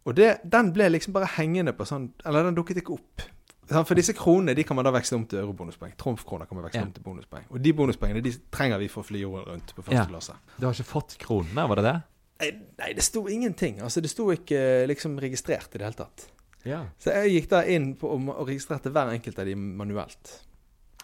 Og 0.08 0.16
det, 0.16 0.40
den 0.44 0.72
ble 0.74 0.88
liksom 0.90 1.14
bare 1.14 1.28
hengende 1.38 1.74
på 1.76 1.86
sånn 1.86 2.14
Eller 2.26 2.44
den 2.48 2.56
dukket 2.56 2.78
ikke 2.82 2.94
opp. 2.96 3.22
For 3.70 3.94
disse 3.94 4.14
kronene 4.18 4.56
de 4.58 4.64
kan 4.66 4.76
man 4.80 4.86
da 4.88 4.92
veksle 4.96 5.18
om 5.20 5.26
til 5.30 5.40
eurobonuspoeng. 5.44 5.92
Trumfkroner 6.00 6.48
kan 6.50 6.58
man 6.58 6.66
veksle 6.66 6.80
Ja. 6.82 6.86
om 6.88 6.94
til 6.96 7.04
bonuspoeng. 7.06 7.44
Og 7.52 7.62
de 7.62 7.74
bonuspoengene 7.74 8.24
de 8.26 8.32
trenger 8.50 8.80
vi 8.82 8.88
for 8.90 9.04
å 9.04 9.06
fly 9.06 9.20
jorden 9.22 9.46
rundt 9.46 9.76
på 9.76 9.84
første 9.84 10.00
Ja. 10.00 10.06
klasse. 10.10 10.34
Du 10.58 10.66
har 10.66 10.74
ikke 10.74 10.88
fått 10.90 11.18
kronene, 11.22 11.68
var 11.70 11.76
det 11.76 11.84
det? 11.86 12.02
Nei, 12.42 12.50
nei, 12.80 12.94
det 12.94 13.04
sto 13.04 13.28
ingenting. 13.28 13.82
Altså, 13.82 14.02
det 14.02 14.10
sto 14.10 14.32
ikke 14.32 14.88
liksom 14.88 15.20
registrert 15.20 15.76
i 15.76 15.78
det 15.78 15.86
hele 15.86 15.94
tatt. 16.00 16.26
Ja. 16.66 16.86
Så 16.98 17.12
jeg 17.14 17.36
gikk 17.44 17.50
da 17.50 17.62
inn 17.66 17.94
på 17.96 18.10
og 18.10 18.48
registrerte 18.48 18.90
hver 18.90 19.12
enkelt 19.14 19.38
av 19.40 19.46
de 19.46 19.54
manuelt. 19.56 20.40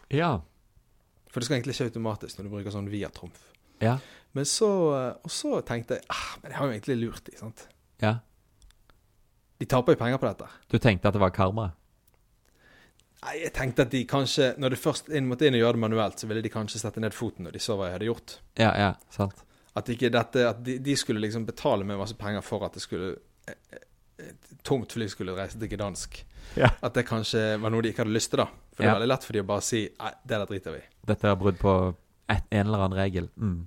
Ja. 0.10 0.40
For 1.30 1.40
det 1.42 1.46
skal 1.46 1.58
egentlig 1.60 1.76
skje 1.76 1.90
automatisk 1.92 2.38
når 2.40 2.44
du 2.44 2.50
bruker 2.50 2.72
sånn 2.72 2.90
via 2.90 3.10
trumf. 3.10 3.38
Ja. 3.82 3.98
Men 4.34 4.46
så, 4.46 4.70
og 5.24 5.30
så 5.32 5.62
tenkte 5.68 6.00
jeg 6.00 6.04
ah, 6.10 6.38
men 6.42 6.52
jeg 6.52 6.58
har 6.58 6.66
jo 6.66 6.74
egentlig 6.74 6.98
lurt 7.04 7.24
de, 7.30 7.38
sant. 7.38 7.68
ja. 8.02 8.16
De 9.60 9.66
taper 9.72 9.96
jo 9.96 10.00
penger 10.02 10.20
på 10.20 10.28
dette. 10.28 10.48
Du 10.72 10.78
tenkte 10.84 11.08
at 11.08 11.16
det 11.16 11.22
var 11.24 11.32
karma? 11.36 11.70
Nei, 13.26 13.36
jeg 13.42 13.54
tenkte 13.56 13.86
at 13.88 13.94
de 13.94 14.04
kanskje, 14.06 14.52
når 14.62 14.76
de 14.76 14.78
først 14.78 15.08
inn, 15.10 15.26
måtte 15.30 15.48
inn 15.48 15.56
og 15.58 15.62
gjøre 15.64 15.78
det 15.78 15.84
manuelt, 15.86 16.20
så 16.22 16.28
ville 16.30 16.44
de 16.46 16.52
kanskje 16.54 16.82
sette 16.82 17.02
ned 17.02 17.16
foten 17.16 17.48
når 17.48 17.56
de 17.56 17.62
så 17.64 17.78
hva 17.80 17.88
jeg 17.90 17.96
hadde 17.98 18.10
gjort. 18.10 18.36
Ja, 18.60 18.72
ja, 18.78 18.90
sant. 19.14 19.42
At, 19.76 19.90
dette, 19.90 20.44
at 20.48 20.62
de, 20.64 20.78
de 20.80 20.96
skulle 21.00 21.24
liksom 21.24 21.48
betale 21.48 21.84
med 21.88 21.98
masse 22.00 22.16
penger 22.20 22.44
for 22.46 22.64
at 22.68 22.76
det 22.78 22.84
skulle 22.84 23.16
et, 23.50 23.80
et 24.24 24.52
tungt 24.68 24.94
fly 24.96 25.08
skulle 25.12 25.34
reise 25.36 25.60
til 25.60 25.72
Gdansk. 25.72 26.20
Ja. 26.60 26.70
At 26.86 26.96
det 26.96 27.08
kanskje 27.10 27.42
var 27.64 27.74
noe 27.74 27.84
de 27.84 27.92
ikke 27.92 28.04
hadde 28.06 28.16
lyst 28.16 28.32
til, 28.32 28.44
da. 28.44 28.50
For 28.76 28.84
det 28.84 28.88
Ja. 28.88 28.92
er 28.94 29.00
veldig 29.00 29.12
lett 29.12 29.26
for 29.28 29.34
de 29.34 29.42
å 29.42 29.48
bare 29.50 29.66
si 29.66 29.82
nei, 30.00 30.12
det 30.24 30.38
der 30.38 30.46
driter 30.52 30.76
vi. 30.78 30.84
Dette 31.10 31.32
er 31.32 31.40
brudd 31.40 31.58
på 31.60 31.74
et, 32.30 32.44
en 32.52 32.68
eller 32.68 32.86
annen 32.86 33.00
regel. 33.00 33.30
Mm. 33.36 33.58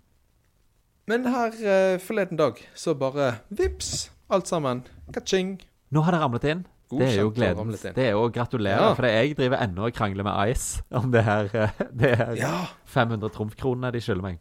Men 1.09 1.24
her 1.32 1.59
eh, 1.64 1.99
forleden 2.05 2.36
dag 2.39 2.61
så 2.76 2.95
bare 2.95 3.41
vips, 3.49 4.11
alt 4.30 4.47
sammen. 4.49 4.84
Ka-ching. 5.12 5.57
Nå 5.95 6.03
har 6.05 6.12
det 6.16 6.20
ramlet 6.22 6.45
inn. 6.53 6.66
Det 6.89 7.05
er 7.05 7.18
jo 7.20 7.30
gleden. 7.36 7.70
Det 7.76 8.05
er 8.07 8.14
jo 8.14 8.24
å 8.24 8.32
gratulere. 8.32 8.80
Ja. 8.80 8.93
For 8.97 9.05
jeg 9.09 9.34
driver 9.36 9.61
ennå 9.61 9.89
og 9.91 9.97
krangler 9.97 10.24
med 10.24 10.53
Ice 10.55 10.80
om 10.97 11.11
det 11.12 11.22
her, 11.26 11.51
eh, 11.53 11.80
det 12.01 12.12
her 12.16 12.36
Ja, 12.41 12.53
500 12.89 13.28
trumfkronene 13.34 13.91
de 13.93 14.01
skylder 14.05 14.24
meg. 14.24 14.39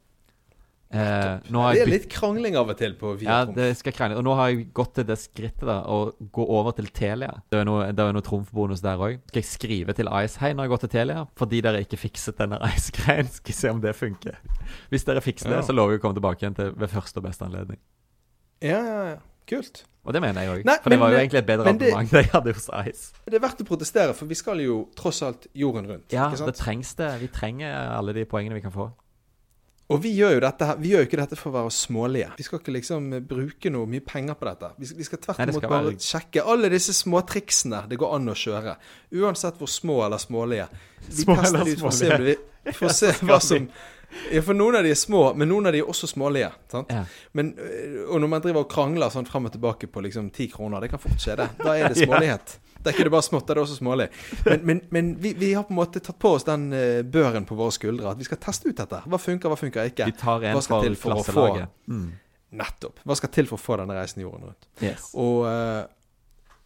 Eh, 0.88 1.41
det 1.43 1.82
er 1.82 1.89
litt 1.91 2.06
krangling 2.08 2.56
av 2.56 2.70
og 2.72 2.78
til 2.80 2.93
på 2.95 3.10
via 3.20 3.28
Ja, 3.28 3.39
det 3.52 3.74
skal 3.82 3.91
krangle. 3.91 4.22
Og 4.22 4.24
nå 4.24 4.36
har 4.39 4.54
jeg 4.54 4.70
gått 4.78 4.93
til 4.95 5.08
det 5.10 5.18
skrittet 5.20 5.66
da 5.68 5.82
å 5.91 6.14
gå 6.32 6.45
over 6.48 6.72
til 6.78 6.88
Telia. 6.95 7.34
Det 7.52 7.60
er 7.60 7.68
noe, 7.68 7.89
det 7.91 8.06
er 8.06 8.16
noe 8.16 8.24
trumfbonus 8.24 8.80
der 8.86 8.95
òg. 9.04 9.18
Skal 9.28 9.41
jeg 9.43 9.50
skrive 9.50 9.95
til 9.98 10.08
Ice 10.22 10.39
Hei, 10.39 10.54
nå 10.56 10.64
har 10.64 10.70
jeg 10.70 10.76
gått 10.78 10.86
til 10.88 10.93
Telia 10.95 11.26
fordi 11.36 11.60
dere 11.66 11.84
ikke 11.84 12.00
fikset 12.00 12.39
denne 12.39 12.62
Ice-greien. 12.72 13.28
Skal 13.41 13.52
jeg 13.52 13.60
se 13.60 13.74
om 13.76 13.84
det 13.84 13.98
funker. 14.00 14.39
Hvis 14.93 15.04
dere 15.10 15.24
fikser 15.26 15.52
det, 15.52 15.60
Ja. 15.60 15.68
så 15.68 15.76
lover 15.76 15.98
jeg 15.98 16.00
å 16.00 16.06
komme 16.08 16.16
tilbake 16.22 16.45
igjen 16.45 16.56
til 16.56 16.72
ved 16.80 16.95
første 16.95 17.20
og 17.20 17.28
beste 17.28 17.43
anledning. 17.50 17.82
Ja, 18.64 18.80
ja, 18.80 19.02
ja. 19.12 19.20
Kult. 19.48 19.84
Og 20.08 20.14
det 20.16 20.22
mener 20.24 20.43
jeg 20.45 20.52
òg. 20.54 20.70
For 20.84 20.93
det 20.93 21.00
var 21.02 21.12
jo 21.12 21.18
egentlig 21.20 21.39
et 21.41 21.48
bedre 21.50 21.66
abonnement 21.68 22.12
det 22.14 22.22
jeg 22.24 22.32
hadde 22.32 22.54
hos 22.56 22.70
Ice. 22.88 23.10
Det 23.28 23.36
er 23.36 23.43
verdt 23.43 23.60
å 23.64 23.66
protestere, 23.68 24.14
for 24.16 24.30
vi 24.30 24.38
skal 24.39 24.62
jo 24.64 24.78
tross 24.95 25.20
alt 25.28 25.50
jorden 25.56 25.88
rundt. 25.89 26.14
Ja, 26.16 26.30
det 26.32 26.56
trengs 26.56 26.93
det. 26.95 27.10
Vi 27.26 27.28
trenger 27.28 27.74
alle 27.98 28.16
de 28.16 28.24
poengene 28.30 28.56
vi 28.56 28.64
kan 28.64 28.72
få. 28.72 28.88
Og 29.88 30.02
vi 30.04 30.10
gjør 30.18 30.34
jo 30.36 30.39
dette 30.43 30.68
vi 30.84 30.89
gjør 30.91 31.06
ikke 31.08 31.20
dette 31.22 31.38
for 31.39 31.48
å 31.52 31.56
være 31.62 31.72
smålige. 31.72 32.30
Vi 32.39 32.43
skal 32.43 32.60
ikke 32.60 32.74
liksom 32.76 33.06
eh, 33.16 33.22
bruke 33.24 33.70
noe 33.72 33.88
mye 33.88 34.04
penger 34.04 34.36
på 34.36 34.48
dette. 34.50 34.72
Vi 34.80 34.89
skal, 34.89 34.98
vi 35.00 35.06
skal 35.08 35.22
tvert 35.24 35.43
imot 35.45 35.64
bare 35.64 35.78
være- 35.86 36.02
sjekke 36.04 36.43
alle 36.56 36.72
disse 36.74 36.95
småtriksene 36.98 37.86
det 37.88 38.00
går 38.02 38.16
an 38.18 38.28
å 38.28 38.36
kjøre. 38.36 38.74
Uansett 39.16 39.60
hvor 39.62 39.72
små 39.72 40.02
eller 40.06 40.20
smålige. 40.20 40.68
Vi 41.08 41.22
Små 41.24 41.38
tester 41.39 41.56
eller 41.62 41.72
ut 41.72 41.80
for 41.80 41.88
å 41.88 41.95
se, 41.95 42.36
for 42.74 42.89
å 42.89 42.95
se 43.00 43.14
hva 43.30 43.39
som 43.43 43.70
ja, 44.32 44.41
For 44.41 44.53
noen 44.57 44.76
av 44.80 44.84
de 44.84 44.91
er 44.91 44.99
små, 44.99 45.34
men 45.36 45.49
noen 45.49 45.68
av 45.70 45.74
de 45.76 45.80
er 45.80 45.89
også 45.89 46.07
smålige. 46.11 46.51
Sant? 46.72 46.89
Ja. 46.93 47.03
Men, 47.34 47.53
øh, 47.57 48.05
og 48.13 48.22
når 48.22 48.28
man 48.36 48.41
driver 48.41 48.63
og 48.65 48.70
krangler 48.72 49.09
sånn 49.13 49.28
frem 49.30 49.45
og 49.49 49.51
tilbake 49.55 49.88
på 49.91 50.01
liksom 50.05 50.30
ti 50.36 50.47
kroner, 50.51 50.82
det 50.82 50.89
kan 50.93 50.99
fort 50.99 51.20
skje, 51.22 51.36
det. 51.39 51.49
Da 51.63 51.74
er 51.78 51.89
det 51.93 51.97
Ja. 52.01 52.05
smålighet. 52.07 52.57
Da 52.84 52.91
er 52.91 52.93
ikke 52.93 53.07
det 53.07 53.11
bare 53.11 53.26
smått, 53.26 53.47
da 53.47 53.53
er 53.53 53.55
det 53.59 53.63
også 53.65 53.78
smålig. 53.82 54.05
Men, 54.45 54.61
men, 54.70 54.82
men 54.91 55.07
vi, 55.20 55.34
vi 55.34 55.53
har 55.57 55.63
på 55.68 55.74
en 55.74 55.80
måte 55.80 55.99
tatt 55.99 56.20
på 56.22 56.30
oss 56.38 56.45
den 56.47 56.70
øh, 56.74 57.01
børen 57.03 57.45
på 57.49 57.55
våre 57.57 57.74
skuldre. 57.76 58.11
At 58.13 58.20
vi 58.22 58.28
skal 58.30 58.38
teste 58.38 58.70
ut 58.70 58.78
dette. 58.78 59.01
Hva 59.09 59.20
funker, 59.20 59.49
hva 59.51 59.57
funker 59.59 59.89
ikke? 59.91 60.05
Vi 60.11 60.15
tar 60.22 60.45
en 60.45 60.55
Hva 60.55 60.61
skal 60.63 60.86
til 60.86 60.95
for 60.95 61.18
å 61.18 61.24
få- 61.26 61.68
Mm. 61.88 62.11
Nettopp. 62.57 62.99
Hva 63.03 63.15
skal 63.20 63.30
til 63.36 63.45
for 63.49 63.57
å 63.57 63.61
få 63.61 63.76
denne 63.82 63.95
reisen 63.97 64.22
jorden 64.24 64.45
rundt? 64.47 64.68
Yes. 64.82 65.09
Og, 65.20 65.41
øh, 65.49 65.84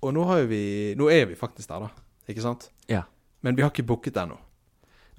og 0.04 0.14
nå 0.14 0.24
har 0.30 0.43
vi 0.49 0.93
Nå 0.97 1.08
er 1.10 1.26
vi 1.32 1.36
faktisk 1.39 1.68
der, 1.72 1.88
da. 1.88 1.89
Ikke 2.30 2.41
sant? 2.43 2.70
Ja. 2.91 3.02
Men 3.41 3.56
vi 3.58 3.64
har 3.64 3.72
ikke 3.74 3.88
booket 3.89 4.14
ennå. 4.22 4.38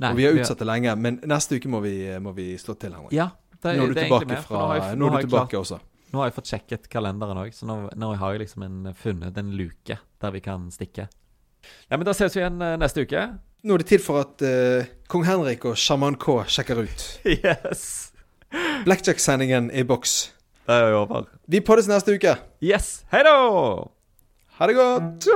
Nei, 0.01 0.11
Og 0.11 0.18
vi 0.18 0.24
har 0.26 0.38
utsatt 0.38 0.62
det 0.62 0.68
lenge. 0.68 0.95
Men 0.97 1.20
neste 1.28 1.59
uke 1.61 1.70
må 1.70 1.82
vi, 1.84 1.95
må 2.22 2.32
vi 2.36 2.53
slå 2.61 2.74
til, 2.80 2.95
Henrik. 2.97 3.14
Ja, 3.16 3.30
det, 3.62 3.76
Nå 3.76 3.86
er 3.86 3.93
du 3.93 3.99
tilbake, 4.01 4.38
fra, 4.43 4.59
nå 4.59 4.76
jeg, 4.78 4.99
nå 4.99 5.09
er 5.09 5.16
du 5.16 5.26
tilbake 5.28 5.59
også. 5.61 5.78
Nå 6.12 6.20
har 6.20 6.28
jeg 6.28 6.36
fått 6.36 6.51
sjekket 6.51 6.88
kalenderen 6.93 7.38
òg, 7.40 7.55
så 7.57 7.68
nå, 7.68 8.09
har 8.20 8.34
jeg 8.34 8.43
liksom 8.45 8.66
en, 8.66 8.90
funnet 8.99 9.38
en 9.40 9.53
luke 9.57 9.97
der 9.97 10.34
vi 10.34 10.43
kan 10.45 10.66
stikke. 10.74 11.09
Ja, 11.88 11.97
men 11.97 12.05
Da 12.05 12.12
ses 12.16 12.34
vi 12.36 12.43
igjen 12.43 12.61
eh, 12.61 12.76
neste 12.80 13.07
uke. 13.07 13.22
Nå 13.62 13.76
er 13.76 13.84
det 13.84 13.88
tid 13.93 14.03
for 14.03 14.24
at 14.24 14.43
uh, 14.43 14.88
kong 15.07 15.24
Henrik 15.28 15.64
og 15.70 15.78
sjaman 15.78 16.18
K 16.20 16.43
sjekker 16.51 16.82
ut. 16.82 17.05
Yes! 17.38 18.11
Blackjack-sendingen 18.84 19.70
i 19.72 19.86
boks. 19.88 20.34
Det 20.66 20.74
er 20.76 20.93
jo 20.93 21.05
over. 21.07 21.30
Vi 21.49 21.62
poddes 21.64 21.88
neste 21.88 22.18
uke. 22.18 22.34
Yes! 22.61 23.07
Hei 23.14 23.22
da! 23.24 23.36
Ha 24.59 24.68
det 24.68 24.76
godt! 24.76 25.30